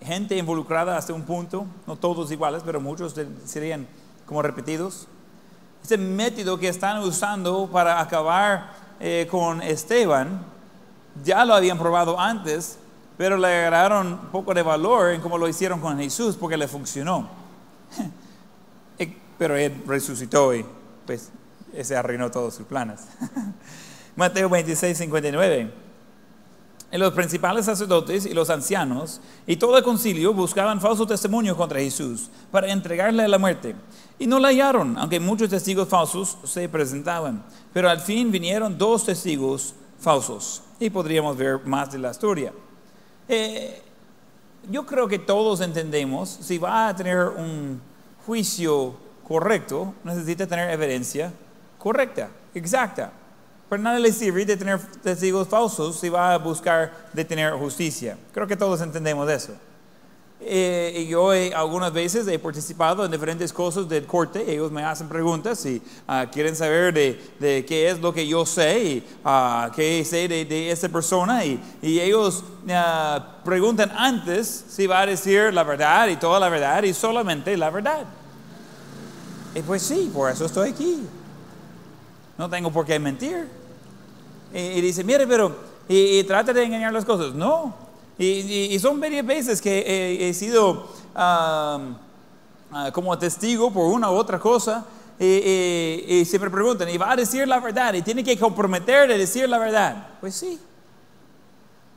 gente 0.00 0.36
involucrada 0.36 0.96
hasta 0.96 1.12
un 1.12 1.22
punto, 1.22 1.66
no 1.84 1.96
todos 1.96 2.30
iguales, 2.30 2.62
pero 2.64 2.80
muchos 2.80 3.12
serían 3.44 3.88
como 4.24 4.40
repetidos. 4.40 5.08
Ese 5.82 5.98
método 5.98 6.56
que 6.60 6.68
están 6.68 7.02
usando 7.02 7.68
para 7.72 8.00
acabar 8.00 8.70
eh, 9.00 9.26
con 9.28 9.60
Esteban, 9.62 10.44
ya 11.24 11.44
lo 11.44 11.54
habían 11.54 11.76
probado 11.76 12.20
antes, 12.20 12.78
pero 13.18 13.36
le 13.36 13.48
agarraron 13.48 14.06
un 14.06 14.30
poco 14.30 14.54
de 14.54 14.62
valor 14.62 15.10
en 15.10 15.20
cómo 15.20 15.38
lo 15.38 15.48
hicieron 15.48 15.80
con 15.80 15.98
Jesús 15.98 16.36
porque 16.36 16.56
le 16.56 16.68
funcionó. 16.68 17.28
pero 19.38 19.56
él 19.56 19.82
resucitó 19.88 20.54
y 20.54 20.64
pues 21.04 21.30
ese 21.74 21.96
arruinó 21.96 22.30
todos 22.30 22.54
sus 22.54 22.64
planes. 22.64 23.00
Mateo 24.16 24.48
26, 24.48 24.96
59. 24.96 25.70
Y 26.90 26.98
los 26.98 27.12
principales 27.12 27.66
sacerdotes 27.66 28.26
y 28.26 28.32
los 28.32 28.48
ancianos 28.48 29.20
y 29.46 29.56
todo 29.56 29.76
el 29.76 29.84
concilio 29.84 30.32
buscaban 30.32 30.80
falso 30.80 31.06
testimonio 31.06 31.56
contra 31.56 31.80
Jesús 31.80 32.30
para 32.50 32.72
entregarle 32.72 33.24
a 33.24 33.28
la 33.28 33.38
muerte. 33.38 33.74
Y 34.18 34.26
no 34.26 34.38
la 34.38 34.48
hallaron, 34.48 34.96
aunque 34.96 35.20
muchos 35.20 35.50
testigos 35.50 35.88
falsos 35.88 36.38
se 36.44 36.68
presentaban. 36.68 37.44
Pero 37.72 37.90
al 37.90 38.00
fin 38.00 38.30
vinieron 38.30 38.78
dos 38.78 39.04
testigos 39.04 39.74
falsos. 40.00 40.62
Y 40.80 40.88
podríamos 40.88 41.36
ver 41.36 41.60
más 41.66 41.92
de 41.92 41.98
la 41.98 42.12
historia. 42.12 42.52
Eh, 43.28 43.82
yo 44.70 44.86
creo 44.86 45.06
que 45.08 45.18
todos 45.18 45.60
entendemos, 45.60 46.28
si 46.28 46.56
va 46.58 46.88
a 46.88 46.96
tener 46.96 47.28
un 47.28 47.80
juicio 48.24 48.94
correcto, 49.26 49.92
necesita 50.04 50.46
tener 50.46 50.70
evidencia 50.70 51.32
correcta, 51.78 52.30
exacta. 52.54 53.12
Pero 53.68 53.82
nada 53.82 53.98
le 53.98 54.12
sirve 54.12 54.44
de 54.44 54.56
tener 54.56 54.78
testigos 55.02 55.48
falsos 55.48 55.98
si 55.98 56.08
va 56.08 56.34
a 56.34 56.38
buscar 56.38 57.08
de 57.12 57.24
tener 57.24 57.52
justicia. 57.54 58.16
Creo 58.32 58.46
que 58.46 58.56
todos 58.56 58.80
entendemos 58.80 59.28
eso. 59.28 59.54
Eh, 60.38 61.06
yo 61.08 61.30
algunas 61.30 61.92
veces 61.92 62.28
he 62.28 62.38
participado 62.38 63.04
en 63.04 63.10
diferentes 63.10 63.52
cosas 63.52 63.88
del 63.88 64.06
corte. 64.06 64.44
Ellos 64.46 64.70
me 64.70 64.84
hacen 64.84 65.08
preguntas 65.08 65.64
y 65.64 65.82
ah, 66.06 66.26
quieren 66.30 66.54
saber 66.54 66.92
de, 66.92 67.64
qué 67.66 67.90
es 67.90 67.98
lo 68.00 68.12
que 68.12 68.26
yo 68.26 68.44
sé 68.44 68.78
y 68.78 69.06
uh, 69.24 69.72
qué 69.74 70.04
sé 70.04 70.28
de, 70.28 70.70
esa 70.70 70.88
persona. 70.88 71.44
Y, 71.44 71.60
ellos 71.82 72.44
ah, 72.70 73.38
preguntan 73.44 73.90
antes 73.96 74.66
si 74.68 74.86
va 74.86 75.00
a 75.00 75.06
decir 75.06 75.52
la 75.54 75.64
verdad 75.64 76.08
y 76.08 76.16
toda 76.16 76.38
la 76.38 76.48
verdad 76.48 76.82
y 76.82 76.92
solamente 76.92 77.56
la 77.56 77.70
verdad. 77.70 78.04
Y 79.54 79.62
pues 79.62 79.82
sí, 79.82 80.10
por 80.12 80.30
eso 80.30 80.44
estoy 80.44 80.70
aquí. 80.70 81.08
No 82.38 82.50
tengo 82.50 82.70
por 82.70 82.84
qué 82.84 82.98
mentir. 82.98 83.48
Y, 84.52 84.80
dice, 84.80 85.04
mire, 85.04 85.26
pero, 85.26 85.54
y, 85.88 86.22
trata 86.24 86.52
de 86.52 86.64
engañar 86.64 86.92
las 86.92 87.04
cosas. 87.04 87.34
No. 87.34 87.74
Y, 88.18 88.78
son 88.80 89.00
varias 89.00 89.24
veces 89.26 89.60
que 89.60 90.28
he, 90.28 90.34
sido 90.34 90.88
ah, 91.14 91.78
como 92.92 93.18
testigo 93.18 93.72
por 93.72 93.86
una 93.92 94.10
u 94.10 94.14
otra 94.14 94.38
cosa. 94.38 94.84
Y, 95.18 96.22
siempre 96.26 96.50
preguntan, 96.50 96.88
¿y 96.88 96.98
va 96.98 97.12
a 97.12 97.16
decir 97.16 97.46
la 97.48 97.60
verdad? 97.60 97.94
¿Y 97.94 98.02
tiene 98.02 98.22
que 98.22 98.38
comprometer 98.38 99.08
de 99.08 99.18
decir 99.18 99.48
la 99.48 99.58
verdad? 99.58 100.08
Pues 100.20 100.34
sí. 100.34 100.58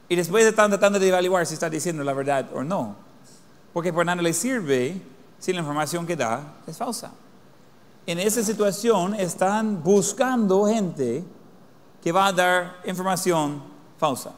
Y 0.08 0.16
después 0.16 0.46
están 0.46 0.72
tratando 0.72 0.98
de 0.98 1.08
evaluar 1.08 1.46
si 1.46 1.54
está 1.54 1.70
diciendo 1.70 2.04
la 2.04 2.14
verdad 2.14 2.50
o 2.54 2.64
no. 2.64 2.96
Porque 3.74 3.94
por 3.94 4.06
nada 4.06 4.22
le 4.22 4.34
sirve 4.34 5.00
si 5.38 5.54
la 5.54 5.60
información 5.60 6.08
que 6.08 6.16
da 6.16 6.56
es 6.66 6.78
falsa 6.78 7.12
en 8.12 8.18
esa 8.18 8.41
situación 8.41 9.14
están 9.14 9.84
buscando 9.84 10.66
gente 10.66 11.24
que 12.01 12.12
va 12.12 12.26
a 12.26 12.34
dar 12.34 12.82
información 12.84 13.62
falsa. 13.99 14.32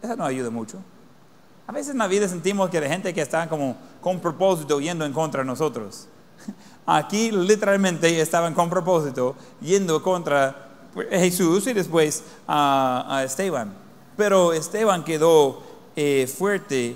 Eso 0.00 0.14
no 0.14 0.24
ayuda 0.24 0.48
mucho. 0.48 0.78
A 1.66 1.72
veces 1.72 1.90
en 1.90 1.98
la 1.98 2.06
vida 2.06 2.28
sentimos 2.28 2.70
que 2.70 2.78
hay 2.78 2.88
gente 2.88 3.12
que 3.12 3.22
está 3.22 3.48
como 3.48 3.76
con 4.00 4.20
propósito 4.20 4.78
yendo 4.80 5.04
en 5.04 5.12
contra 5.12 5.42
de 5.42 5.46
nosotros. 5.46 6.06
Aquí 6.86 7.32
literalmente 7.32 8.20
estaban 8.20 8.54
con 8.54 8.70
propósito 8.70 9.34
yendo 9.60 10.00
contra 10.00 10.68
Jesús 11.10 11.66
y 11.66 11.72
después 11.72 12.22
a, 12.46 13.22
Esteban. 13.24 13.74
Pero 14.16 14.52
Esteban 14.52 15.02
quedó 15.02 15.60
eh, 15.96 16.32
fuerte 16.32 16.94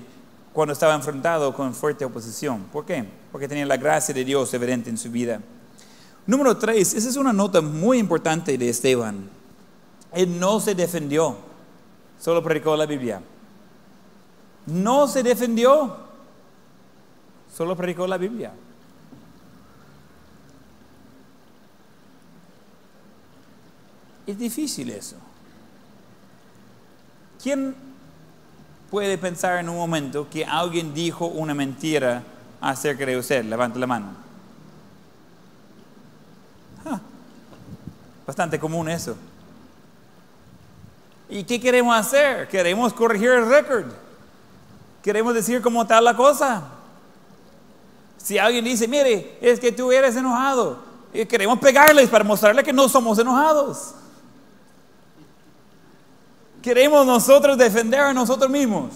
cuando 0.52 0.72
estaba 0.72 0.94
enfrentado 0.94 1.52
con 1.52 1.74
fuerte 1.74 2.04
oposición. 2.04 2.62
¿Por 2.72 2.84
qué? 2.84 3.21
Porque 3.32 3.48
tenía 3.48 3.66
la 3.66 3.78
gracia 3.78 4.14
de 4.14 4.24
Dios 4.24 4.52
evidente 4.54 4.90
en 4.90 4.98
su 4.98 5.10
vida. 5.10 5.40
Número 6.26 6.56
tres, 6.56 6.94
esa 6.94 7.08
es 7.08 7.16
una 7.16 7.32
nota 7.32 7.60
muy 7.60 7.98
importante 7.98 8.56
de 8.56 8.68
Esteban. 8.68 9.28
Él 10.12 10.38
no 10.38 10.60
se 10.60 10.74
defendió, 10.74 11.36
solo 12.20 12.42
predicó 12.42 12.76
la 12.76 12.86
Biblia. 12.86 13.22
No 14.66 15.08
se 15.08 15.22
defendió, 15.22 15.96
solo 17.52 17.74
predicó 17.74 18.06
la 18.06 18.18
Biblia. 18.18 18.52
Es 24.26 24.38
difícil 24.38 24.90
eso. 24.90 25.16
¿Quién 27.42 27.74
puede 28.90 29.18
pensar 29.18 29.58
en 29.58 29.68
un 29.68 29.76
momento 29.76 30.28
que 30.30 30.44
alguien 30.44 30.94
dijo 30.94 31.26
una 31.26 31.54
mentira 31.54 32.22
acerca 32.62 33.04
de 33.04 33.18
usted? 33.18 33.44
Levante 33.44 33.78
la 33.78 33.86
mano. 33.86 34.06
Ah, 36.86 37.00
bastante 38.26 38.58
común 38.58 38.88
eso. 38.88 39.16
¿Y 41.28 41.44
qué 41.44 41.60
queremos 41.60 41.94
hacer? 41.94 42.48
Queremos 42.48 42.92
corregir 42.92 43.30
el 43.30 43.46
récord. 43.46 43.86
Queremos 45.02 45.34
decir 45.34 45.60
cómo 45.60 45.82
está 45.82 46.00
la 46.00 46.16
cosa. 46.16 46.62
Si 48.16 48.38
alguien 48.38 48.64
dice, 48.64 48.86
mire, 48.86 49.36
es 49.40 49.58
que 49.58 49.72
tú 49.72 49.90
eres 49.90 50.14
enojado, 50.14 50.78
y 51.12 51.26
queremos 51.26 51.58
pegarles 51.58 52.08
para 52.08 52.22
mostrarle 52.22 52.62
que 52.62 52.72
no 52.72 52.88
somos 52.88 53.18
enojados. 53.18 53.94
Queremos 56.62 57.04
nosotros 57.04 57.58
defender 57.58 57.98
a 57.98 58.14
nosotros 58.14 58.48
mismos. 58.48 58.92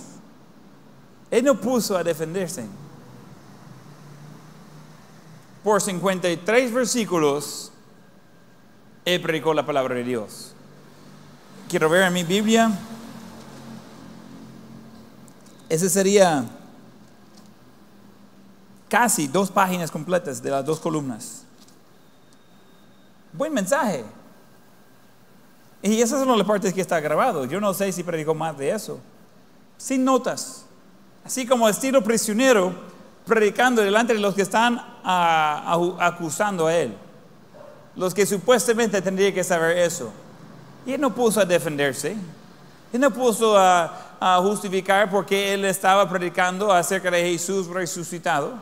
Él 1.28 1.44
no 1.44 1.60
puso 1.60 1.96
a 1.96 2.04
defenderse. 2.04 2.64
Por 5.66 5.82
53 5.82 6.72
versículos, 6.72 7.72
Él 9.04 9.20
predicó 9.20 9.52
la 9.52 9.66
palabra 9.66 9.96
de 9.96 10.04
Dios. 10.04 10.52
Quiero 11.68 11.90
ver 11.90 12.04
en 12.04 12.12
mi 12.12 12.22
Biblia. 12.22 12.70
Ese 15.68 15.90
sería 15.90 16.44
casi 18.88 19.26
dos 19.26 19.50
páginas 19.50 19.90
completas 19.90 20.40
de 20.40 20.50
las 20.50 20.64
dos 20.64 20.78
columnas. 20.78 21.42
Buen 23.32 23.52
mensaje. 23.52 24.04
Y 25.82 26.00
esas 26.00 26.24
son 26.24 26.38
las 26.38 26.46
partes 26.46 26.72
que 26.72 26.80
está 26.80 27.00
grabado. 27.00 27.44
Yo 27.44 27.60
no 27.60 27.74
sé 27.74 27.90
si 27.90 28.04
predicó 28.04 28.36
más 28.36 28.56
de 28.56 28.70
eso. 28.70 29.00
Sin 29.76 30.04
notas. 30.04 30.64
Así 31.24 31.44
como 31.44 31.68
estilo 31.68 32.04
prisionero, 32.04 32.72
predicando 33.26 33.82
delante 33.82 34.14
de 34.14 34.20
los 34.20 34.34
que 34.34 34.42
están 34.42 34.80
acusando 35.04 36.68
a 36.68 36.74
él. 36.74 36.96
Los 37.96 38.14
que 38.14 38.24
supuestamente 38.24 39.02
tendrían 39.02 39.34
que 39.34 39.42
saber 39.42 39.76
eso. 39.78 40.10
Y 40.86 40.92
él 40.92 41.00
no 41.00 41.14
puso 41.14 41.40
a 41.40 41.44
defenderse. 41.44 42.16
Él 42.92 43.00
no 43.00 43.10
puso 43.10 43.58
a, 43.58 44.16
a 44.20 44.38
justificar 44.38 45.10
porque 45.10 45.52
él 45.52 45.64
estaba 45.64 46.08
predicando 46.08 46.72
acerca 46.72 47.10
de 47.10 47.32
Jesús 47.32 47.66
resucitado. 47.66 48.54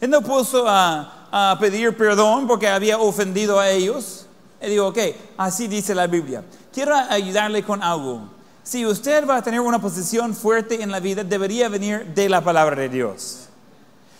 Él 0.00 0.10
no 0.10 0.22
puso 0.22 0.66
a, 0.66 1.26
a 1.30 1.58
pedir 1.58 1.96
perdón 1.96 2.46
porque 2.46 2.68
había 2.68 2.98
ofendido 2.98 3.60
a 3.60 3.68
ellos. 3.68 4.26
Él 4.60 4.70
dijo, 4.70 4.88
ok, 4.88 4.98
así 5.36 5.68
dice 5.68 5.94
la 5.94 6.06
Biblia. 6.06 6.42
Quiero 6.72 6.94
ayudarle 6.94 7.62
con 7.62 7.82
algo. 7.82 8.28
Si 8.62 8.86
usted 8.86 9.26
va 9.28 9.36
a 9.36 9.42
tener 9.42 9.60
una 9.60 9.78
posición 9.78 10.34
fuerte 10.34 10.82
en 10.82 10.90
la 10.90 10.98
vida, 10.98 11.22
debería 11.22 11.68
venir 11.68 12.06
de 12.14 12.28
la 12.28 12.42
palabra 12.42 12.76
de 12.76 12.88
Dios. 12.88 13.48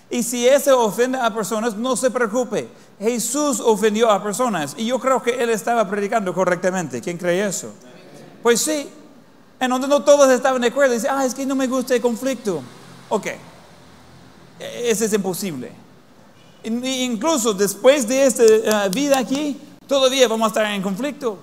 Y 0.09 0.23
si 0.23 0.47
eso 0.47 0.81
ofende 0.81 1.19
a 1.19 1.35
personas, 1.35 1.77
no 1.77 1.97
se 1.97 2.11
preocupe. 2.11 2.69
Jesús 2.99 3.61
ofendió 3.61 4.11
a 4.11 4.23
personas 4.23 4.75
y 4.79 4.87
yo 4.87 4.99
creo 4.99 5.23
que 5.23 5.43
él 5.43 5.51
estaba 5.51 5.89
predicando 5.89 6.33
correctamente. 6.33 7.01
¿Quién 7.01 7.19
cree 7.19 7.47
eso? 7.47 7.73
Pues 8.43 8.61
sí. 8.61 8.89
En 9.59 9.71
donde 9.71 9.89
no 9.89 10.05
todos 10.05 10.31
estaban 10.31 10.61
de 10.61 10.69
acuerdo. 10.69 10.95
Dice, 10.95 11.09
ah, 11.11 11.25
es 11.25 11.35
que 11.35 11.45
no 11.45 11.57
me 11.57 11.67
gusta 11.67 11.95
el 11.95 12.01
conflicto. 12.01 12.63
Ok. 13.09 13.27
Ese 14.59 15.07
es 15.07 15.13
imposible. 15.13 15.73
Incluso 16.65 17.53
después 17.53 18.07
de 18.09 18.27
esta 18.27 18.45
eh, 18.45 18.89
vida 18.91 19.19
aquí, 19.19 19.61
todavía 19.87 20.29
vamos 20.29 20.47
a 20.47 20.49
estar 20.49 20.67
en 20.67 20.83
conflicto. 20.83 21.39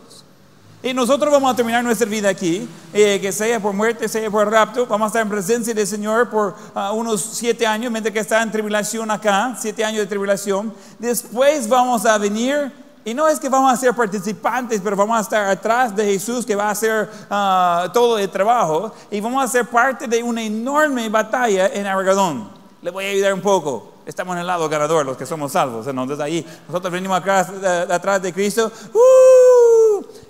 Y 0.85 0.93
nosotros 0.93 1.31
vamos 1.31 1.53
a 1.53 1.55
terminar 1.55 1.81
nuestra 1.81 2.05
vida 2.09 2.27
aquí, 2.27 2.67
eh, 2.93 3.17
que 3.21 3.31
sea 3.31 3.57
por 3.57 3.71
muerte, 3.71 4.09
sea 4.09 4.29
por 4.29 4.51
rapto. 4.51 4.85
Vamos 4.85 5.05
a 5.05 5.07
estar 5.07 5.21
en 5.21 5.29
presencia 5.29 5.73
del 5.73 5.87
Señor 5.87 6.29
por 6.29 6.55
ah, 6.75 6.91
unos 6.91 7.21
siete 7.21 7.65
años, 7.65 7.89
mientras 7.89 8.11
que 8.11 8.19
está 8.19 8.43
en 8.43 8.51
tribulación 8.51 9.09
acá, 9.09 9.55
siete 9.57 9.85
años 9.85 10.01
de 10.01 10.07
tribulación. 10.07 10.73
Después 10.99 11.69
vamos 11.69 12.05
a 12.05 12.17
venir, 12.17 12.69
y 13.05 13.13
no 13.13 13.29
es 13.29 13.39
que 13.39 13.47
vamos 13.47 13.71
a 13.71 13.77
ser 13.77 13.93
participantes, 13.93 14.81
pero 14.83 14.97
vamos 14.97 15.17
a 15.17 15.21
estar 15.21 15.49
atrás 15.49 15.95
de 15.95 16.03
Jesús 16.03 16.45
que 16.45 16.53
va 16.53 16.67
a 16.67 16.71
hacer 16.71 17.09
ah, 17.29 17.89
todo 17.93 18.19
el 18.19 18.29
trabajo, 18.29 18.93
y 19.09 19.21
vamos 19.21 19.41
a 19.41 19.47
ser 19.47 19.65
parte 19.65 20.05
de 20.05 20.21
una 20.21 20.43
enorme 20.43 21.07
batalla 21.07 21.67
en 21.67 21.85
Aragón. 21.85 22.49
Le 22.81 22.91
voy 22.91 23.05
a 23.05 23.07
ayudar 23.07 23.33
un 23.33 23.41
poco 23.41 23.93
estamos 24.05 24.33
en 24.35 24.41
el 24.41 24.47
lado 24.47 24.67
ganador, 24.67 25.05
los 25.05 25.17
que 25.17 25.25
somos 25.25 25.53
salvos. 25.53 25.87
Entonces 25.87 26.19
ahí 26.19 26.45
nosotros 26.67 26.91
venimos 26.91 27.17
acá 27.17 27.47
atrás 27.89 28.21
de 28.21 28.33
Cristo. 28.33 28.71
¡uh! 28.93 29.32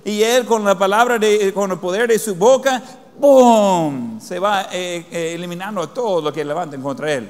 Y 0.06 0.22
Él 0.22 0.46
con 0.46 0.64
la 0.64 0.78
palabra, 0.78 1.18
de, 1.18 1.54
con 1.54 1.72
el 1.72 1.80
poder 1.80 2.10
de 2.10 2.20
su 2.20 2.36
boca, 2.36 2.82
¡boom! 3.18 4.20
Se 4.22 4.40
va 4.40 4.64
eh, 4.72 5.06
eh, 5.12 5.34
eliminando 5.36 5.88
todo 5.90 6.22
lo 6.22 6.34
que 6.34 6.44
levanten 6.44 6.82
contra 6.82 7.12
Él. 7.12 7.30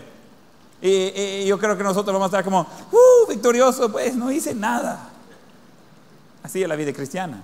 Y, 0.81 1.45
yo 1.45 1.57
creo 1.57 1.77
que 1.77 1.83
nosotros 1.83 2.13
vamos 2.13 2.25
a 2.25 2.37
estar 2.37 2.43
como, 2.43 2.61
¡uh! 2.61 3.29
Victorioso, 3.29 3.91
pues 3.91 4.15
no 4.15 4.31
hice 4.31 4.53
nada. 4.53 5.09
Así 6.41 6.61
es 6.61 6.67
la 6.67 6.75
vida 6.75 6.91
cristiana. 6.91 7.41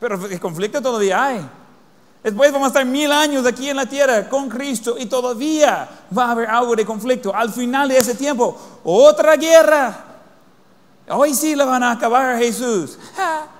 Pero 0.00 0.26
el 0.26 0.40
conflicto 0.40 0.82
todavía 0.82 1.24
hay. 1.24 1.48
Después 2.22 2.52
vamos 2.52 2.66
a 2.66 2.68
estar 2.68 2.84
mil 2.84 3.10
años 3.12 3.46
aquí 3.46 3.70
en 3.70 3.76
la 3.76 3.86
tierra 3.86 4.28
con 4.28 4.48
Cristo 4.48 4.96
y 4.98 5.06
todavía 5.06 5.88
va 6.16 6.26
a 6.26 6.30
haber 6.32 6.50
algo 6.50 6.74
de 6.74 6.84
conflicto. 6.84 7.34
Al 7.34 7.50
final 7.50 7.88
de 7.88 7.98
ese 7.98 8.14
tiempo, 8.14 8.56
otra 8.84 9.36
guerra. 9.36 10.07
Hoy 11.10 11.34
sí 11.34 11.54
la 11.54 11.64
van 11.64 11.82
a 11.82 11.92
acabar 11.92 12.34
a 12.34 12.38
Jesús. 12.38 12.98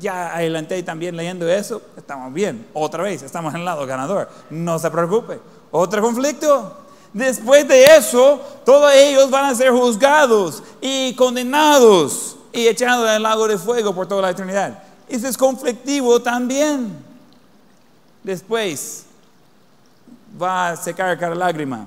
Ya 0.00 0.34
adelanté 0.36 0.80
también 0.82 1.16
leyendo 1.16 1.48
eso. 1.48 1.82
Estamos 1.96 2.32
bien. 2.32 2.66
Otra 2.72 3.02
vez, 3.02 3.22
estamos 3.22 3.52
en 3.54 3.60
el 3.60 3.64
lado 3.64 3.84
ganador. 3.84 4.28
No 4.50 4.78
se 4.78 4.88
preocupe. 4.90 5.40
Otro 5.72 6.00
conflicto. 6.02 6.76
Después 7.12 7.66
de 7.66 7.96
eso, 7.96 8.40
todos 8.64 8.92
ellos 8.94 9.30
van 9.30 9.46
a 9.46 9.54
ser 9.54 9.72
juzgados 9.72 10.62
y 10.80 11.14
condenados 11.14 12.36
y 12.52 12.68
echados 12.68 13.08
al 13.08 13.22
lago 13.22 13.48
de 13.48 13.58
fuego 13.58 13.94
por 13.94 14.06
toda 14.06 14.22
la 14.22 14.30
eternidad. 14.30 14.82
Eso 15.08 15.26
es 15.26 15.36
conflictivo 15.36 16.20
también. 16.20 16.96
Después 18.22 19.06
va 20.40 20.70
a 20.70 20.76
secar 20.76 21.18
cada 21.18 21.34
lágrima 21.34 21.86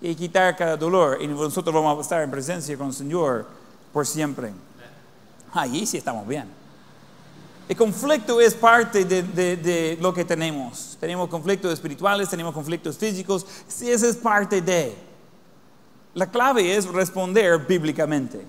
y 0.00 0.14
quitar 0.14 0.56
cada 0.56 0.76
dolor 0.76 1.18
y 1.20 1.26
nosotros 1.26 1.74
vamos 1.74 1.98
a 1.98 2.00
estar 2.00 2.22
en 2.22 2.30
presencia 2.30 2.76
con 2.78 2.88
el 2.88 2.94
Señor 2.94 3.46
por 3.96 4.06
siempre. 4.06 4.52
Ahí 5.54 5.86
sí 5.86 5.96
estamos 5.96 6.28
bien. 6.28 6.44
El 7.66 7.74
conflicto 7.78 8.42
es 8.42 8.52
parte 8.52 9.06
de, 9.06 9.96
lo 10.02 10.12
que 10.12 10.22
tenemos. 10.22 10.98
Tenemos 11.00 11.30
conflictos 11.30 11.72
espirituales, 11.72 12.28
tenemos 12.28 12.52
conflictos 12.52 12.98
físicos. 12.98 13.46
Sí, 13.66 13.90
esa 13.90 14.06
es 14.06 14.16
parte 14.16 14.60
de. 14.60 14.94
La 16.12 16.30
clave 16.30 16.76
es 16.76 16.84
responder 16.84 17.58
bíblicamente. 17.66 18.44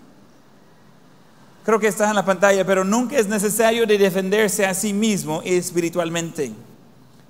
Creo 1.63 1.79
que 1.79 1.87
está 1.87 2.09
en 2.09 2.15
la 2.15 2.25
pantalla, 2.25 2.65
pero 2.65 2.83
nunca 2.83 3.17
es 3.17 3.29
necesario 3.29 3.87
de 3.87 3.97
defenderse 3.97 4.65
a 4.65 4.73
sí 4.73 4.91
mismo 4.91 5.41
espiritualmente. 5.45 6.51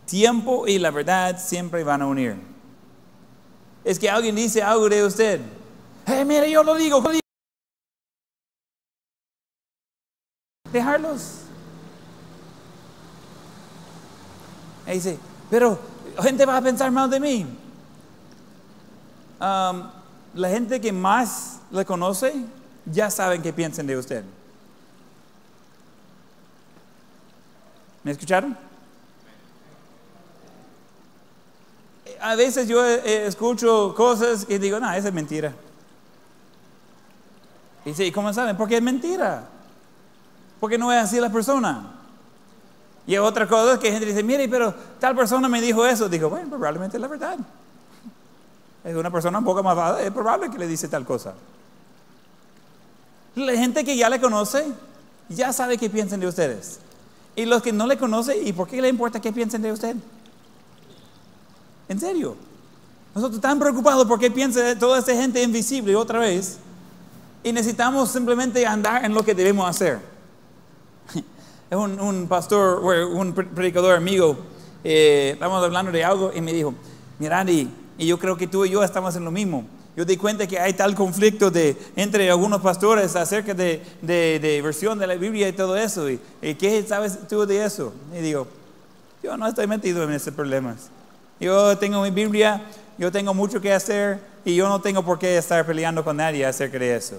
Tiempo 0.08 0.68
y 0.68 0.80
la 0.80 0.90
verdad 0.90 1.40
siempre 1.40 1.84
van 1.84 2.02
a 2.02 2.08
unir. 2.08 2.36
Es 3.86 4.00
que 4.00 4.10
alguien 4.10 4.36
dice 4.36 4.64
algo 4.64 4.90
de 4.90 5.06
usted. 5.06 5.40
Hey, 6.08 6.26
mire, 6.26 6.50
yo 6.50 6.64
lo 6.64 6.74
digo. 6.74 7.00
Dejarlos. 10.78 11.22
Y 14.86 14.92
dice, 14.92 15.18
pero 15.50 15.80
gente 16.22 16.46
va 16.46 16.58
a 16.58 16.62
pensar 16.62 16.92
mal 16.92 17.10
de 17.10 17.20
mí. 17.20 17.46
Um, 19.40 19.90
la 20.36 20.50
gente 20.50 20.80
que 20.80 20.92
más 20.92 21.60
le 21.72 21.84
conoce 21.84 22.46
ya 22.86 23.10
saben 23.10 23.42
qué 23.42 23.52
piensan 23.52 23.88
de 23.88 23.98
usted. 23.98 24.24
¿Me 28.04 28.12
escucharon? 28.12 28.56
a 32.20 32.36
veces 32.36 32.68
yo 32.68 32.84
eh, 32.84 33.28
escucho 33.28 33.94
cosas 33.96 34.46
y 34.50 34.58
digo, 34.58 34.80
no, 34.80 34.92
esa 34.92 35.08
es 35.08 35.14
mentira. 35.14 35.54
Y 37.86 37.90
dice, 37.90 38.06
¿y 38.06 38.12
cómo 38.12 38.34
saben? 38.34 38.58
Porque 38.58 38.78
es 38.78 38.82
mentira. 38.82 39.48
Porque 40.60 40.78
no 40.78 40.92
es 40.92 41.04
así 41.04 41.20
la 41.20 41.32
persona. 41.32 41.94
Y 43.08 43.16
otra 43.18 43.48
cosa 43.48 43.74
es 43.74 43.80
que 43.80 43.92
gente 43.92 44.06
dice, 44.06 44.22
mire, 44.22 44.50
pero 44.50 44.74
tal 45.00 45.16
persona 45.16 45.48
me 45.48 45.62
dijo 45.62 45.86
eso. 45.86 46.10
Digo, 46.10 46.30
bueno, 46.30 46.50
probablemente 46.50 46.98
es 46.98 47.02
la 47.02 47.08
verdad. 47.08 47.38
Es 48.84 48.96
una 48.96 49.10
persona 49.10 49.40
un 49.40 49.46
poco 49.46 49.64
más 49.64 50.00
es 50.02 50.12
probable 50.12 50.50
que 50.50 50.58
le 50.58 50.68
dice 50.68 50.88
tal 50.88 51.06
cosa. 51.06 51.34
La 53.36 53.54
gente 53.54 53.86
que 53.86 53.96
ya 53.96 54.10
le 54.10 54.20
conoce, 54.20 54.66
ya 55.30 55.54
sabe 55.54 55.78
qué 55.78 55.90
piensan 55.90 56.20
de 56.20 56.28
ustedes. 56.28 56.80
Y 57.36 57.46
los 57.46 57.62
que 57.62 57.72
no 57.72 57.86
le 57.86 57.98
conocen, 57.98 58.46
¿y 58.46 58.52
por 58.52 58.68
qué 58.68 58.82
le 58.82 58.90
importa 58.90 59.22
qué 59.22 59.32
piensen 59.32 59.62
de 59.62 59.72
usted? 59.72 59.96
En 61.88 62.00
serio. 62.00 62.36
Nosotros 63.16 63.38
estamos 63.38 63.62
preocupados 63.62 64.06
porque 64.06 64.30
piensa 64.30 64.78
toda 64.78 65.00
esta 65.00 65.14
gente 65.14 65.42
invisible 65.42 65.96
otra 65.96 66.20
vez. 66.20 66.58
Y 67.44 67.54
necesitamos 67.54 68.12
simplemente 68.12 68.66
andar 68.66 69.06
en 69.06 69.14
lo 69.14 69.24
que 69.24 69.34
debemos 69.34 69.70
hacer. 69.70 70.17
Es 71.70 71.78
un, 71.78 72.28
pastor, 72.30 72.82
un 72.82 73.34
predicador 73.34 73.96
amigo, 73.96 74.38
eh, 74.86 75.38
hablando 75.42 75.92
de 75.92 76.04
algo 76.04 76.32
y 76.34 76.40
me 76.40 76.54
dijo, 76.54 76.74
mira, 77.20 77.44
y, 77.44 77.70
yo 78.00 78.18
creo 78.18 78.38
que 78.38 78.48
tú 78.48 78.64
y 78.64 78.70
yo 78.70 78.84
estamos 78.84 79.16
en 79.18 79.26
lo 79.26 79.32
mismo. 79.32 79.66
Yo 79.98 80.06
di 80.06 80.16
cuenta 80.16 80.48
que 80.48 80.60
hay 80.60 80.74
tal 80.74 80.96
conflicto 80.96 81.52
de, 81.52 81.76
entre 81.98 82.30
algunos 82.30 82.62
pastores 82.62 83.16
acerca 83.18 83.54
de, 83.54 83.82
de, 84.02 84.62
versión 84.64 84.98
de 84.98 85.08
la 85.08 85.16
Biblia 85.16 85.50
y 85.50 85.54
todo 85.54 85.76
eso. 85.76 86.10
Y, 86.10 86.22
y, 86.42 86.56
qué 86.56 86.86
sabes 86.88 87.28
tú 87.28 87.46
de 87.46 87.66
eso? 87.66 87.92
Y 88.18 88.22
digo, 88.22 88.48
yo 89.22 89.36
no 89.36 89.46
estoy 89.46 89.68
metido 89.68 90.04
en 90.04 90.12
esos 90.14 90.34
problemas. 90.34 90.90
Yo 91.40 91.78
tengo 91.78 92.02
mi 92.02 92.12
Biblia, 92.12 92.62
yo 92.98 93.12
tengo 93.12 93.34
mucho 93.34 93.60
que 93.60 93.74
hacer 93.74 94.22
y 94.46 94.56
yo 94.56 94.70
no 94.70 94.80
tengo 94.80 95.04
por 95.04 95.20
qué 95.20 95.38
estar 95.38 95.66
peleando 95.66 96.02
con 96.04 96.16
nadie 96.16 96.46
acerca 96.46 96.80
de 96.80 96.96
eso. 96.96 97.18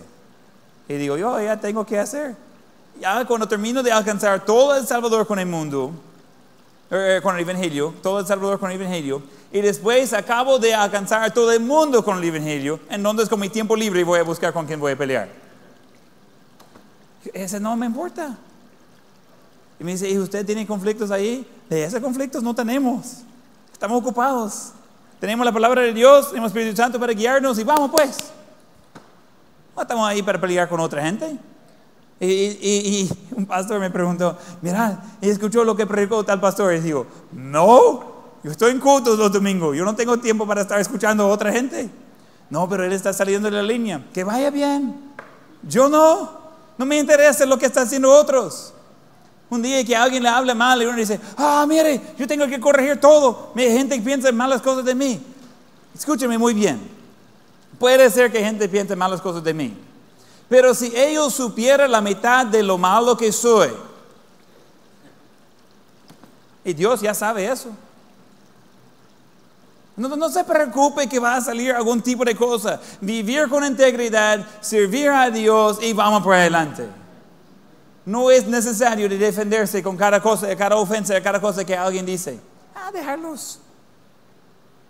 Y 0.89 0.95
digo, 0.95 1.19
yo 1.19 1.39
ya 1.43 1.61
tengo 1.61 1.85
que 1.85 1.99
hacer. 1.99 2.48
Ya 3.01 3.25
cuando 3.25 3.47
termino 3.47 3.83
de 3.83 3.93
alcanzar 3.93 4.45
todo 4.45 4.75
El 4.77 4.87
Salvador 4.87 5.27
con 5.27 5.39
el 5.39 5.47
mundo, 5.47 5.93
eh, 6.91 7.21
con 7.23 7.37
el 7.37 7.43
Evangelio, 7.43 7.95
todo 8.03 8.21
El 8.21 8.27
Salvador 8.27 8.59
con 8.59 8.71
el 8.71 8.81
Evangelio, 8.81 9.23
y 9.53 9.61
después 9.61 10.13
acabo 10.13 10.59
de 10.59 10.75
alcanzar 10.75 11.33
todo 11.33 11.53
el 11.53 11.61
mundo 11.61 12.05
con 12.05 12.19
el 12.19 12.25
Evangelio, 12.25 12.81
entonces 12.91 13.29
con 13.29 13.39
mi 13.39 13.49
tiempo 13.49 13.77
libre 13.77 14.03
voy 14.03 14.19
a 14.19 14.25
buscar 14.25 14.53
con 14.53 14.67
quién 14.67 14.81
voy 14.81 14.93
a 14.93 14.99
pelear. 14.99 15.29
Ese 17.33 17.61
no 17.61 17.77
me 17.77 17.87
importa. 17.87 18.37
Y 19.79 19.85
me 19.85 19.93
dice, 19.93 20.11
¿y 20.11 20.19
usted 20.19 20.45
tiene 20.45 20.67
conflictos 20.67 21.11
ahí? 21.11 21.47
De 21.69 21.85
esos 21.85 22.01
conflictos 22.01 22.43
no 22.43 22.55
tenemos. 22.55 23.19
Estamos 23.73 24.01
ocupados. 24.01 24.73
Tenemos 25.21 25.45
la 25.45 25.53
palabra 25.53 25.83
de 25.83 25.93
Dios, 25.93 26.31
tenemos 26.31 26.51
Espíritu 26.51 26.77
Santo 26.77 26.99
para 26.99 27.13
guiarnos 27.13 27.59
y 27.59 27.65
vamos 27.65 27.91
pues. 27.91 28.17
No 29.77 29.83
estamos 29.83 30.09
ahí 30.09 30.23
para 30.23 30.41
pelear 30.41 30.69
con 30.69 30.81
otra 30.81 31.03
gente. 31.03 31.39
Y, 32.21 33.09
un 33.37 33.47
pastor 33.47 33.79
me 33.79 33.91
preguntó, 33.91 34.37
mira, 34.61 35.03
¿y 35.21 35.29
escuchó 35.29 35.65
lo 35.65 35.77
que 35.77 35.87
predicó 35.87 36.25
tal 36.25 36.41
pastor? 36.41 36.75
Y 36.75 36.81
digo, 36.81 37.07
no, 37.33 38.01
yo 38.43 38.51
estoy 38.51 38.73
en 38.73 38.81
cultos 38.81 39.19
los 39.19 39.31
domingos, 39.31 39.77
yo 39.77 39.85
no 39.85 39.95
tengo 39.95 40.19
tiempo 40.19 40.47
para 40.47 40.63
estar 40.63 40.81
escuchando 40.81 41.25
a 41.25 41.27
otra 41.29 41.53
gente. 41.53 41.89
No, 42.51 42.69
pero 42.69 42.85
él 42.85 42.93
está 42.93 43.13
saliendo 43.13 43.51
de 43.51 43.57
la 43.57 43.63
línea. 43.63 44.05
Que 44.13 44.25
vaya 44.25 44.51
bien. 44.51 44.95
Yo 45.63 45.89
no, 45.89 46.31
no 46.79 46.87
me 46.87 46.99
interesa 46.99 47.45
lo 47.45 47.59
que 47.59 47.67
están 47.67 47.85
haciendo 47.85 48.11
otros. 48.11 48.73
Un 49.51 49.63
día 49.63 49.85
que 49.85 49.97
alguien 49.97 50.23
le 50.23 50.29
habla 50.29 50.55
mal 50.55 50.83
y 50.83 50.87
uno 50.87 50.97
dice, 50.97 51.21
ah, 51.37 51.65
mire, 51.69 52.01
yo 52.19 52.27
tengo 52.27 52.47
que 52.47 52.61
corregir 52.61 52.99
todo. 53.01 53.53
Mi 53.55 53.65
gente 53.65 54.01
piensa 54.01 54.31
malas 54.33 54.61
cosas 54.61 54.85
de 54.85 54.95
mí. 54.95 55.21
Escúcheme 55.95 56.37
muy 56.37 56.55
bien. 56.55 56.81
Puede 57.79 58.11
ser 58.11 58.31
que 58.31 58.43
gente 58.43 58.69
piense 58.69 58.97
malas 58.97 59.21
cosas 59.21 59.43
de 59.45 59.55
mí. 59.55 59.75
Pero 60.49 60.75
si 60.75 60.97
ellos 60.97 61.35
supieran 61.35 61.91
la 61.91 62.01
mitad 62.01 62.47
de 62.47 62.63
lo 62.63 62.79
malo 62.79 63.17
que 63.17 63.31
soy, 63.33 63.71
y 66.65 66.73
Dios 66.73 67.01
ya 67.01 67.15
sabe 67.15 67.51
eso. 67.51 67.71
No, 69.97 70.31
se 70.31 70.45
preocupe 70.45 71.09
que 71.09 71.19
va 71.19 71.37
a 71.37 71.41
salir 71.41 71.73
algún 71.73 72.01
tipo 72.01 72.25
de 72.25 72.37
cosa. 72.37 72.81
Vivir 73.01 73.49
con 73.49 73.65
integridad, 73.65 74.47
servir 74.61 75.11
a 75.11 75.29
Dios 75.29 75.79
y 75.83 75.93
vamos 75.93 76.23
por 76.23 76.35
adelante. 76.35 76.87
No 78.05 78.31
es 78.31 78.47
necesario 78.47 79.09
de 79.09 79.19
defenderse 79.19 79.83
con 79.83 79.97
cada 79.97 80.23
cosa, 80.23 80.55
cada 80.57 80.77
ofensa, 80.77 81.21
cada 81.21 81.41
cosa 81.41 81.65
que 81.65 81.77
alguien 81.77 82.07
dice. 82.07 82.39
Ah, 82.75 82.93
dejarlos. 82.93 83.59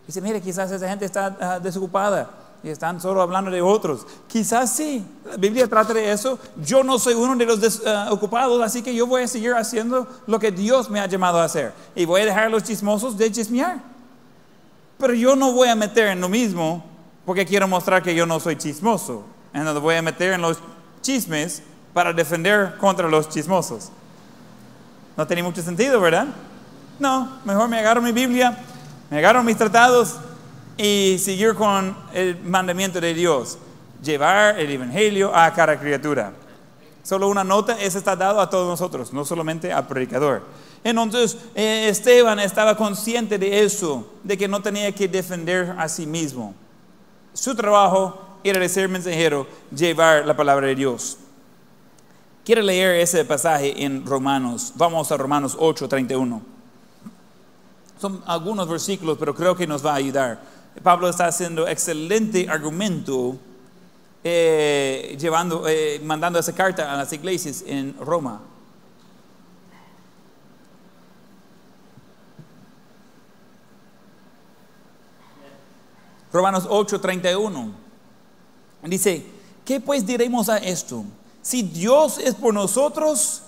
Dice, 0.06 0.20
mire, 0.20 0.40
quizás 0.40 0.70
esa 0.70 0.88
gente 0.88 1.06
está 1.06 1.36
ah, 1.40 1.58
desocupada 1.58 2.47
y 2.62 2.68
están 2.70 3.00
solo 3.00 3.22
hablando 3.22 3.50
de 3.50 3.62
otros. 3.62 4.06
Quizás 4.26 4.74
sí, 4.74 5.04
la 5.24 5.36
Biblia 5.36 5.68
trata 5.68 5.94
de 5.94 6.10
eso. 6.10 6.38
Yo 6.64 6.82
no 6.82 6.98
soy 6.98 7.14
uno 7.14 7.36
de 7.36 7.46
los 7.46 7.60
desocupados, 7.60 8.60
así 8.62 8.82
que 8.82 8.94
yo 8.94 9.06
voy 9.06 9.22
a 9.22 9.28
seguir 9.28 9.54
haciendo 9.54 10.08
lo 10.26 10.38
que 10.38 10.50
Dios 10.50 10.90
me 10.90 11.00
ha 11.00 11.06
llamado 11.06 11.38
a 11.38 11.44
hacer. 11.44 11.72
Y 11.94 12.04
voy 12.04 12.22
a 12.22 12.24
dejar 12.24 12.44
a 12.44 12.48
los 12.48 12.64
chismosos 12.64 13.16
de 13.16 13.30
chismear. 13.30 13.80
Pero 14.98 15.14
yo 15.14 15.36
no 15.36 15.52
voy 15.52 15.68
a 15.68 15.76
meter 15.76 16.08
en 16.08 16.20
lo 16.20 16.28
mismo 16.28 16.84
porque 17.24 17.46
quiero 17.46 17.68
mostrar 17.68 18.02
que 18.02 18.14
yo 18.14 18.26
no 18.26 18.40
soy 18.40 18.56
chismoso. 18.56 19.24
Entonces 19.52 19.80
voy 19.80 19.94
a 19.94 20.02
meter 20.02 20.32
en 20.32 20.42
los 20.42 20.58
chismes 21.00 21.62
para 21.94 22.12
defender 22.12 22.76
contra 22.78 23.08
los 23.08 23.28
chismosos. 23.28 23.90
No 25.16 25.26
tiene 25.26 25.42
mucho 25.42 25.62
sentido, 25.62 26.00
¿verdad? 26.00 26.26
No, 26.98 27.38
mejor 27.44 27.68
me 27.68 27.78
agarro 27.78 28.02
mi 28.02 28.12
Biblia, 28.12 28.58
me 29.10 29.18
agarro 29.18 29.42
mis 29.42 29.56
tratados 29.56 30.16
y 30.78 31.18
seguir 31.18 31.54
con 31.54 31.94
el 32.14 32.40
mandamiento 32.42 33.00
de 33.00 33.12
Dios, 33.12 33.58
llevar 34.02 34.58
el 34.58 34.70
Evangelio 34.70 35.34
a 35.34 35.52
cada 35.52 35.78
criatura. 35.78 36.32
Solo 37.02 37.28
una 37.28 37.42
nota, 37.42 37.80
ese 37.80 37.98
está 37.98 38.14
dado 38.14 38.40
a 38.40 38.48
todos 38.48 38.68
nosotros, 38.68 39.12
no 39.12 39.24
solamente 39.24 39.72
al 39.72 39.86
predicador. 39.86 40.42
Entonces 40.84 41.36
eh, 41.54 41.88
Esteban 41.88 42.38
estaba 42.38 42.76
consciente 42.76 43.38
de 43.38 43.64
eso, 43.64 44.06
de 44.22 44.38
que 44.38 44.46
no 44.46 44.62
tenía 44.62 44.92
que 44.92 45.08
defender 45.08 45.74
a 45.76 45.88
sí 45.88 46.06
mismo. 46.06 46.54
Su 47.32 47.54
trabajo 47.54 48.38
era 48.44 48.60
de 48.60 48.68
ser 48.68 48.88
mensajero, 48.88 49.46
llevar 49.74 50.24
la 50.26 50.36
palabra 50.36 50.68
de 50.68 50.76
Dios. 50.76 51.18
Quiero 52.44 52.62
leer 52.62 53.00
ese 53.00 53.24
pasaje 53.24 53.84
en 53.84 54.06
Romanos. 54.06 54.72
Vamos 54.76 55.10
a 55.10 55.16
Romanos 55.16 55.56
8, 55.58 55.88
31. 55.88 56.40
Son 58.00 58.22
algunos 58.26 58.68
versículos, 58.68 59.18
pero 59.18 59.34
creo 59.34 59.56
que 59.56 59.66
nos 59.66 59.84
va 59.84 59.92
a 59.92 59.96
ayudar. 59.96 60.40
Pablo 60.82 61.08
está 61.08 61.26
haciendo 61.26 61.66
excelente 61.66 62.48
argumento 62.48 63.36
eh, 64.24 65.16
llevando, 65.18 65.66
eh, 65.68 66.00
mandando 66.04 66.38
esa 66.38 66.54
carta 66.54 66.92
a 66.92 66.96
las 66.96 67.12
iglesias 67.12 67.64
en 67.66 67.96
Roma. 67.98 68.40
Romanos 76.32 76.66
8:31. 76.68 77.72
Dice, 78.82 79.24
¿qué 79.64 79.80
pues 79.80 80.06
diremos 80.06 80.48
a 80.48 80.58
esto? 80.58 81.04
Si 81.42 81.62
Dios 81.62 82.18
es 82.18 82.34
por 82.34 82.52
nosotros, 82.54 83.42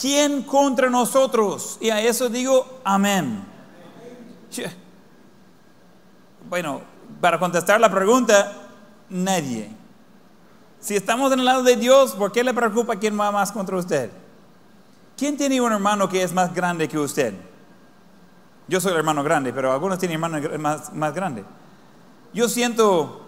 ¿quién 0.00 0.42
contra 0.42 0.88
nosotros? 0.88 1.78
Y 1.80 1.90
a 1.90 2.00
eso 2.00 2.28
digo, 2.28 2.80
amén. 2.84 3.44
Bueno, 6.48 6.82
para 7.20 7.38
contestar 7.38 7.80
la 7.80 7.90
pregunta, 7.90 8.52
nadie. 9.08 9.70
Si 10.80 10.96
estamos 10.96 11.32
en 11.32 11.38
el 11.40 11.44
lado 11.44 11.62
de 11.62 11.76
Dios, 11.76 12.12
¿por 12.12 12.32
qué 12.32 12.42
le 12.42 12.52
preocupa 12.52 12.96
quién 12.96 13.18
va 13.18 13.30
más 13.30 13.52
contra 13.52 13.76
usted? 13.76 14.10
¿Quién 15.16 15.36
tiene 15.36 15.60
un 15.60 15.72
hermano 15.72 16.08
que 16.08 16.22
es 16.22 16.32
más 16.32 16.52
grande 16.52 16.88
que 16.88 16.98
usted? 16.98 17.34
Yo 18.66 18.80
soy 18.80 18.92
el 18.92 18.98
hermano 18.98 19.22
grande, 19.22 19.52
pero 19.52 19.72
algunos 19.72 19.98
tienen 19.98 20.14
hermano 20.22 20.40
más, 20.58 20.92
más 20.92 21.14
grande. 21.14 21.44
Yo 22.32 22.48
siento 22.48 23.22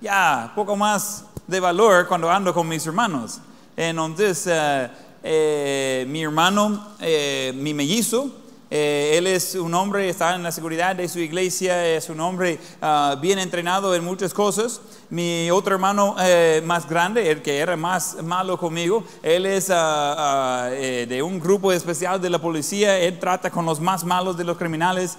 ya 0.00 0.52
poco 0.54 0.76
más 0.76 1.24
de 1.46 1.60
valor 1.60 2.06
cuando 2.06 2.30
ando 2.30 2.54
con 2.54 2.68
mis 2.68 2.86
hermanos. 2.86 3.40
Entonces, 3.76 4.46
eh, 4.46 4.90
eh, 5.22 6.06
mi 6.08 6.22
hermano, 6.22 6.94
eh, 7.00 7.52
mi 7.56 7.74
mellizo, 7.74 8.30
eh, 8.70 9.16
él 9.18 9.26
es 9.26 9.56
un 9.56 9.74
hombre, 9.74 10.08
está 10.08 10.36
en 10.36 10.44
la 10.44 10.52
seguridad 10.52 10.94
de 10.94 11.08
su 11.08 11.18
iglesia, 11.18 11.84
es 11.88 12.08
un 12.08 12.20
hombre 12.20 12.60
ah, 12.80 13.16
bien 13.20 13.40
entrenado 13.40 13.96
en 13.96 14.04
muchas 14.04 14.32
cosas. 14.32 14.80
Mi 15.10 15.50
otro 15.50 15.74
hermano 15.74 16.14
eh, 16.20 16.62
más 16.64 16.88
grande, 16.88 17.28
el 17.32 17.42
que 17.42 17.58
era 17.58 17.76
más 17.76 18.22
malo 18.22 18.56
conmigo, 18.56 19.02
él 19.24 19.44
es 19.44 19.70
ah, 19.70 20.14
ah, 20.16 20.68
eh, 20.70 21.04
de 21.08 21.20
un 21.20 21.40
grupo 21.40 21.72
especial 21.72 22.20
de 22.20 22.30
la 22.30 22.38
policía, 22.38 22.96
él 22.96 23.18
trata 23.18 23.50
con 23.50 23.66
los 23.66 23.80
más 23.80 24.04
malos 24.04 24.36
de 24.36 24.44
los 24.44 24.56
criminales. 24.56 25.18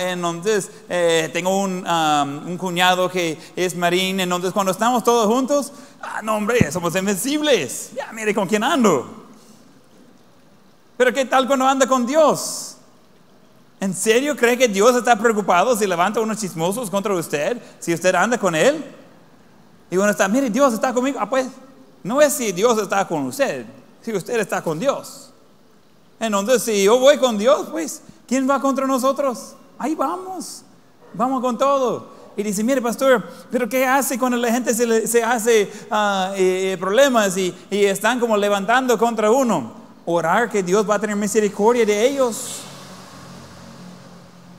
entonces, 0.00 0.70
tengo 1.32 1.58
un, 1.60 1.84
un, 1.84 2.56
cuñado 2.56 3.10
que 3.10 3.36
es 3.56 3.74
marín, 3.74 4.20
entonces 4.20 4.52
cuando 4.52 4.70
estamos 4.70 5.02
todos 5.02 5.26
juntos, 5.26 5.72
no 6.22 6.36
hombre, 6.36 6.70
somos 6.70 6.94
invencibles. 6.94 7.90
Ya 7.96 8.12
mire 8.12 8.32
con 8.32 8.46
quién 8.46 8.62
ando. 8.62 9.19
Pero 11.00 11.14
¿qué 11.14 11.24
tal 11.24 11.46
cuando 11.46 11.66
anda 11.66 11.86
con 11.86 12.04
Dios? 12.04 12.76
¿En 13.80 13.94
serio 13.94 14.36
cree 14.36 14.58
que 14.58 14.68
Dios 14.68 14.94
está 14.94 15.16
preocupado 15.16 15.74
si 15.74 15.86
levanta 15.86 16.20
unos 16.20 16.36
chismosos 16.36 16.90
contra 16.90 17.14
usted? 17.14 17.56
Si 17.78 17.94
usted 17.94 18.14
anda 18.14 18.36
con 18.36 18.54
Él. 18.54 18.84
Y 19.90 19.96
uno 19.96 20.10
está, 20.10 20.28
mire, 20.28 20.50
Dios 20.50 20.74
está 20.74 20.92
conmigo. 20.92 21.18
Ah, 21.18 21.30
pues, 21.30 21.46
no 22.02 22.20
es 22.20 22.34
si 22.34 22.52
Dios 22.52 22.76
está 22.82 23.08
con 23.08 23.24
usted, 23.24 23.64
si 24.02 24.12
usted 24.12 24.40
está 24.40 24.60
con 24.60 24.78
Dios. 24.78 25.32
Entonces, 26.20 26.64
si 26.64 26.84
yo 26.84 26.98
voy 26.98 27.16
con 27.16 27.38
Dios, 27.38 27.68
pues, 27.70 28.02
¿quién 28.28 28.46
va 28.46 28.60
contra 28.60 28.86
nosotros? 28.86 29.54
Ahí 29.78 29.94
vamos, 29.94 30.64
vamos 31.14 31.40
con 31.40 31.56
todo. 31.56 32.08
Y 32.36 32.42
dice, 32.42 32.62
mire 32.62 32.82
pastor, 32.82 33.26
pero 33.50 33.66
¿qué 33.70 33.86
hace 33.86 34.18
cuando 34.18 34.36
la 34.36 34.52
gente 34.52 34.74
se, 34.74 35.24
hace 35.24 35.72
ah, 35.90 36.34
eh, 36.36 36.76
problemas 36.78 37.38
y, 37.38 37.54
y, 37.70 37.86
están 37.86 38.20
como 38.20 38.36
levantando 38.36 38.98
contra 38.98 39.30
uno? 39.30 39.79
Orar 40.10 40.50
que 40.50 40.62
Dios 40.62 40.88
va 40.88 40.96
a 40.96 40.98
tener 40.98 41.16
misericordia 41.16 41.84
de 41.86 42.06
ellos. 42.06 42.62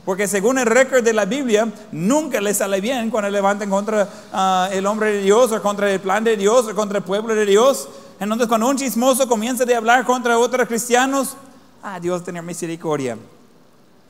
Porque 0.04 0.26
según 0.26 0.58
el 0.58 0.66
récord 0.66 1.04
de 1.04 1.12
la 1.12 1.24
Biblia, 1.24 1.68
nunca 1.92 2.40
les 2.40 2.56
sale 2.56 2.80
bien 2.80 3.08
cuando 3.08 3.30
levantan 3.30 3.70
contra 3.70 4.08
ah, 4.32 4.68
el 4.72 4.84
hombre 4.86 5.12
de 5.12 5.22
Dios 5.22 5.52
o 5.52 5.62
contra 5.62 5.90
el 5.90 6.00
plan 6.00 6.24
de 6.24 6.36
Dios 6.36 6.66
o 6.66 6.74
contra 6.74 6.98
el 6.98 7.04
pueblo 7.04 7.34
de 7.34 7.46
Dios. 7.46 7.88
Entonces 8.18 8.48
cuando 8.48 8.68
un 8.68 8.76
chismoso 8.76 9.28
comienza 9.28 9.64
a 9.64 9.76
hablar 9.76 10.04
contra 10.04 10.38
otros 10.38 10.66
cristianos, 10.66 11.36
ah, 11.82 12.00
Dios 12.00 12.24
tener 12.24 12.42
misericordia. 12.42 13.16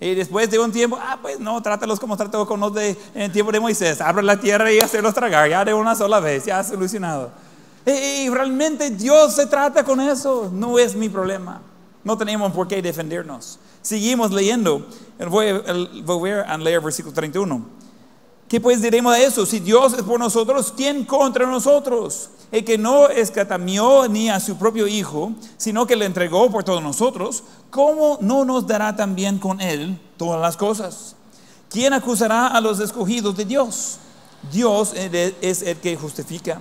Y 0.01 0.15
después 0.15 0.51
de 0.51 0.59
un 0.59 0.73
tiempo, 0.73 0.99
ah, 1.01 1.19
pues 1.21 1.39
no, 1.39 1.63
trátalos 1.63 2.01
como 2.01 2.17
trató 2.17 2.47
con 2.47 2.59
los 2.59 2.75
de, 2.75 2.97
en 3.15 3.23
el 3.23 3.33
tiempo 3.33 3.53
de 3.53 3.61
Moisés. 3.61 4.01
Abre 4.01 4.23
la 4.23 4.41
tierra 4.41 4.73
y 4.73 4.81
hacerlos 4.81 5.13
tragar, 5.15 5.49
ya 5.49 5.65
de 5.65 5.75
una 5.75 5.95
sola 5.95 6.21
vez, 6.21 6.47
ya 6.47 6.65
solucionado. 6.65 7.31
Y 7.85 8.29
realmente 8.29 8.91
Dios 8.91 9.35
se 9.35 9.47
trata 9.47 9.85
con 9.85 10.01
eso, 10.01 10.51
no 10.53 10.79
es 10.79 10.95
mi 10.95 11.09
problema. 11.09 11.61
No 12.05 12.17
tenemos 12.17 12.53
por 12.53 12.69
qué 12.69 12.83
defendernos. 12.83 13.59
Seguimos 13.81 14.31
leyendo. 14.31 14.87
Voy 15.29 15.49
a, 16.31 16.59
leer 16.59 16.81
versículo 16.81 17.15
31. 17.15 17.83
¿Qué 18.49 18.61
pues 18.61 18.83
diremos 18.83 19.15
de 19.15 19.25
eso? 19.25 19.47
Si 19.47 19.61
Dios 19.61 19.95
es 19.95 20.03
por 20.03 20.21
nosotros, 20.21 20.75
¿quién 20.77 21.05
contra 21.05 21.47
nosotros? 21.47 22.31
El 22.51 22.65
que 22.65 22.77
no 22.77 23.09
escatamió 23.09 24.07
ni 24.09 24.29
a 24.29 24.41
su 24.41 24.57
propio 24.59 24.87
Hijo, 24.87 25.33
sino 25.57 25.87
que 25.87 25.97
le 25.97 26.05
entregó 26.05 26.51
por 26.51 26.63
todos 26.63 26.83
nosotros, 26.83 27.45
¿cómo 27.71 28.19
no 28.21 28.45
nos 28.45 28.67
dará 28.67 28.95
también 28.95 29.39
con 29.39 29.61
Él 29.61 29.99
todas 30.19 30.41
las 30.41 30.57
cosas? 30.57 31.17
¿Quién 31.71 31.95
acusará 31.95 32.49
a 32.49 32.61
los 32.61 32.79
escogidos 32.79 33.37
de 33.37 33.47
Dios? 33.47 33.99
Dios 34.53 34.93
es 34.95 35.63
el 35.63 35.79
que 35.79 35.97
justifica. 35.97 36.61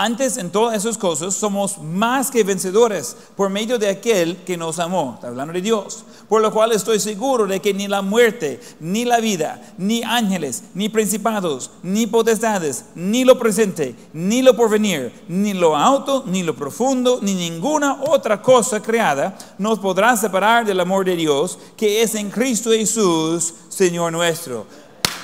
Antes 0.00 0.36
en 0.36 0.50
todas 0.50 0.76
esas 0.76 0.96
cosas 0.96 1.34
somos 1.34 1.78
más 1.78 2.30
que 2.30 2.44
vencedores 2.44 3.16
por 3.34 3.50
medio 3.50 3.80
de 3.80 3.88
aquel 3.88 4.36
que 4.44 4.56
nos 4.56 4.78
amó. 4.78 5.14
Está 5.16 5.26
hablando 5.26 5.52
de 5.52 5.60
Dios. 5.60 6.04
Por 6.28 6.40
lo 6.40 6.52
cual 6.52 6.70
estoy 6.70 7.00
seguro 7.00 7.48
de 7.48 7.58
que 7.58 7.74
ni 7.74 7.88
la 7.88 8.00
muerte, 8.00 8.60
ni 8.78 9.04
la 9.04 9.18
vida, 9.18 9.60
ni 9.76 10.04
ángeles, 10.04 10.62
ni 10.72 10.88
principados, 10.88 11.72
ni 11.82 12.06
potestades, 12.06 12.84
ni 12.94 13.24
lo 13.24 13.40
presente, 13.40 13.96
ni 14.12 14.40
lo 14.40 14.54
porvenir, 14.54 15.12
ni 15.26 15.52
lo 15.52 15.76
alto, 15.76 16.22
ni 16.28 16.44
lo 16.44 16.54
profundo, 16.54 17.18
ni 17.20 17.34
ninguna 17.34 18.00
otra 18.06 18.40
cosa 18.40 18.80
creada 18.80 19.36
nos 19.58 19.80
podrá 19.80 20.16
separar 20.16 20.64
del 20.64 20.78
amor 20.78 21.04
de 21.06 21.16
Dios 21.16 21.58
que 21.76 22.02
es 22.02 22.14
en 22.14 22.30
Cristo 22.30 22.70
Jesús, 22.70 23.52
Señor 23.68 24.12
nuestro. 24.12 24.64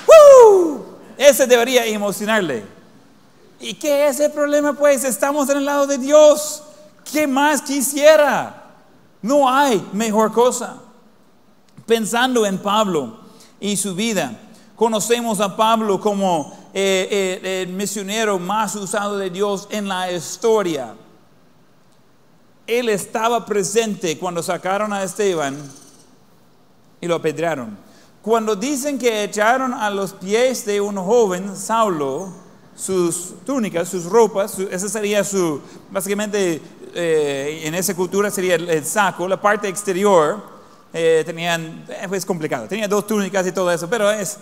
¡Woo! 0.09 0.85
Ese 1.17 1.47
debería 1.47 1.87
emocionarle. 1.87 2.74
¿Y 3.65 3.73
qué 3.73 4.09
es 4.09 4.21
el 4.21 4.31
problema? 4.31 4.75
Pues 4.75 5.05
estamos 5.05 5.49
en 5.49 5.57
el 5.57 5.65
lado 5.65 5.87
de 5.87 5.97
Dios. 5.97 6.63
¿Qué 7.11 7.27
más 7.27 7.63
quisiera? 7.63 8.63
No 9.23 9.49
hay 9.49 9.83
mejor 9.95 10.35
cosa. 10.35 10.77
Pensando 11.87 12.45
en 12.45 12.59
Pablo 12.59 13.21
y 13.59 13.79
su 13.79 13.95
vida, 13.95 14.39
conocemos 14.77 15.41
a 15.41 15.57
Pablo 15.57 15.99
como 15.99 16.53
eh, 16.75 17.41
eh, 17.43 17.63
el 17.63 17.73
misionero 17.73 18.39
más 18.39 18.75
usado 18.77 19.17
de 19.17 19.31
Dios 19.31 19.67
en 19.71 19.89
la 19.89 20.13
historia. 20.13 20.95
Él 22.67 22.91
estaba 22.91 23.47
presente 23.47 24.19
cuando 24.19 24.43
sacaron 24.43 24.93
a 24.93 25.03
Esteban 25.03 25.57
y 27.01 27.07
lo 27.07 27.15
apedrearon. 27.15 27.79
Cuando 28.21 28.57
dicen 28.57 28.99
que 28.99 29.25
echaron 29.25 29.73
a 29.73 29.89
los 29.89 30.13
pies 30.13 30.67
de 30.67 30.83
un 30.83 30.97
joven, 30.97 31.57
Saulo, 31.57 32.44
sus 32.77 33.35
túnicas, 33.45 33.89
sus 33.89 34.05
ropas, 34.05 34.59
esa 34.59 34.89
sería 34.89 35.23
su, 35.23 35.61
básicamente 35.91 36.61
eh, 36.95 37.63
en 37.65 37.75
esa 37.75 37.95
cultura 37.95 38.31
sería 38.31 38.57
el, 38.57 38.85
saco, 38.85 39.29
la 39.29 39.41
parte 39.41 39.69
exterior, 39.69 40.43
eh, 40.93 41.23
tenían, 41.25 41.85
es 41.89 42.09
pues 42.09 42.27
complicado, 42.27 42.67
tenía 42.67 42.89
dos 42.89 43.07
túnicas 43.07 43.47
y 43.47 43.53
todo 43.53 43.71
eso, 43.71 43.89
pero 43.89 44.11
es, 44.11 44.39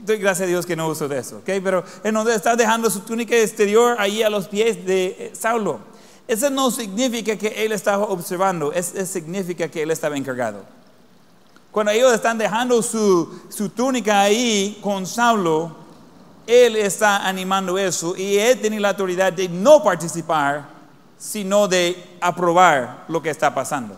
doy 0.00 0.18
gracias 0.18 0.46
a 0.46 0.48
Dios 0.48 0.66
que 0.66 0.76
no 0.76 0.88
uso 0.88 1.08
de 1.08 1.18
eso, 1.18 1.38
¿ok? 1.38 1.50
Pero 1.62 1.84
en 2.04 2.14
donde 2.14 2.34
está 2.34 2.56
dejando 2.56 2.90
su 2.90 3.00
túnica 3.00 3.36
exterior 3.36 3.96
ahí 3.98 4.22
a 4.22 4.30
los 4.30 4.48
pies 4.48 4.84
de 4.84 5.06
eh, 5.18 5.32
Saulo. 5.34 5.80
Eso 6.28 6.48
no 6.48 6.70
significa 6.70 7.36
que 7.36 7.64
él 7.64 7.72
estaba 7.72 8.04
observando, 8.04 8.72
eso 8.72 9.04
significa 9.04 9.68
que 9.68 9.82
él 9.82 9.90
estaba 9.90 10.16
encargado. 10.16 10.60
Cuando 11.72 11.92
ellos 11.92 12.12
están 12.12 12.38
dejando 12.38 12.82
su, 12.82 13.42
su 13.48 13.68
túnica 13.68 14.20
ahí 14.20 14.78
con 14.80 15.06
Saulo, 15.06 15.76
él 16.50 16.74
está 16.74 17.28
animando 17.28 17.78
eso 17.78 18.16
y 18.16 18.36
Él 18.36 18.60
tiene 18.60 18.80
la 18.80 18.88
autoridad 18.88 19.32
de 19.32 19.48
no 19.48 19.84
participar, 19.84 20.66
sino 21.16 21.68
de 21.68 22.16
aprobar 22.20 23.04
lo 23.06 23.22
que 23.22 23.30
está 23.30 23.54
pasando. 23.54 23.94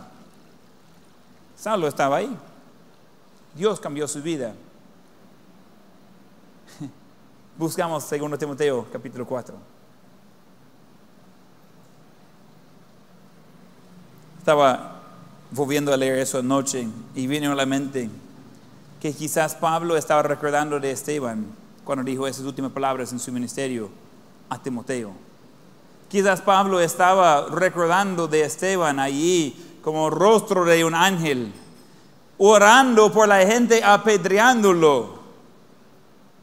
Saulo 1.57 1.87
estaba 1.87 2.17
ahí. 2.17 2.37
Dios 3.55 3.79
cambió 3.79 4.07
su 4.07 4.21
vida. 4.21 4.53
Buscamos 7.57 8.07
2 8.07 8.37
Timoteo 8.37 8.85
capítulo 8.93 9.25
4. 9.25 9.55
Estaba 14.37 15.01
volviendo 15.49 15.91
a 15.91 15.97
leer 15.97 16.19
eso 16.19 16.37
anoche 16.37 16.87
y 17.15 17.25
vino 17.25 17.51
a 17.51 17.55
la 17.55 17.65
mente 17.65 18.11
que 19.01 19.11
quizás 19.11 19.55
Pablo 19.55 19.97
estaba 19.97 20.21
recordando 20.21 20.79
de 20.79 20.91
Esteban 20.91 21.62
cuando 21.83 22.03
dijo 22.03 22.27
esas 22.27 22.45
últimas 22.45 22.71
palabras 22.71 23.11
en 23.11 23.19
su 23.19 23.31
ministerio 23.31 23.89
a 24.49 24.61
Timoteo. 24.61 25.11
Quizás 26.09 26.41
Pablo 26.41 26.79
estaba 26.79 27.47
recordando 27.49 28.27
de 28.27 28.43
Esteban 28.43 28.99
allí 28.99 29.55
como 29.81 30.09
rostro 30.09 30.63
de 30.63 30.85
un 30.85 30.95
ángel, 30.95 31.51
orando 32.37 33.11
por 33.11 33.27
la 33.27 33.45
gente, 33.45 33.83
apedreándolo. 33.83 35.23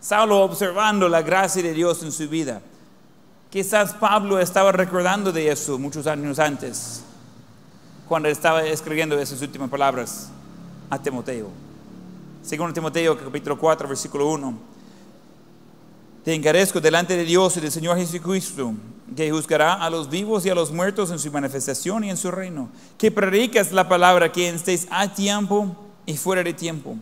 Saulo 0.01 0.41
observando 0.41 1.09
la 1.09 1.23
gracia 1.23 1.63
de 1.63 1.73
Dios 1.73 2.03
en 2.03 2.11
su 2.11 2.29
vida. 2.29 2.63
Quizás 3.51 3.95
Pablo 3.95 4.39
estaba 4.39 4.73
recordando 4.73 5.33
de 5.33 5.51
eso 5.51 5.79
muchos 5.79 6.07
años 6.07 6.39
antes, 6.39 7.03
cuando 8.09 8.29
estaba 8.29 8.65
escribiendo 8.65 9.19
esas 9.19 9.41
últimas 9.41 9.71
palabras 9.71 10.31
a 10.89 10.99
Timoteo. 10.99 11.49
Segundo 12.43 12.73
Timoteo 12.73 13.19
capítulo 13.19 13.59
4, 13.59 13.89
versículo 13.89 14.29
1. 14.31 14.70
Te 16.31 16.37
encarezco 16.37 16.81
delante 16.81 17.17
de 17.17 17.25
Dios 17.25 17.57
y 17.57 17.61
del 17.61 17.73
Señor 17.73 17.97
Jesucristo, 17.99 18.73
que 19.17 19.33
juzgará 19.33 19.75
a 19.75 19.91
los 19.91 20.09
vivos 20.09 20.47
y 20.47 20.49
a 20.49 20.55
los 20.55 20.71
muertos 20.71 21.11
en 21.11 21.19
su 21.19 21.29
manifestación 21.33 22.05
y 22.05 22.11
en 22.11 22.17
su 22.17 22.31
reino. 22.31 22.69
Que 22.97 23.11
predicas 23.11 23.73
la 23.73 23.89
palabra, 23.89 24.31
que 24.31 24.49
estés 24.49 24.87
a 24.93 25.13
tiempo 25.13 25.75
y 26.07 26.17
fuera 26.17 26.45
de 26.45 26.55
tiempo. 26.55 26.97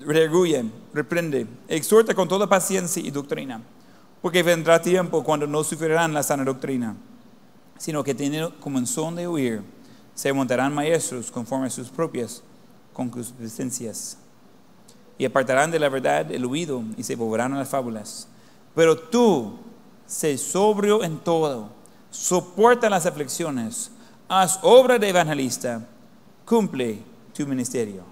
Reguye, 0.00 0.64
reprende, 0.94 1.46
exhorta 1.68 2.14
con 2.14 2.26
toda 2.26 2.46
paciencia 2.46 3.02
y 3.02 3.10
doctrina, 3.10 3.60
porque 4.22 4.42
vendrá 4.42 4.80
tiempo 4.80 5.22
cuando 5.22 5.46
no 5.46 5.62
sufrirán 5.62 6.14
la 6.14 6.22
sana 6.22 6.42
doctrina, 6.42 6.96
sino 7.76 8.02
que 8.02 8.14
teniendo 8.14 8.58
comenzón 8.60 9.16
de 9.16 9.26
oír, 9.26 9.62
se 10.14 10.32
montarán 10.32 10.74
maestros 10.74 11.30
conforme 11.30 11.66
a 11.66 11.70
sus 11.70 11.90
propias 11.90 12.42
concupiscencias 12.94 14.16
y 15.18 15.24
apartarán 15.24 15.70
de 15.70 15.78
la 15.78 15.88
verdad 15.88 16.30
el 16.30 16.44
oído 16.44 16.82
y 16.96 17.02
se 17.02 17.16
volverán 17.16 17.54
a 17.54 17.58
las 17.58 17.68
fábulas. 17.68 18.28
Pero 18.74 18.98
tú, 18.98 19.58
sé 20.06 20.36
sobrio 20.36 21.02
en 21.02 21.18
todo, 21.18 21.70
soporta 22.10 22.90
las 22.90 23.06
aflicciones, 23.06 23.90
haz 24.28 24.58
obra 24.62 24.98
de 24.98 25.08
evangelista, 25.08 25.86
cumple 26.44 27.00
tu 27.34 27.46
ministerio. 27.46 28.02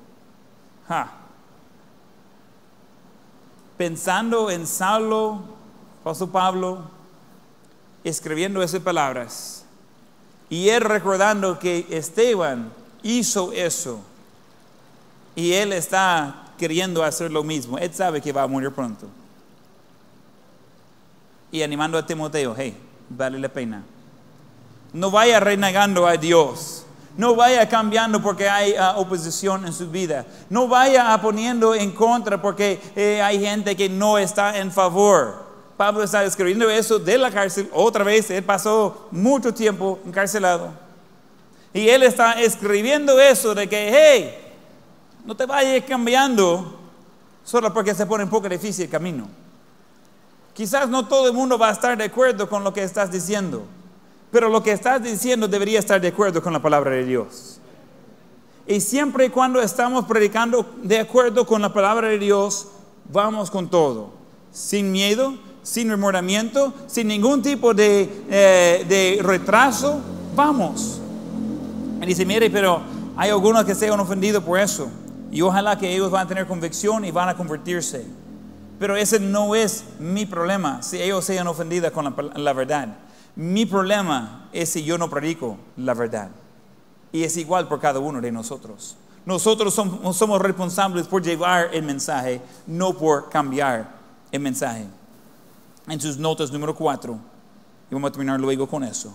Pensando 3.77 4.51
en 4.51 4.67
Saulo, 4.67 5.41
Pastor 6.03 6.31
Pablo, 6.31 6.79
escribiendo 8.03 8.63
esas 8.63 8.81
palabras, 8.81 9.65
y 10.49 10.69
él 10.69 10.83
recordando 10.83 11.59
que 11.59 11.87
Esteban 11.91 12.71
hizo 13.03 13.53
eso, 13.53 14.01
y 15.35 15.53
él 15.53 15.73
está 15.73 16.44
queriendo 16.59 17.03
hacer 17.05 17.31
lo 17.31 17.43
mismo. 17.43 17.79
Él 17.79 17.93
sabe 17.93 18.21
que 18.21 18.33
va 18.33 18.43
a 18.43 18.47
morir 18.47 18.71
pronto. 18.71 19.07
Y 21.51 21.63
animando 21.63 21.97
a 21.97 22.05
Timoteo, 22.05 22.55
hey, 22.57 22.77
vale 23.09 23.39
la 23.39 23.49
pena. 23.49 23.85
No 24.93 25.11
vaya 25.11 25.41
renegando 25.41 26.07
a 26.07 26.17
Dios. 26.17 26.85
No 27.17 27.37
vaya 27.37 27.69
cambiando 27.69 28.21
porque 28.21 28.49
hay 28.49 28.75
ah, 28.75 28.95
oposición 28.97 29.67
en 29.67 29.73
su 29.73 29.89
vida. 29.89 30.27
No 30.51 30.67
vaya 30.67 31.17
poniendo 31.23 31.75
en 31.75 31.93
contra 31.93 32.43
porque 32.43 32.81
eh, 32.97 33.23
hay 33.23 33.39
gente 33.41 33.77
que 33.77 33.89
no 33.89 34.19
está 34.19 34.59
en 34.59 34.73
favor. 34.73 35.45
Pablo 35.77 36.03
está 36.03 36.25
escribiendo 36.25 36.69
eso 36.71 36.99
de 36.99 37.19
la 37.19 37.31
cárcel. 37.31 37.69
Otra 37.73 38.05
vez, 38.05 38.31
él 38.31 38.43
pasó 38.43 39.09
mucho 39.11 39.55
tiempo 39.55 39.99
encarcelado. 40.07 40.73
Y 41.73 41.89
él 41.89 42.05
está 42.05 42.41
escribiendo 42.41 43.21
eso 43.21 43.55
de 43.55 43.69
que, 43.69 43.91
hey, 43.93 44.44
no 45.25 45.35
te 45.35 45.47
vayas 45.47 45.85
cambiando 45.85 46.79
solo 47.45 47.73
porque 47.73 47.95
se 47.95 48.07
pone 48.07 48.25
un 48.25 48.31
poco 48.31 48.49
difícil 48.49 48.85
el 48.85 48.91
camino. 48.91 49.29
Quizás 50.53 50.89
no 50.89 51.07
todo 51.07 51.27
el 51.27 51.33
mundo 51.33 51.59
va 51.59 51.69
a 51.69 51.73
estar 51.73 51.97
de 51.97 52.05
acuerdo 52.05 52.49
con 52.49 52.63
lo 52.63 52.73
que 52.73 52.83
estás 52.83 53.11
diciendo, 53.11 53.65
pero 54.31 54.49
lo 54.49 54.63
que 54.63 54.73
estás 54.73 55.03
diciendo 55.03 55.49
debería 55.49 55.79
estar 55.79 56.01
de 56.01 56.09
acuerdo 56.09 56.43
con 56.43 56.53
la 56.53 56.63
palabra 56.63 56.93
de 56.93 57.05
Dios. 57.05 57.59
Y 58.67 58.81
siempre 58.81 59.27
y 59.27 59.31
cuando 59.31 59.61
estamos 59.61 60.05
predicando 60.07 60.75
de 60.83 61.01
acuerdo 61.01 61.45
con 61.47 61.61
la 61.61 61.73
palabra 61.73 62.09
de 62.09 62.19
Dios, 62.19 62.69
vamos 63.13 63.51
con 63.51 63.69
todo, 63.69 64.13
sin 64.53 64.93
miedo, 64.93 65.35
sin 65.63 65.91
remordimiento, 65.91 66.73
sin 66.87 67.09
ningún 67.09 67.43
tipo 67.43 67.75
de, 67.75 68.25
eh, 68.31 68.85
de 68.89 69.23
retraso, 69.23 70.01
vamos. 70.37 71.01
Y 72.01 72.07
dice, 72.07 72.25
mire, 72.25 72.49
pero 72.49 72.81
hay 73.17 73.31
algunos 73.31 73.65
que 73.65 73.75
se 73.75 73.89
han 73.89 73.99
ofendido 73.99 74.43
por 74.43 74.59
eso. 74.59 74.89
Y 75.35 75.43
ojalá 75.43 75.77
que 75.77 75.93
ellos 75.93 76.13
van 76.13 76.27
a 76.27 76.29
tener 76.29 76.47
convicción 76.47 77.05
y 77.05 77.11
van 77.11 77.29
a 77.29 77.37
convertirse. 77.37 78.07
Pero 78.79 78.95
ese 78.95 79.19
no 79.19 79.57
es 79.57 79.85
mi 79.99 80.27
problema, 80.27 80.81
si 80.81 81.03
ellos 81.03 81.25
se 81.25 81.37
han 81.37 81.49
ofendido 81.49 81.93
con 81.93 82.15
la, 82.37 82.53
verdad. 82.53 82.97
Mi 83.35 83.67
problema 83.67 84.49
es 84.53 84.69
si 84.69 84.85
yo 84.85 84.97
no 84.97 85.11
predico 85.11 85.59
la 85.77 85.93
verdad. 85.93 86.31
Y 87.11 87.25
es 87.25 87.37
igual 87.37 87.67
por 87.67 87.81
cada 87.81 87.99
uno 87.99 88.21
de 88.21 88.31
nosotros. 88.31 88.97
Nosotros 89.27 89.75
somos, 89.75 90.17
somos 90.17 90.41
responsables 90.41 91.09
por 91.09 91.21
llevar 91.21 91.71
el 91.73 91.83
mensaje, 91.83 92.41
no 92.69 92.95
por 92.95 93.29
cambiar 93.29 93.91
el 94.31 94.39
mensaje. 94.39 94.87
En 95.89 96.01
sus 96.01 96.17
notas 96.17 96.53
número 96.53 96.77
4, 96.77 97.19
y 97.91 97.95
vamos 97.95 98.09
a 98.09 98.13
terminar 98.13 98.39
luego 98.39 98.69
con 98.69 98.85
eso. 98.85 99.13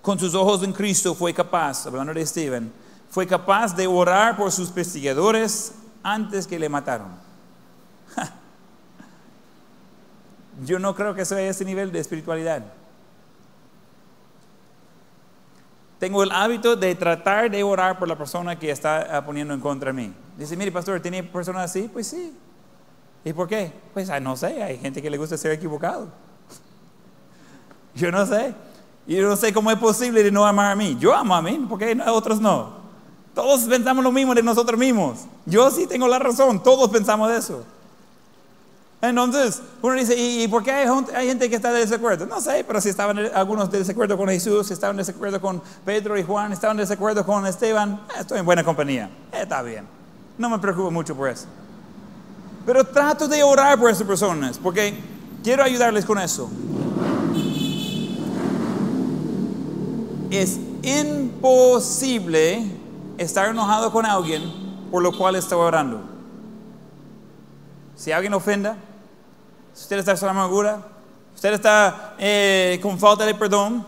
Con 0.00 0.16
sus 0.16 0.32
ojos 0.36 0.62
en 0.62 0.72
Cristo 0.72 1.12
fue 1.12 1.34
capaz, 1.34 1.88
hablando 1.88 2.14
de 2.14 2.24
Stephen, 2.24 2.70
fue 3.16 3.26
capaz 3.26 3.74
de 3.74 3.86
orar 3.86 4.36
por 4.36 4.52
sus 4.52 4.68
perseguidores 4.68 5.72
antes 6.02 6.46
que 6.46 6.58
le 6.58 6.68
mataron. 6.68 7.08
Yo 10.66 10.78
no 10.78 10.94
creo 10.94 11.14
que 11.14 11.24
sea 11.24 11.40
ese 11.40 11.64
nivel 11.64 11.90
de 11.90 12.00
espiritualidad. 12.00 12.62
tengo 15.98 16.22
el 16.22 16.30
hábito 16.30 16.76
de 16.76 16.94
tratar 16.94 17.50
de 17.50 17.62
orar 17.62 17.98
por 17.98 18.06
la 18.06 18.18
persona 18.18 18.58
que 18.58 18.70
está 18.70 19.16
ah, 19.16 19.24
poniendo 19.24 19.54
en 19.54 19.60
contra 19.60 19.94
de 19.94 19.94
mí. 19.94 20.14
Dice, 20.36 20.54
mire, 20.54 20.70
pastor, 20.70 21.00
¿tiene 21.00 21.22
personas 21.22 21.70
así? 21.70 21.88
Pues 21.90 22.08
sí. 22.08 22.36
¿Y 23.24 23.32
por 23.32 23.48
qué? 23.48 23.72
Pues 23.94 24.10
ah, 24.10 24.20
no 24.20 24.36
sé, 24.36 24.62
hay 24.62 24.76
gente 24.76 25.00
que 25.00 25.08
le 25.08 25.16
gusta 25.16 25.38
ser 25.38 25.52
equivocado. 25.52 26.08
Yo 27.94 28.12
no 28.12 28.26
sé. 28.26 28.54
Yo 29.06 29.26
no 29.26 29.36
sé 29.36 29.54
cómo 29.54 29.70
es 29.70 29.78
posible 29.78 30.22
de 30.22 30.30
no 30.30 30.44
amar 30.44 30.70
a 30.70 30.76
mí. 30.76 30.98
Yo 31.00 31.14
amo 31.14 31.34
a 31.34 31.40
mí, 31.40 31.64
¿por 31.66 31.78
qué 31.78 31.98
otros 32.08 32.42
no? 32.42 32.84
Todos 33.36 33.64
pensamos 33.64 34.02
lo 34.02 34.10
mismo 34.10 34.34
de 34.34 34.42
nosotros 34.42 34.80
mismos. 34.80 35.18
Yo 35.44 35.70
sí 35.70 35.86
tengo 35.86 36.08
la 36.08 36.18
razón, 36.18 36.62
todos 36.62 36.88
pensamos 36.88 37.30
eso. 37.30 37.64
Entonces, 39.02 39.60
uno 39.82 39.92
dice, 39.92 40.16
¿y 40.16 40.48
por 40.48 40.62
qué 40.62 40.70
hay, 40.70 41.26
gente 41.26 41.50
que 41.50 41.56
está 41.56 41.70
de 41.70 41.80
desacuerdo? 41.80 42.24
No 42.24 42.40
sé, 42.40 42.64
pero 42.66 42.80
si 42.80 42.88
estaban 42.88 43.18
algunos 43.34 43.70
de 43.70 43.80
desacuerdo 43.80 44.16
con 44.16 44.30
Jesús, 44.30 44.68
si 44.68 44.72
estaban 44.72 44.96
de 44.96 45.02
desacuerdo 45.02 45.38
con 45.38 45.60
Pedro 45.84 46.16
y 46.16 46.22
Juan, 46.22 46.50
estaban 46.50 46.78
de 46.78 46.84
desacuerdo 46.84 47.26
con 47.26 47.46
Esteban, 47.46 48.00
eh, 48.08 48.20
estoy 48.20 48.38
en 48.38 48.46
buena 48.46 48.64
compañía. 48.64 49.10
Eh, 49.30 49.42
está 49.42 49.60
bien. 49.60 49.84
No 50.38 50.48
me 50.48 50.58
preocupo 50.58 50.90
mucho 50.90 51.14
por 51.14 51.28
eso. 51.28 51.44
Pero 52.64 52.84
trato 52.84 53.28
de 53.28 53.42
orar 53.42 53.78
por 53.78 53.90
esas 53.90 54.06
personas, 54.06 54.56
porque 54.56 54.98
quiero 55.44 55.62
ayudarles 55.62 56.06
con 56.06 56.18
eso. 56.18 56.48
Es 60.30 60.58
imposible 60.82 62.75
estar 63.18 63.48
enojado 63.48 63.90
con 63.92 64.06
alguien 64.06 64.66
por 64.90 65.02
lo 65.02 65.16
cual 65.16 65.36
estoy 65.36 65.58
orando. 65.58 66.00
Si 67.96 68.12
alguien 68.12 68.34
ofenda, 68.34 68.76
si 69.72 69.82
usted 69.82 69.98
está 69.98 70.16
con 70.16 70.28
amargura, 70.28 70.80
usted 71.34 71.54
está 71.54 72.14
eh, 72.18 72.78
con 72.82 72.98
falta 72.98 73.24
de 73.24 73.34
perdón, 73.34 73.86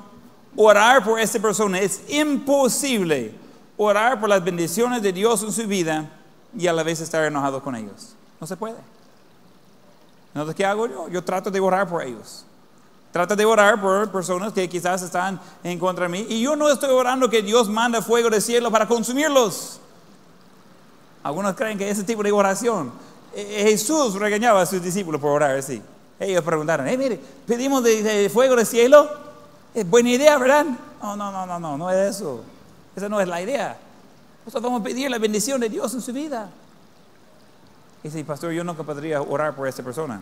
orar 0.56 1.04
por 1.04 1.20
esa 1.20 1.38
persona 1.38 1.78
es 1.78 2.02
imposible. 2.08 3.34
Orar 3.76 4.18
por 4.18 4.28
las 4.28 4.42
bendiciones 4.42 5.02
de 5.02 5.12
Dios 5.12 5.42
en 5.44 5.52
su 5.52 5.66
vida 5.66 6.10
y 6.56 6.66
a 6.66 6.72
la 6.72 6.82
vez 6.82 7.00
estar 7.00 7.24
enojado 7.24 7.62
con 7.62 7.76
ellos. 7.76 8.16
No 8.40 8.46
se 8.46 8.56
puede. 8.56 8.76
Entonces, 10.28 10.54
¿qué 10.54 10.64
hago 10.64 10.86
yo? 10.86 11.08
Yo 11.08 11.22
trato 11.22 11.50
de 11.50 11.60
orar 11.60 11.88
por 11.88 12.02
ellos. 12.02 12.44
Trato 13.12 13.34
de 13.34 13.44
orar 13.44 13.80
por 13.80 14.10
personas 14.10 14.52
que 14.52 14.68
quizás 14.68 15.02
están 15.02 15.40
en 15.64 15.78
contra 15.78 16.04
de 16.04 16.10
mí. 16.10 16.26
Y 16.28 16.42
yo 16.42 16.56
no 16.56 16.68
estoy 16.68 16.90
orando 16.90 17.30
que 17.30 17.42
Dios 17.42 17.68
manda 17.68 18.02
fuego 18.02 18.28
del 18.28 18.42
cielo 18.42 18.70
para 18.70 18.86
consumirlos. 18.86 19.80
Algunos 21.22 21.54
creen 21.54 21.78
que 21.78 21.88
ese 21.88 22.04
tipo 22.04 22.22
de 22.22 22.30
oración 22.32 22.92
eh, 23.34 23.64
Jesús 23.68 24.14
regañaba 24.14 24.62
a 24.62 24.66
sus 24.66 24.82
discípulos 24.82 25.20
por 25.20 25.30
orar 25.30 25.56
así. 25.56 25.82
Ellos 26.20 26.42
preguntaron, 26.42 26.86
eh, 26.88 26.96
mire, 26.96 27.20
pedimos 27.46 27.82
de, 27.82 28.30
fuego 28.32 28.56
del 28.56 28.66
cielo. 28.66 29.08
Es 29.74 29.88
buena 29.88 30.10
idea, 30.10 30.36
¿verdad? 30.38 30.66
No, 31.02 31.16
no, 31.16 31.30
no, 31.30 31.46
no, 31.46 31.58
no, 31.60 31.78
no 31.78 31.90
es 31.90 32.16
eso. 32.16 32.42
Esa 32.96 33.08
no 33.08 33.20
es 33.20 33.28
la 33.28 33.40
idea. 33.40 33.78
Nosotros 34.44 34.64
vamos 34.64 34.80
a 34.80 34.84
pedir 34.84 35.10
la 35.10 35.18
bendición 35.18 35.60
de 35.60 35.68
Dios 35.68 35.94
en 35.94 36.00
su 36.00 36.12
vida. 36.12 36.50
Y 38.02 38.08
dice, 38.08 38.24
pastor, 38.24 38.52
yo 38.52 38.64
nunca 38.64 38.82
podría 38.82 39.22
orar 39.22 39.54
por 39.54 39.68
esta 39.68 39.82
persona. 39.82 40.20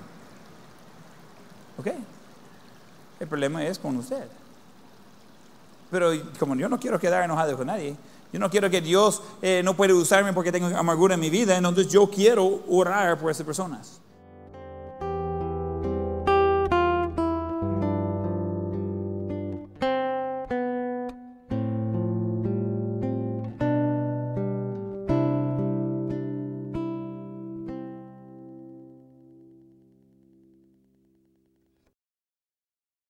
¿Ok? 1.78 1.88
El 3.18 3.28
problema 3.28 3.64
es 3.64 3.78
con 3.78 3.96
usted. 3.96 4.26
Pero 5.90 6.10
como 6.38 6.54
yo 6.56 6.68
no 6.68 6.78
quiero 6.78 6.98
quedar 6.98 7.24
enojado 7.24 7.56
con 7.56 7.68
nadie, 7.68 7.96
yo 8.32 8.40
no 8.40 8.50
quiero 8.50 8.68
que 8.68 8.80
Dios 8.80 9.22
eh, 9.40 9.62
no 9.64 9.74
puede 9.74 9.92
usarme 9.92 10.32
porque 10.32 10.52
tengo 10.52 10.66
amargura 10.76 11.14
en 11.14 11.20
mi 11.20 11.30
vida, 11.30 11.56
entonces 11.56 11.88
yo 11.88 12.10
quiero 12.10 12.62
orar 12.68 13.18
por 13.18 13.30
esas 13.30 13.46
personas. 13.46 14.00